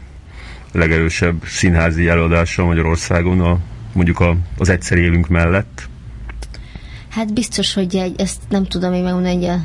[0.71, 3.57] legerősebb színházi előadása Magyarországon, a,
[3.93, 5.87] mondjuk a, az egyszer élünk mellett?
[7.09, 9.59] Hát biztos, hogy egy, ezt nem tudom én megmondani, hogy a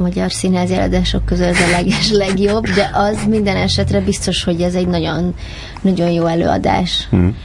[0.00, 4.74] magyar színházi előadások közül ez a leges legjobb, de az minden esetre biztos, hogy ez
[4.74, 5.34] egy nagyon,
[5.80, 7.06] nagyon jó előadás.
[7.10, 7.36] Hmm.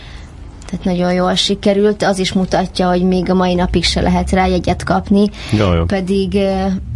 [0.66, 2.04] Tehát nagyon jól sikerült.
[2.04, 5.30] Az is mutatja, hogy még a mai napig se lehet rá jegyet kapni.
[5.54, 6.38] Jaj, Pedig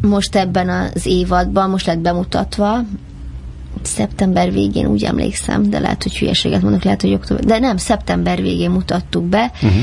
[0.02, 2.84] most ebben az évadban, most lett bemutatva,
[3.82, 8.42] szeptember végén, úgy emlékszem, de lehet, hogy hülyeséget mondok, lehet, hogy október, de nem, szeptember
[8.42, 9.82] végén mutattuk be, uh-huh.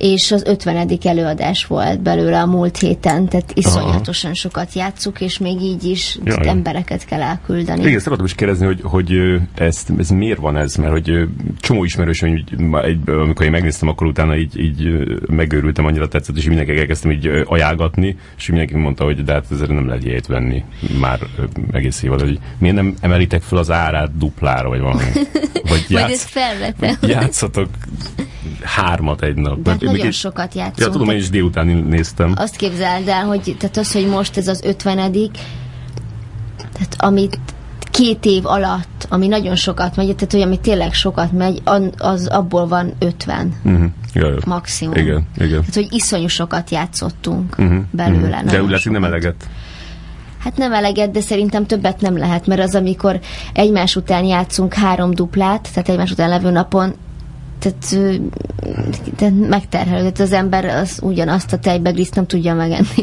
[0.00, 0.98] És az 50.
[1.02, 6.48] előadás volt belőle a múlt héten, tehát iszonyatosan sokat játszuk, és még így is Jaj.
[6.48, 7.86] embereket kell elküldeni.
[7.86, 9.12] Igen, szeretném is kérdezni, hogy, hogy
[9.54, 10.74] ezt, ez miért van ez?
[10.74, 11.28] Mert hogy
[11.60, 14.88] csomó egy, amikor én megnéztem, akkor utána így, így
[15.26, 19.44] megőrültem, annyira tetszett, és mindenki elkezdtem így ö, ajánlgatni, és mindenki mondta, hogy de hát
[19.50, 20.64] ezzel nem lehet jegyet venni
[21.00, 21.20] már
[21.72, 25.02] egész évad, hogy miért nem emelitek fel az árát duplára, vagy valami.
[25.68, 26.94] Vagy Majd ezt felvetem.
[27.02, 27.68] játszatok
[28.62, 29.62] hármat egy nap.
[29.62, 30.92] De hát nagyon még- sokat Ja, játszunk.
[30.92, 32.32] tudom, én is délután néztem.
[32.36, 34.96] azt képzeld el, hogy tehát az, hogy most ez az 50
[36.72, 37.38] tehát amit
[37.90, 41.62] két év alatt, ami nagyon sokat megy, tehát hogy ami tényleg sokat megy,
[41.98, 43.84] az abból van 50 Uh-huh.
[44.14, 44.36] Ja, ja.
[44.46, 44.94] maximum.
[44.94, 45.48] Igen, igen.
[45.60, 47.78] Tehát, hogy iszonyú sokat játszottunk Uh-huh.
[47.90, 48.36] belőle.
[48.36, 49.48] De nagyon úgy látszik nem eleget.
[50.38, 53.20] Hát nem eleget, de szerintem többet nem lehet, mert az, amikor
[53.52, 56.94] egymás után játszunk három duplát, tehát egymás után levő napon,
[57.60, 57.98] tehát,
[59.16, 63.02] tehát megterhelő, tehát az ember az ugyanazt a tejbegliszt nem tudja megenni.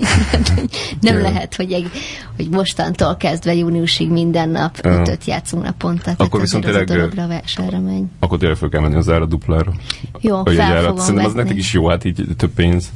[1.01, 1.89] nem lehet, hogy, egy,
[2.35, 4.91] hogy mostantól kezdve júniusig minden nap Ja.
[4.91, 6.13] ötöt játszunk naponta.
[6.17, 8.03] Akkor viszont a tényleg, dologra versenyre megy.
[8.19, 9.73] Akkor tényleg fel kell menni az ára duplára.
[10.21, 10.83] Jó, egy fel árat.
[10.83, 12.91] fogom Szerintem az nektek is jó, hát így több pénz.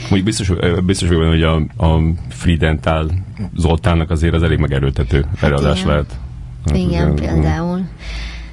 [0.00, 0.52] Mondjuk biztos,
[0.84, 3.10] biztos vagyok benne, hogy a, a Free Dental
[3.56, 5.90] Zoltánnak azért az elég megerőltető előadás igen.
[5.90, 6.18] lehet.
[6.66, 7.88] Hát Igen, azért, például.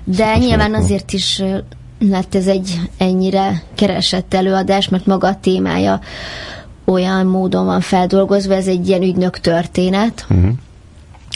[0.04, 1.44] De Szokás nyilván azért is
[2.00, 6.00] lett ez egy ennyire keresett előadás, mert maga a témája
[6.86, 10.52] olyan módon van feldolgozva, ez egy ilyen ügynök történet, Uh-huh.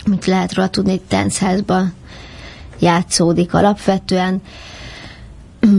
[0.05, 1.93] amit lehet róla tudni, hogy tánceházban
[2.79, 4.41] játszódik alapvetően.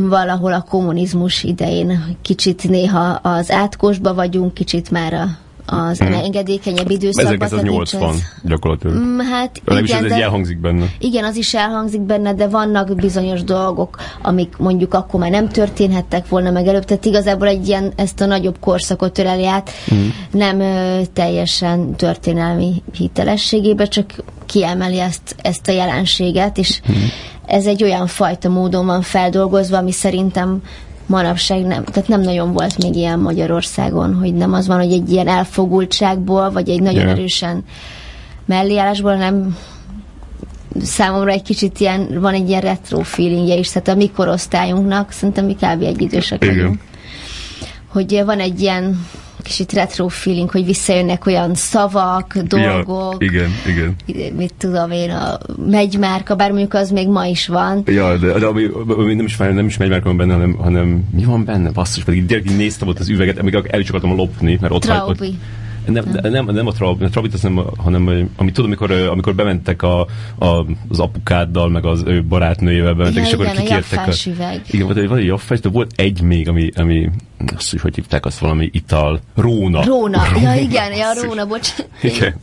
[0.08, 5.26] Valahol a kommunizmus idején kicsit néha az átkosba vagyunk, kicsit már a,
[5.72, 6.12] az Mhm.
[6.12, 7.38] engedékenyebb időszakban.
[7.38, 8.96] tehát nincs 1980 ez- gyakorlatilag.
[8.96, 10.84] Mm, Hát Legalábbis igen, ez de, elhangzik benne.
[10.98, 16.28] igen, az is elhangzik benne, de vannak bizonyos dolgok, amik mondjuk akkor már nem történhettek
[16.28, 20.00] volna meg előbb, tehát igazából egy ilyen, ezt a nagyobb korszakot öleli át, Mhm.
[20.30, 24.12] nem ö, teljesen történelmi hitelességébe, csak
[24.46, 26.96] kiemeli ezt, ezt a jelenséget, és Mhm.
[27.46, 30.62] ez egy olyan fajta módon van feldolgozva, ami szerintem
[31.06, 35.10] manapság nem, tehát nem nagyon volt még ilyen Magyarországon, hogy nem az van, hogy egy
[35.10, 37.10] ilyen elfogultságból, vagy egy nagyon Yeah.
[37.10, 37.64] erősen
[38.46, 39.56] melléállásból, hanem
[40.82, 45.44] számomra egy kicsit ilyen, van egy ilyen retro feelingje is, tehát a mi korosztályunknak, szerintem
[45.44, 45.82] mi kb.
[45.82, 46.80] egy idősek vagyunk,
[47.86, 49.06] hogy van egy ilyen
[49.42, 53.94] kicsit retro feeling, hogy visszajönnek olyan szavak, dolgok, Ja, igen, igen.
[54.36, 58.46] mit tudom én, a megymárka, bár mondjuk az még ma is van, Ja, de, de
[58.46, 61.70] ami, ami nem is, nem is megy már van benne, hanem, hanem mi van benne?
[61.70, 65.20] Basszus, pedig direkt néztem ott az üveget, amíg el is akartam lopni, mert ott hagy-
[65.20, 65.34] ott,
[65.86, 69.82] nem, nem, nem, a Traub, a Traubit, az nem, hanem amit tudom, amikor, amikor bementek
[69.82, 70.00] a,
[70.38, 70.46] a,
[70.88, 73.92] az apukáddal, meg az ő barátnőjével bementek, Ja, és akkor igen, a kikértek.
[73.98, 74.62] jaffás üveg.
[74.70, 77.10] Igen, volt egy, volt egy jaffás, de volt egy még, ami, ami
[77.56, 79.84] azt, hogy hogy hívták azt valami ital, Róna.
[79.84, 80.22] Róna.
[80.42, 81.22] Ja, igen, ja.
[81.22, 81.74] Róna, bocs.
[82.02, 82.34] Igen,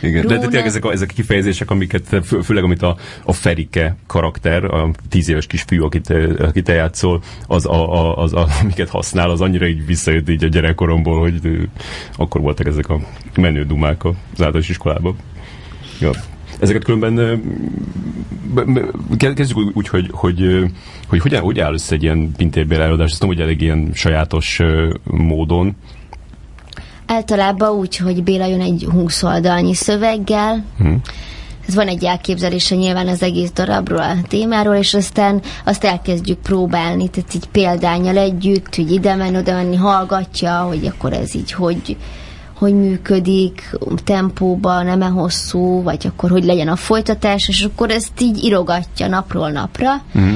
[0.00, 0.22] igen.
[0.22, 0.48] De, de Róna.
[0.48, 4.90] tényleg ezek a, ezek a kifejezések, amiket fő, főleg amit a, a Ferike karakter, a
[5.08, 9.40] tíz éves kisfiú, akit, akit te játszol, az, a, a, az a, amiket használ, az
[9.40, 11.68] annyira így visszajött így a gyerekkoromból, hogy
[12.16, 13.00] akkor voltak ezek a
[13.36, 15.16] menő dumák az általános iskolában.
[16.00, 16.10] Ja.
[16.58, 17.42] Ezeket különben
[19.18, 20.64] kezdjük úgy, úgy hogy, hogy,
[21.08, 24.60] hogy hogyan, hogy áll össze egy ilyen pintérbél előadás, azt tudom, hogy elég ilyen sajátos
[25.04, 25.76] módon.
[27.06, 30.94] Általában úgy, hogy Béla jön egy 20 oldalnyi szöveggel, Hm.
[31.68, 37.08] ez van egy elképzelése nyilván az egész darabról, a témáról, és aztán azt elkezdjük próbálni,
[37.08, 41.96] tehát így példányal együtt, hogy ide menni, oda menni, hallgatja, hogy akkor ez így hogy,
[42.58, 48.44] hogy működik, tempóban, nem-e hosszú, vagy akkor hogy legyen a folytatás, és akkor ezt így
[48.44, 50.34] írogatja napról napra, Mhm.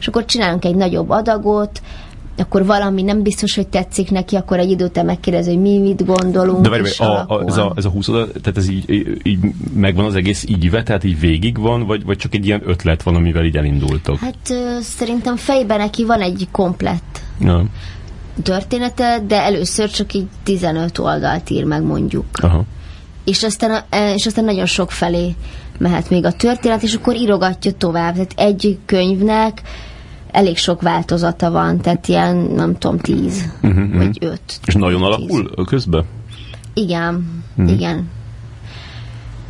[0.00, 1.82] és akkor csinálunk egy nagyobb adagot,
[2.36, 6.06] akkor valami nem biztos, hogy tetszik neki, akkor egy idő után megkérdezi, hogy mi mit
[6.06, 6.60] gondolunk.
[6.60, 8.90] De várj, a, a, ez, a, ez a 20 oda, tehát ez így,
[9.22, 9.38] így,
[9.74, 13.14] megvan az egész ígyve, tehát így végig van, vagy, vagy csak egy ilyen ötlet van,
[13.14, 14.18] amivel így elindultok?
[14.18, 17.64] Hát ö, szerintem fejben neki van egy komplett Ja.
[18.42, 22.24] Története, de először csak így 15 oldalt ír meg mondjuk.
[22.32, 22.64] Aha.
[23.24, 25.34] És aztán, e, és aztán nagyon sok felé
[25.78, 28.12] mehet még a történet, és akkor írogatja tovább.
[28.12, 29.62] Tehát egy könyvnek
[30.30, 34.40] elég sok változata van, tehát ilyen, nem tudom, 10 Mhm, vagy 5.
[34.64, 36.04] És nagyon alakul közben?
[36.74, 37.68] Igen, Mhm.
[37.68, 38.08] igen.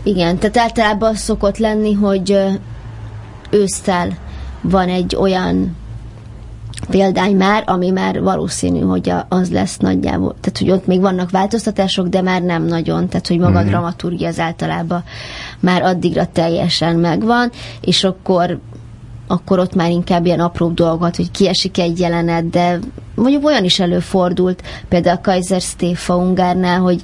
[0.03, 2.37] Igen, tehát általában az szokott lenni, hogy
[3.51, 4.19] ősszel
[4.61, 5.77] van egy olyan
[6.91, 10.35] példány már, ami már valószínű, hogy az lesz nagyjából.
[10.41, 13.09] Tehát, hogy ott még vannak változtatások, de már nem nagyon.
[13.09, 15.05] Tehát, hogy maga a dramaturgia az általában
[15.61, 17.51] már addigra teljesen megvan,
[17.81, 18.61] és akkor
[19.27, 22.79] akkor ott már inkább ilyen apró dolgot, hogy kiesik egy jelenet, de
[23.15, 27.03] mondjuk olyan is előfordult, például a Kaiser Stéfa Ungárnál, hogy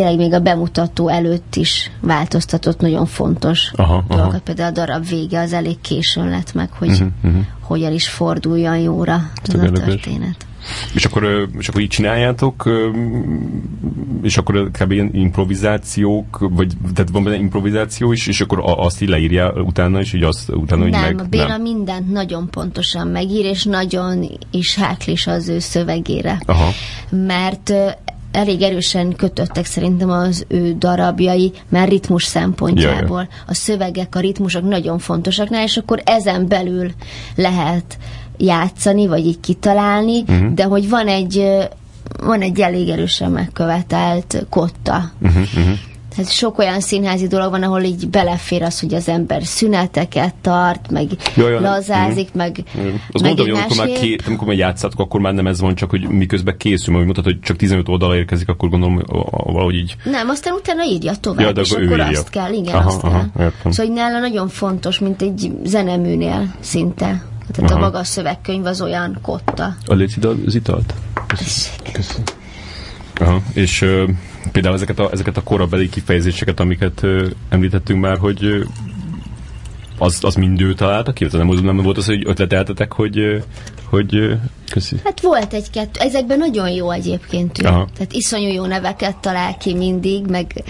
[0.00, 4.30] tényleg még a bemutató előtt is változtatott nagyon fontos aha, dolgokat.
[4.30, 4.40] Aha.
[4.44, 7.42] Például a darab vége az elég későn lett meg, hogy uh-huh, uh-huh.
[7.60, 10.46] hogyan is forduljon jóra ez a történet.
[10.94, 12.70] És akkor, és akkor így csináljátok,
[14.22, 14.92] és akkor kb.
[14.92, 20.10] ilyen improvizációk, vagy tehát van benne improvizáció is, és akkor azt így leírja utána is,
[20.10, 21.20] hogy azt utána, hogy nem, meg...
[21.20, 26.42] a Béla nem, mindent nagyon pontosan megír, és nagyon is háklis az ő szövegére.
[26.46, 26.68] Aha.
[27.10, 27.72] Mert
[28.32, 33.16] elég erősen kötöttek szerintem az ő darabjai, mert ritmus szempontjából.
[33.16, 33.28] Jaj.
[33.46, 36.90] A szövegek, a ritmusok nagyon fontosak és akkor ezen belül
[37.34, 37.98] lehet
[38.36, 40.54] játszani, vagy így kitalálni, uh-huh.
[40.54, 41.46] de hogy van egy
[42.22, 45.10] van egy elég erősen megkövetelt kotta.
[45.22, 45.78] Uh-huh, uh-huh.
[46.16, 50.90] Tehát sok olyan színházi dolog van, ahol így belefér az, hogy az ember szüneteket tart,
[50.90, 52.36] meg Jaj, lazázik, mm.
[52.36, 52.88] meg mm.
[53.12, 55.74] Azt meg mondom, hogy amikor már, ké, amikor már játszatok, akkor már nem ez van,
[55.74, 59.96] csak hogy miközben készül, mert mutat, hogy csak 15 oldala érkezik, akkor gondolom valahogy így.
[60.04, 62.06] Nem, aztán utána írja tovább, ja, de és akkor írja.
[62.06, 63.50] azt kell, igen, aha, azt aha, kell.
[63.58, 67.24] Szóval hogy nála nagyon fontos, mint egy zeneműnél szinte.
[67.52, 67.80] Tehát aha.
[67.80, 69.76] a maga szövegkönyv az olyan kotta.
[69.86, 70.14] A légy
[70.46, 70.94] az italt?
[71.26, 71.92] Köszönöm.
[71.92, 72.39] Köszönöm.
[73.14, 73.78] Aha, és
[74.52, 78.62] például ezeket a, ezeket a korabeli kifejezéseket, amiket ö, említettünk már, hogy ö,
[79.98, 81.26] az, az mind ő találta ki?
[81.32, 83.42] Nem, nem volt az, hogy ötleteltetek, hogy,
[83.84, 84.38] hogy
[84.70, 84.96] köszi.
[85.04, 86.00] Hát volt egy-kettő.
[86.00, 87.66] Ezekben nagyon jó egyébként ő.
[87.66, 87.88] Aha.
[87.94, 90.64] Tehát iszonyú jó neveket talál ki mindig, meg,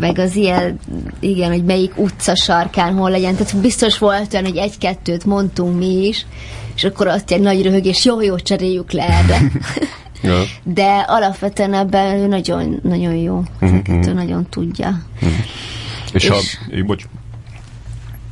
[0.00, 0.78] meg az ilyen,
[1.20, 3.36] igen, hogy melyik utca sarkán hol legyen.
[3.36, 6.26] Tehát biztos volt olyan, hogy egy-kettőt mondtunk mi is,
[6.74, 9.40] és akkor azt egy nagy röhögés, jó, jó, cseréljük le erre.
[10.22, 10.42] Ja.
[10.62, 13.42] De alapvetően ebben ő nagyon, nagyon jó.
[13.58, 14.08] Ezeket uh-huh.
[14.08, 14.88] ő nagyon tudja.
[15.14, 15.38] Uh-huh.
[16.12, 16.36] És, és ha...
[16.70, 17.04] Én, bocs.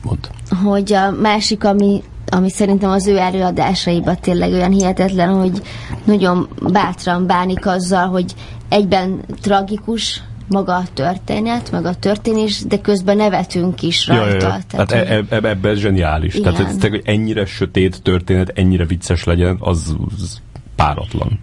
[0.02, 0.30] Mond.
[0.64, 5.62] Hogy a másik, ami ami szerintem az ő előadásaiban tényleg olyan hihetetlen, hogy
[6.04, 8.34] nagyon bátran bánik azzal, hogy
[8.68, 14.24] egyben tragikus maga a történet, meg a történés, de közben nevetünk is rajta.
[14.24, 14.38] Ja, ja, ja.
[14.68, 16.34] Tehát, hát e, e, ebben ez zseniális.
[16.34, 16.54] Igen.
[16.54, 20.40] Tehát, hogy ennyire sötét történet, ennyire vicces legyen, az, az
[20.76, 21.38] páratlan.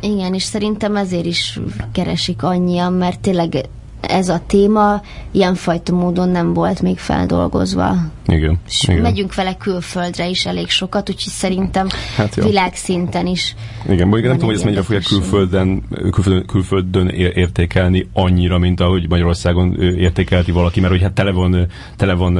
[0.00, 1.60] Igen, és szerintem ezért is
[1.92, 3.68] keresik annyian, mert tényleg
[4.00, 7.96] ez a téma ilyenfajta módon nem volt még feldolgozva.
[8.26, 8.58] Igen.
[8.66, 9.00] És igen.
[9.00, 11.86] megyünk vele külföldre is elég sokat, úgyhogy szerintem
[12.16, 13.54] hát világszinten is.
[13.88, 19.08] Igen, mondjuk nem tudom, hogy ezt mennyire fogják külföldön, külföldön, külföldön értékelni annyira, mint ahogy
[19.08, 21.66] Magyarországon értékelti valaki, mert hogy hát tele van,
[21.96, 22.38] tele van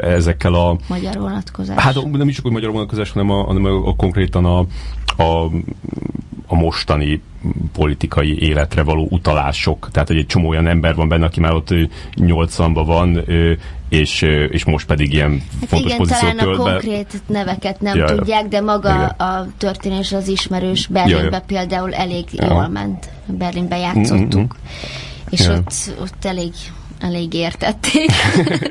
[0.00, 0.78] ezekkel a...
[0.88, 1.82] Magyar vonatkozás.
[1.82, 4.58] Hát nem is csak, hogy magyar vonatkozás, hanem a, hanem a, a konkrétan a,
[5.22, 5.50] a
[6.46, 7.22] a mostani
[7.72, 9.88] politikai életre való utalások.
[9.92, 11.68] Tehát, hogy egy csomó olyan ember van benne, aki már ott
[12.16, 13.24] 80-ban van,
[13.88, 18.06] és, és most pedig ilyen hát fontos igen, pozíciót talán a konkrét neveket nem ja,
[18.06, 19.28] tudják, de maga igen.
[19.28, 20.86] a történés az ismerős.
[20.86, 22.46] Berlinbe ja, például elég ja.
[22.46, 23.08] jól ment.
[23.26, 24.40] Berlinbe játszottuk.
[24.40, 25.30] Mm-hmm.
[25.30, 25.52] És ja.
[25.52, 26.52] ott, ott elég
[27.00, 28.10] elég értették.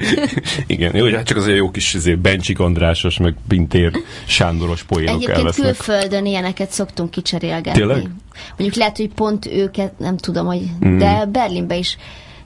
[0.68, 3.92] Igen, jó, hát csak azért jó kis azért Bencsik Andrásos, meg Pintér
[4.26, 5.66] Sándoros poénok Egyébként elvesznek.
[5.66, 7.80] külföldön ilyeneket szoktunk kicserélgetni.
[7.80, 8.10] Tényleg?
[8.58, 10.98] Mondjuk lehet, hogy pont őket, nem tudom, hogy, mm.
[10.98, 11.98] de Berlinbe is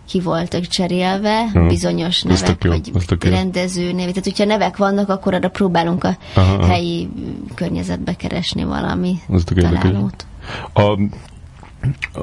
[0.09, 1.65] ki voltak cserélve, ja.
[1.67, 4.09] bizonyos nevek, jó, vagy rendező nevek.
[4.09, 7.53] Tehát, hogyha nevek vannak, akkor arra próbálunk a aha, helyi aha.
[7.55, 9.15] környezetbe keresni valami
[9.55, 10.25] találót.
[10.73, 10.99] A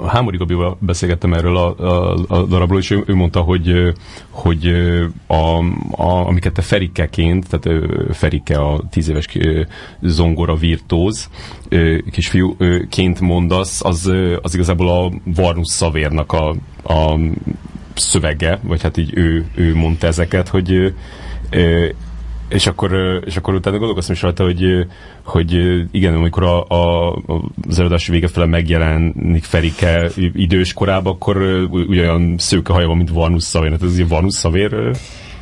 [0.06, 3.92] Hámori Gabival beszélgettem erről a, a, a darabról, és ő, ő mondta, hogy,
[4.30, 4.66] hogy
[5.26, 5.58] a,
[5.90, 9.26] a, amiket te Ferikeként, tehát Ferike a tíz éves
[10.02, 11.30] zongora virtóz
[12.10, 14.12] kisfiúként mondasz, az,
[14.42, 16.48] az igazából a Varnus Szavérnak a,
[16.84, 17.18] a
[17.94, 20.94] szövege, vagy hát így ő, ő mondta ezeket, hogy
[22.48, 24.86] és akkor, és akkor utána gondolkoztam is rajta, hogy,
[25.24, 25.52] hogy
[25.90, 27.12] igen, amikor a, a,
[27.68, 31.36] az előadási vége fele megjelenik Ferike idős korában, akkor
[31.70, 33.70] ugyan szőke haja van, mint Varnus Szavér.
[33.70, 34.96] Hát ez Varnus Szavér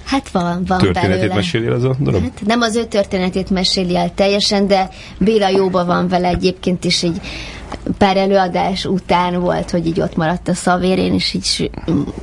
[0.05, 1.35] Hát van, van Történetét belőle.
[1.35, 2.23] meséli ez a darab?
[2.23, 7.03] Hát nem az ő történetét meséli el teljesen, de Béla jóba van vele egyébként is
[7.03, 7.21] egy
[7.99, 11.71] pár előadás után volt, hogy így ott maradt a szavérén, és, így,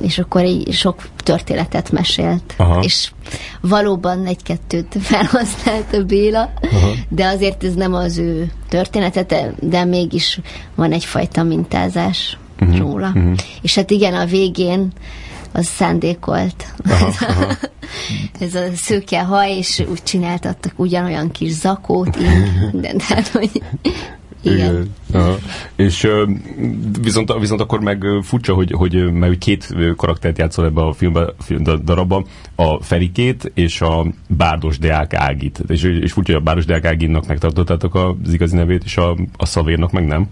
[0.00, 2.54] és akkor így sok történetet mesélt.
[2.56, 2.80] Aha.
[2.82, 3.12] És
[3.60, 6.90] valóban egy-kettőt felhasznált a Béla, Aha.
[7.08, 10.40] de azért ez nem az ő története, de, de mégis
[10.74, 12.78] van egyfajta mintázás uh-huh.
[12.78, 13.08] róla.
[13.14, 13.34] Uh-huh.
[13.62, 14.92] És hát igen, a végén
[15.52, 16.74] az szándékolt.
[16.84, 17.44] Aha, ez, aha.
[17.44, 17.58] A,
[18.44, 23.62] ez a szőke haj, és úgy csináltattak ugyanolyan kis zakót, így, de, de hogy
[24.42, 24.90] Igen.
[25.12, 25.36] Aha.
[25.76, 26.08] És
[27.02, 31.62] viszont, viszont akkor meg furcsa, hogy, hogy mert két karaktert játszol ebbe a filmbe, film
[31.84, 32.24] darabba,
[32.54, 35.62] a Ferikét és a Bárdos Deák Ágit.
[35.68, 39.46] És, és furcsa, hogy a Bárdos Deák Áginnak megtartottátok az igazi nevét, és a, a
[39.46, 40.28] Szavérnak meg nem?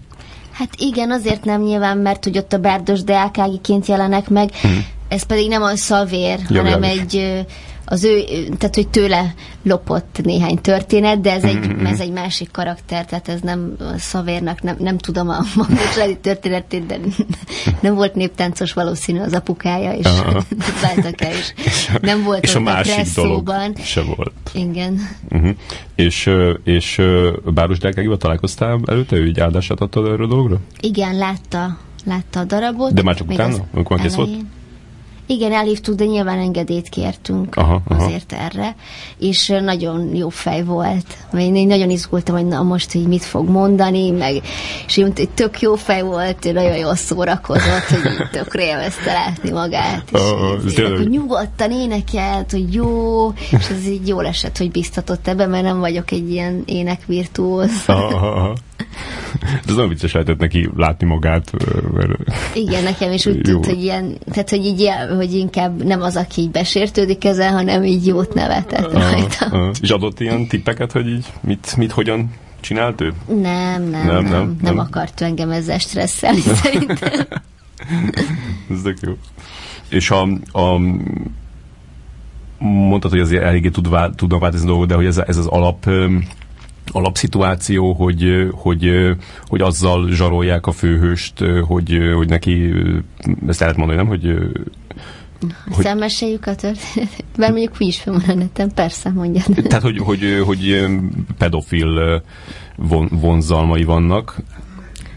[0.51, 4.85] Hát igen, azért nem nyilván, mert hogy ott a Bárdos Deák Ágiként jelenek meg, hmm.
[5.11, 7.43] Ez pedig nem a Szavér, ja, hanem egy
[7.85, 8.23] az ő,
[8.57, 9.33] tehát hogy tőle
[9.63, 11.85] lopott néhány történet, de ez egy, mm-hmm.
[11.85, 16.97] ez egy másik karakter, tehát ez nem Szavérnak, nem, nem tudom a magas történetét, de
[17.81, 20.07] nem volt néptáncos valószínű az apukája, és
[20.81, 24.33] váltak el, és nem volt és a másik dolog se volt.
[24.53, 24.99] Igen.
[25.31, 25.55] Uh-huh.
[25.95, 26.29] És,
[26.63, 27.01] és
[27.45, 30.59] Báros Delkágival találkoztál előtte, ő így áldását adta erről a dologra?
[30.79, 32.93] Igen, látta, látta a darabot.
[32.93, 34.29] De már csak utána, amikor kész volt?
[35.31, 38.03] Igen, elhívtuk, de nyilván engedélyt kértünk aha, aha.
[38.03, 38.75] azért erre,
[39.19, 41.05] és nagyon jó fej volt.
[41.37, 44.41] Én, én nagyon izgultam, hogy na most így mit fog mondani, meg,
[44.87, 50.03] és így tök jó fej volt, nagyon jól szórakozott, hogy tökre élvezte látni magát.
[50.65, 55.27] És uh, így, hogy nyugodtan énekelt, hogy jó, és ez így jól esett, hogy biztatott
[55.27, 57.85] ebbe, mert nem vagyok egy ilyen énekvirtuóz.
[59.41, 61.51] De ez nagyon vicces lehetett neki látni magát.
[61.93, 62.11] Mert...
[62.53, 64.89] Igen, nekem is úgy tűnt, hogy ilyen, tehát hogy így,
[65.21, 69.47] hogy inkább nem az, aki így besértődik ezzel, hanem így jót nevetett rajta.
[69.51, 73.13] Uh, És adott ilyen tippeket, hogy így mit, mit hogyan csinált ő?
[73.27, 74.05] Nem, nem, nem.
[74.05, 77.09] Nem, nem, nem, akart engem ezzel stresszelni, szerintem.
[78.71, 79.13] ez tök jó.
[79.89, 80.21] És a,
[80.59, 80.79] a
[82.57, 85.89] mondtad, hogy azért eléggé tud, tudnak változni dolgok, de hogy ez, ez az alap
[86.93, 88.91] alapszituáció, hogy, hogy,
[89.47, 92.73] hogy azzal zsarolják a főhőst, hogy, hogy neki,
[93.47, 94.07] ezt lehet mondani, nem?
[94.07, 94.35] Hogy,
[95.71, 95.83] hogy...
[95.83, 97.23] Szemmeseljük a történetet.
[97.37, 99.43] Bár mondjuk mi is fel van a neten, persze mondja.
[99.63, 100.85] Tehát, hogy, hogy, hogy
[101.37, 102.23] pedofil
[102.75, 104.41] von, vonzalmai vannak,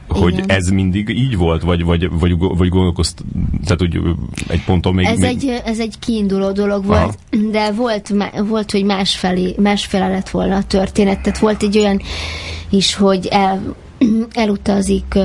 [0.09, 0.49] hogy Igen.
[0.49, 3.25] ez mindig így volt, vagy, vagy, vagy, vagy gondolkozt,
[3.65, 4.01] tehát hogy
[4.49, 5.07] egy ponton még...
[5.07, 5.29] Ez, még...
[5.29, 7.51] Egy, ez egy kiinduló dolog volt, Aha.
[7.51, 8.15] de volt,
[8.49, 12.01] volt, hogy másfelé, másfele lett volna a történet, tehát volt egy olyan
[12.71, 13.75] is, hogy el,
[14.33, 15.19] elutazik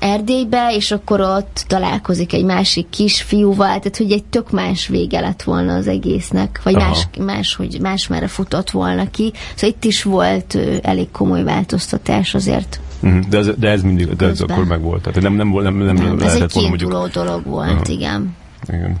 [0.00, 5.42] Erdélybe, és akkor ott találkozik egy másik kisfiúval, tehát hogy egy tök más vége lett
[5.42, 9.32] volna az egésznek, vagy más, más, hogy más merre futott volna ki.
[9.54, 12.80] Szóval itt is volt elég komoly változtatás azért.
[13.02, 13.28] Uh-huh.
[13.28, 15.02] De, ez, de ez mindig, de ez akkor meg volt.
[15.02, 17.08] Tehát nem, nem, nem, nem, nem, ez egy volna, mondjuk...
[17.12, 17.94] dolog volt, uh-huh.
[17.94, 18.36] igen.
[18.68, 18.96] Igen.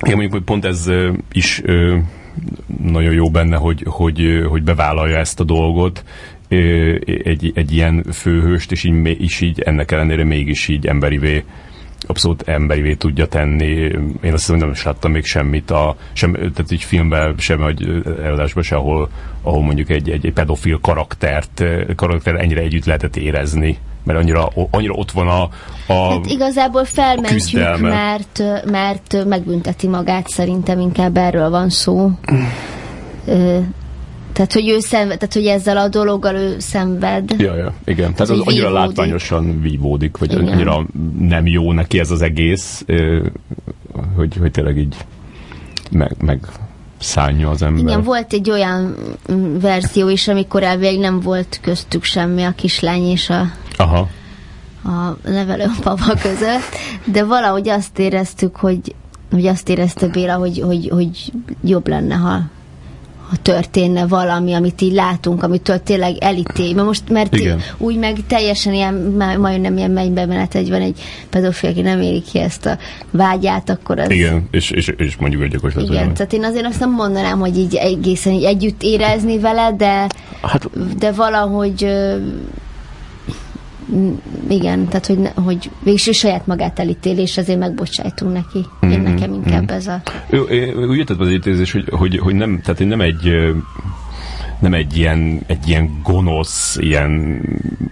[0.00, 0.90] Igen, mondjuk, hogy pont ez
[1.32, 1.62] is
[2.82, 6.04] nagyon jó benne, hogy, hogy, hogy bevállalja ezt a dolgot,
[6.48, 11.44] egy, egy ilyen főhőst, és így, és így ennek ellenére mégis így emberivé
[12.06, 13.66] abszolút emberivé tudja tenni.
[14.22, 17.82] Én azt hiszem, nem is láttam még semmit, a, sem, tehát így filmben, sem vagy
[18.22, 19.08] előadásban se, ahol,
[19.42, 21.64] ahol mondjuk egy, egy, egy pedofil karaktert,
[21.96, 25.48] karakter ennyire együtt lehetett érezni mert annyira, annyira ott van a,
[25.92, 32.10] a Hát igazából felmentjük, mert, mert megbünteti magát, szerintem inkább erről van szó.
[34.34, 37.34] Tehát, hogy ő szenved, tehát, hogy ezzel a dologgal ő szenved.
[37.38, 38.14] Ja, ja, igen.
[38.14, 38.86] Tehát az annyira vívódik.
[38.86, 40.46] látványosan vívódik, vagy igen.
[40.46, 40.86] annyira
[41.18, 42.84] nem jó neki ez az egész,
[44.16, 44.96] hogy, hogy tényleg így
[45.90, 46.46] meg, meg
[46.98, 47.82] szánja az ember.
[47.82, 48.96] Igen, volt egy olyan
[49.60, 54.08] verzió is, amikor elvég nem volt köztük semmi a kislány és a, Aha.
[54.84, 58.94] a nevelőpapa között, de valahogy azt éreztük, hogy,
[59.30, 61.32] hogy azt érezte Béla, hogy, hogy, hogy
[61.64, 62.40] jobb lenne, ha
[63.28, 66.74] ha történne valami, amit így látunk, amitől tényleg elítél.
[66.74, 67.60] Mert most, mert Igen.
[67.78, 68.94] úgy meg teljesen ilyen,
[69.38, 72.78] majdnem ilyen mennybe menet, egy van egy pedofil, aki nem éri ki ezt a
[73.10, 74.10] vágyát, akkor az...
[74.10, 76.14] Igen, és, és, és mondjuk egy gyakos Igen, olyan.
[76.14, 80.06] tehát én azért azt nem mondanám, hogy így egészen így együtt érezni vele, de,
[80.42, 81.86] hát, de valahogy
[84.48, 88.58] igen, tehát hogy, hogy végül saját magát elítél, és ezért megbocsájtunk neki.
[88.80, 89.02] Én mm-hmm.
[89.02, 89.74] nekem inkább mm-hmm.
[89.74, 90.02] ez a...
[90.88, 93.52] Úgy jött az ítézés, hogy, hogy, hogy nem, tehát nem egy
[94.58, 97.42] nem egy ilyen, egy ilyen gonosz, ilyen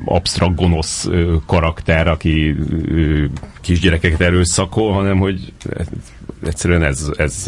[0.04, 1.08] absztrakt gonosz
[1.46, 2.56] karakter, aki
[3.60, 5.52] kisgyerekeket erőszakol, hanem hogy
[6.44, 7.46] egyszerűen ez, ez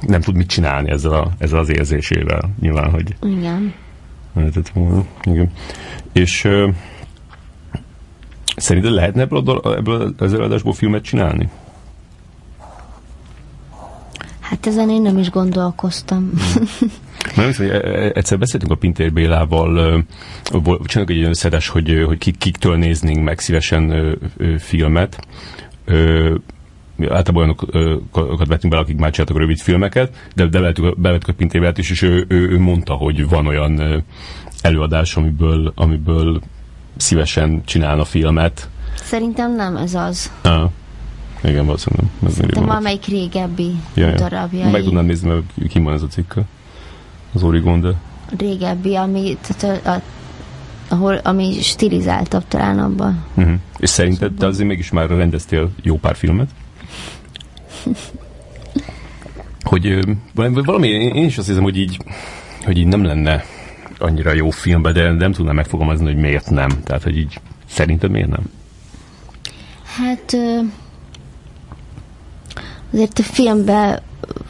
[0.00, 2.50] nem tud mit csinálni ezzel, a, ezzel az érzésével.
[2.60, 3.14] Nyilván, hogy...
[3.22, 3.74] Igen.
[5.22, 5.50] Igen.
[6.12, 6.48] És
[8.58, 11.48] Szerinted lehetne ebből, ebből az előadásból filmet csinálni?
[14.40, 16.30] Hát ezen én nem is gondolkoztam.
[17.36, 20.04] Nem hiszem, e- e- egyszer beszéltünk a Pintér Bélával,
[20.84, 24.16] csinálok egy olyan összedes, hogy, hogy kiktől néznénk meg szívesen
[24.58, 25.26] filmet,
[27.08, 31.90] általában olyanokat vettünk bele, akik már csináltak rövid filmeket, de bevettük, bevettük a Pintérbelt is,
[31.90, 34.04] és ő, ő, ő, mondta, hogy van olyan
[34.62, 36.40] előadás, amiből, amiből
[36.98, 38.68] szívesen csinálna filmet.
[38.94, 40.30] Szerintem nem ez az.
[40.42, 40.70] Ah.
[41.42, 42.10] Igen, valószínűleg.
[42.26, 44.14] Ez Szerintem valamelyik régebbi ja, ja.
[44.14, 44.70] darabja.
[44.70, 46.32] Meg tudnám nézni, mert ki van ez a cikk.
[47.32, 47.92] Az Origon, de...
[48.38, 50.02] Régebbi, ami, tehát a, a,
[50.88, 53.24] ahol, ami stilizáltabb talán abban.
[53.34, 53.54] Uh-huh.
[53.78, 56.48] És szerinted te azért mégis már rendeztél jó pár filmet?
[59.62, 60.04] hogy
[60.34, 61.98] valami, én is azt hiszem, hogy így,
[62.64, 63.44] hogy így nem lenne
[63.98, 66.68] annyira jó filmbe, de nem tudnám megfogalmazni, hogy miért nem.
[66.84, 68.50] Tehát, hogy így szerinted miért nem?
[69.96, 70.36] Hát
[72.92, 74.00] azért a filmben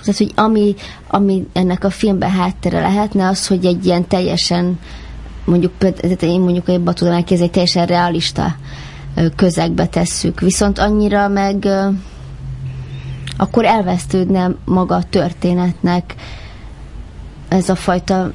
[0.01, 0.75] tehát, hogy ami,
[1.09, 4.79] ami ennek a filmben háttere lehetne, az, hogy egy ilyen teljesen
[5.45, 8.57] mondjuk, tehát én mondjuk ebben tudom elképzelni, egy teljesen realista
[9.37, 10.41] közegbe tesszük.
[10.41, 11.69] Viszont annyira meg
[13.37, 16.15] akkor elvesztődne maga a történetnek
[17.49, 18.33] ez a fajta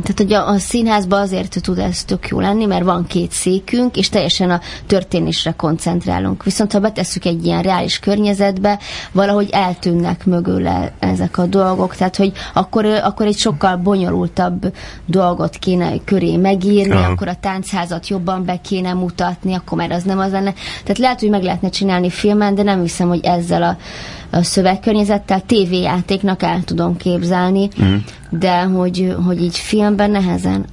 [0.00, 3.96] tehát, hogy a, a színházban azért tud ez tök jó lenni, mert van két székünk,
[3.96, 6.44] és teljesen a történésre koncentrálunk.
[6.44, 8.78] Viszont ha betesszük egy ilyen reális környezetbe,
[9.12, 14.74] valahogy eltűnnek mögül ezek a dolgok, tehát, hogy akkor, akkor egy sokkal bonyolultabb
[15.06, 17.10] dolgot kéne köré megírni, Aha.
[17.10, 20.54] akkor a táncházat jobban be kéne mutatni, akkor már az nem az lenne.
[20.82, 23.76] Tehát lehet, hogy meg lehetne csinálni filmen, de nem hiszem, hogy ezzel a
[24.21, 27.96] a szövegkörnyezettel, tévéjátéknak el tudom képzelni, mm.
[28.30, 30.64] de hogy, hogy így filmben nehezen.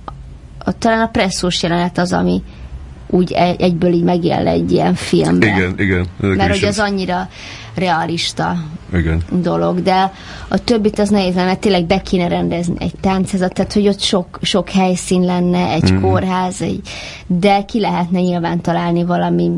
[0.57, 2.43] A, talán a presszós jelenet az, ami
[3.09, 5.49] úgy egyből így megjel egy ilyen filmben.
[5.49, 6.05] Igen, igen.
[6.37, 7.29] Mert hogy az annyira
[7.75, 8.57] realista
[8.93, 9.21] igen.
[9.31, 10.11] dolog, de
[10.47, 14.39] a többit az nehéz, mert tényleg be kéne rendezni egy táncezat, tehát hogy ott sok,
[14.41, 16.01] sok helyszín lenne, egy mm.
[16.01, 16.81] kórház, egy,
[17.27, 19.51] de ki lehetne nyilván találni valami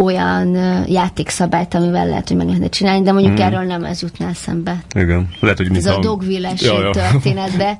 [0.00, 0.54] olyan
[0.86, 3.40] játékszabályt, amivel lehet, hogy meg lehetne csinálni, de mondjuk mm.
[3.40, 4.82] erről nem ez jutná eszembe.
[4.94, 5.28] Igen.
[5.40, 6.90] Lehet, hogy Ez a, a dogville ja, ja.
[6.90, 7.78] történetbe,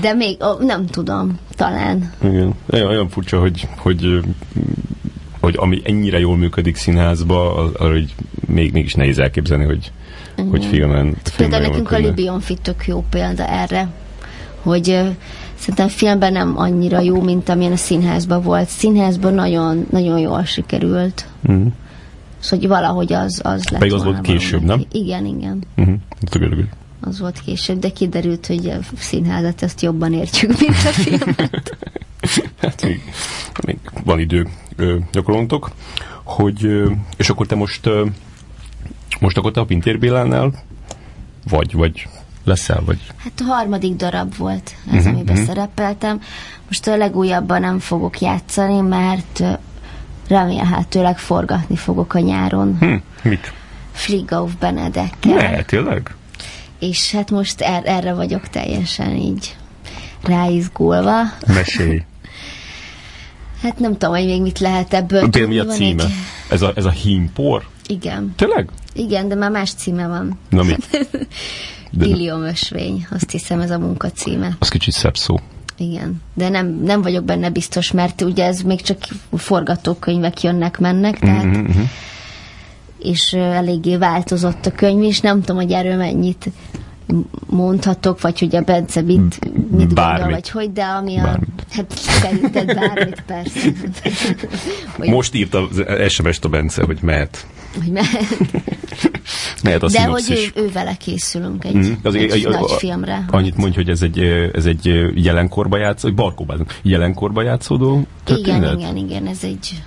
[0.00, 2.12] de még oh, nem tudom, talán.
[2.24, 2.54] Igen.
[2.72, 4.20] Olyan, olyan furcsa, hogy, hogy
[5.40, 8.14] hogy ami ennyire jól működik színházba, arra hogy
[8.46, 9.92] még, mégis nehéz elképzelni, hogy,
[10.42, 10.50] mm.
[10.50, 13.88] hogy filmen, filmen Például nekünk a Libion Fit tök jó példa erre,
[14.62, 15.00] hogy
[15.60, 18.68] szerintem filmben nem annyira jó, mint amilyen a színházban volt.
[18.68, 21.26] Színházban nagyon, nagyon jól sikerült.
[21.52, 21.66] Mm.
[22.38, 24.84] Szóval hogy valahogy az, az lett Pedig az volt később, nem?
[24.92, 25.62] Igen, igen.
[25.80, 25.94] Mm-hmm.
[27.00, 31.76] Az volt később, de kiderült, hogy a színházat ezt jobban értjük, mint a filmet.
[32.60, 33.00] hát még,
[33.66, 34.46] még van idő
[35.12, 35.70] gyakoroltok,
[36.22, 38.06] hogy, ö, és akkor te most ö,
[39.20, 40.52] most akkor te a Pintér Bélánál
[41.48, 42.08] vagy, vagy
[42.44, 42.98] leszel, vagy?
[43.16, 45.46] Hát a harmadik darab volt ez, uh-huh, amiben uh-huh.
[45.46, 46.20] szerepeltem.
[46.66, 49.42] Most a legújabban nem fogok játszani, mert
[50.28, 52.76] remélhetőleg forgatni fogok a nyáron.
[52.78, 53.52] Hm, mit?
[53.92, 55.34] Fligauf Benedekkel.
[55.34, 56.14] Ne, tényleg?
[56.78, 59.56] És hát most er- erre vagyok teljesen így
[60.22, 61.22] ráizgulva.
[61.46, 62.02] Mesélj.
[63.62, 65.20] hát nem tudom, hogy még mit lehet ebből.
[65.20, 66.02] Például mi a címe?
[66.02, 66.10] Egy...
[66.48, 67.68] Ez, a, ez a hímpor?
[67.86, 68.32] Igen.
[68.36, 68.68] Tényleg?
[68.92, 70.38] Igen, de már más címe van.
[70.48, 70.76] Na mi?
[71.98, 74.56] Iliomösvény, azt hiszem ez a munka címe.
[74.58, 75.40] Az kicsit szebb szó.
[75.76, 78.98] Igen, de nem, nem vagyok benne biztos, mert ugye ez még csak
[79.32, 81.82] forgatókönyvek jönnek-mennek, tehát mm-hmm.
[82.98, 86.50] és eléggé változott a könyv, és nem tudom, hogy erről mennyit
[87.46, 89.38] mondhatok, vagy hogy a Bence mit,
[89.70, 91.22] mit gondol, vagy hogy, de ami a...
[91.22, 91.66] Bármit.
[91.70, 93.68] Hát szerinted bármit, persze.
[94.96, 97.46] hogy, Most írt az SMS-t a Bence, hogy mehet.
[97.78, 98.36] Hogy mehet.
[99.62, 101.92] mehet a De hogy ő, ő vele készülünk egy, mm.
[102.02, 103.24] az egy, egy nagy a, filmre.
[103.30, 104.18] Annyit mondj, hogy ez egy,
[104.52, 108.62] ez egy jelenkorba játszódó, barkóban, jelenkorba játszódó történet?
[108.62, 109.82] Igen, igen, igen, ez egy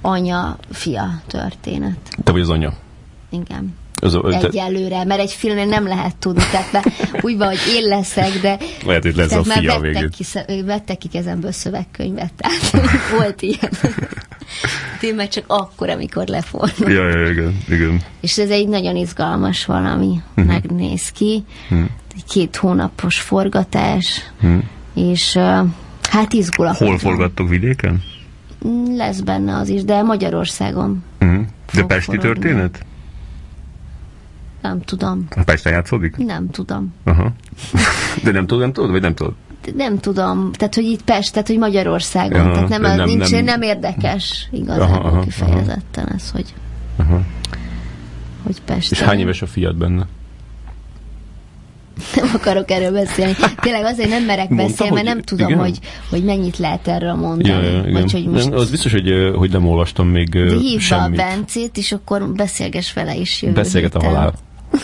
[0.00, 1.98] anya-fia történet.
[2.24, 2.72] Te vagy az anya?
[3.30, 3.74] Igen.
[4.04, 6.84] Az, Egyelőre, mert egy filmnél nem lehet tudni, tehát be,
[7.20, 10.24] úgy van, hogy én leszek, de lehet, hogy lesz a fia vettek ki,
[10.64, 13.70] vettek ki kezemből szövegkönyvet, tehát volt ilyen.
[15.00, 16.90] Én meg csak akkor, amikor lefordul.
[16.90, 18.00] Ja, ja, igen, igen.
[18.20, 20.44] És ez egy nagyon izgalmas valami, uh-huh.
[20.44, 21.44] megnéz ki.
[21.70, 21.88] Uh-huh.
[22.28, 24.62] Két hónapos forgatás, uh-huh.
[24.94, 25.66] és uh,
[26.10, 26.88] hát izgulatos.
[26.88, 28.02] Hol forgattok vidéken?
[28.96, 31.04] Lesz benne az is, de Magyarországon.
[31.20, 31.44] Uh-huh.
[31.72, 32.40] De pesti forogni.
[32.40, 32.84] történet?
[34.64, 35.26] Nem tudom.
[35.36, 36.16] A Pesten játszódik?
[36.16, 36.94] Nem tudom.
[37.04, 37.32] Aha.
[38.22, 39.34] De nem tudod, nem tudod, vagy nem tudod?
[39.76, 40.52] Nem tudom.
[40.52, 42.40] Tehát, hogy itt Pest, tehát, hogy Magyarországon.
[42.40, 46.14] Aha, tehát nem, nem, nincs, nem, nem érdekes igazából aha, aha, kifejezetten aha.
[46.14, 46.54] ez, hogy,
[46.96, 47.20] aha.
[48.42, 48.90] hogy Pest.
[48.90, 50.06] És hány éves a fiad benne?
[52.16, 53.34] nem akarok erről beszélni.
[53.60, 55.60] Tényleg azért nem merek Mondtam, beszélni, mert nem tudom, igen?
[55.60, 55.78] hogy,
[56.10, 57.48] hogy mennyit lehet erről mondani.
[57.48, 57.92] Ja, ja, igen.
[57.92, 60.80] Vagy hogy most nem, az biztos, hogy, hogy nem olvastam még de hívd be a
[60.80, 61.16] semmit.
[61.16, 64.34] Bencét, és akkor beszélges vele is jövő Beszélget a halál.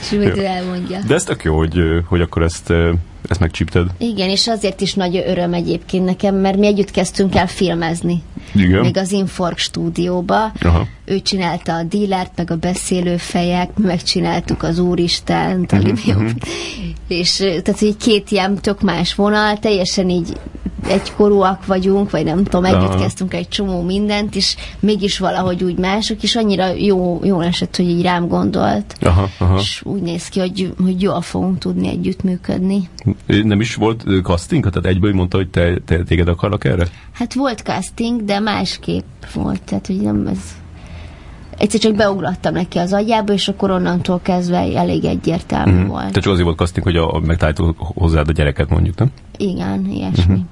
[0.00, 1.00] És majd elmondja.
[1.06, 2.72] De ez tök jó, hogy, hogy akkor ezt,
[3.28, 3.86] ezt megcsípted.
[3.98, 8.22] Igen, és azért is nagy öröm egyébként nekem, mert mi együtt kezdtünk el filmezni.
[8.54, 8.80] Igen.
[8.80, 10.52] Még az Infork stúdióba.
[10.60, 10.86] Aha.
[11.04, 16.26] Ő csinálta a dílert, meg a beszélőfejek, mi megcsináltuk az Úristent, a Mhm, Libium.
[17.08, 20.36] És tehát, hogy két ilyen tök más vonal, teljesen így
[20.88, 22.98] egykorúak vagyunk, vagy nem tudom, együtt Aha.
[22.98, 27.88] kezdtünk egy csomó mindent, és mégis valahogy úgy mások, és annyira jó, jó esett, hogy
[27.88, 28.96] így rám gondolt.
[29.00, 29.58] Aha, aha.
[29.58, 32.88] És úgy néz ki, hogy, hogy jól fogunk tudni együttműködni.
[33.26, 34.70] Nem is volt casting?
[34.70, 36.86] Tehát egyből mondta, hogy te, te téged akarnak erre?
[37.12, 40.38] Hát volt casting, de másképp volt, tehát hogy nem ez...
[41.58, 45.86] Egyszer csak beugrottam neki az agyába, és akkor onnantól kezdve elég egyértelmű mm.
[45.86, 46.12] volt.
[46.12, 49.10] Te csak azért volt casting, hogy a, a megtaláltuk hozzád a gyereket mondjuk, nem?
[49.36, 50.44] Igen, ilyesmi.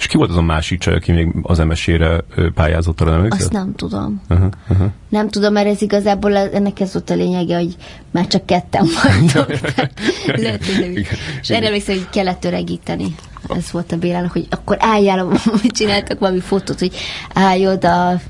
[0.00, 3.26] És ki volt az a másik csaj, aki még az MSZ-re ö, pályázott, arra nem?
[3.30, 4.22] Azt nem tudom.
[4.28, 4.88] Aha, aha.
[5.08, 7.76] Nem tudom, mert ez igazából ennek ez volt a lényege, hogy
[8.10, 9.60] már csak ketten vagytok.
[10.42, 10.90] Lehet, hogy.
[10.90, 11.12] Igen.
[11.40, 13.14] És erre emlékszem, hogy kellett öregíteni.
[13.48, 15.24] Ez volt a Bélának, hogy akkor álljál,
[15.60, 16.94] hogy csináltak valami fotót, hogy
[17.34, 18.20] állj oda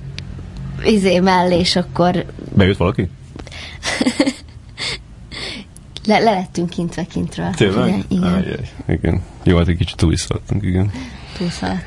[0.85, 2.25] izé mellé, és akkor
[2.55, 3.09] Bejött valaki?
[6.07, 7.51] le, le lettünk kintve kintről.
[7.51, 7.89] Tényleg?
[7.89, 8.33] Igen, igen.
[8.33, 9.23] Ajjaj, igen.
[9.43, 10.27] Jó, hát egy kicsit túl is
[11.41, 11.81] puxar.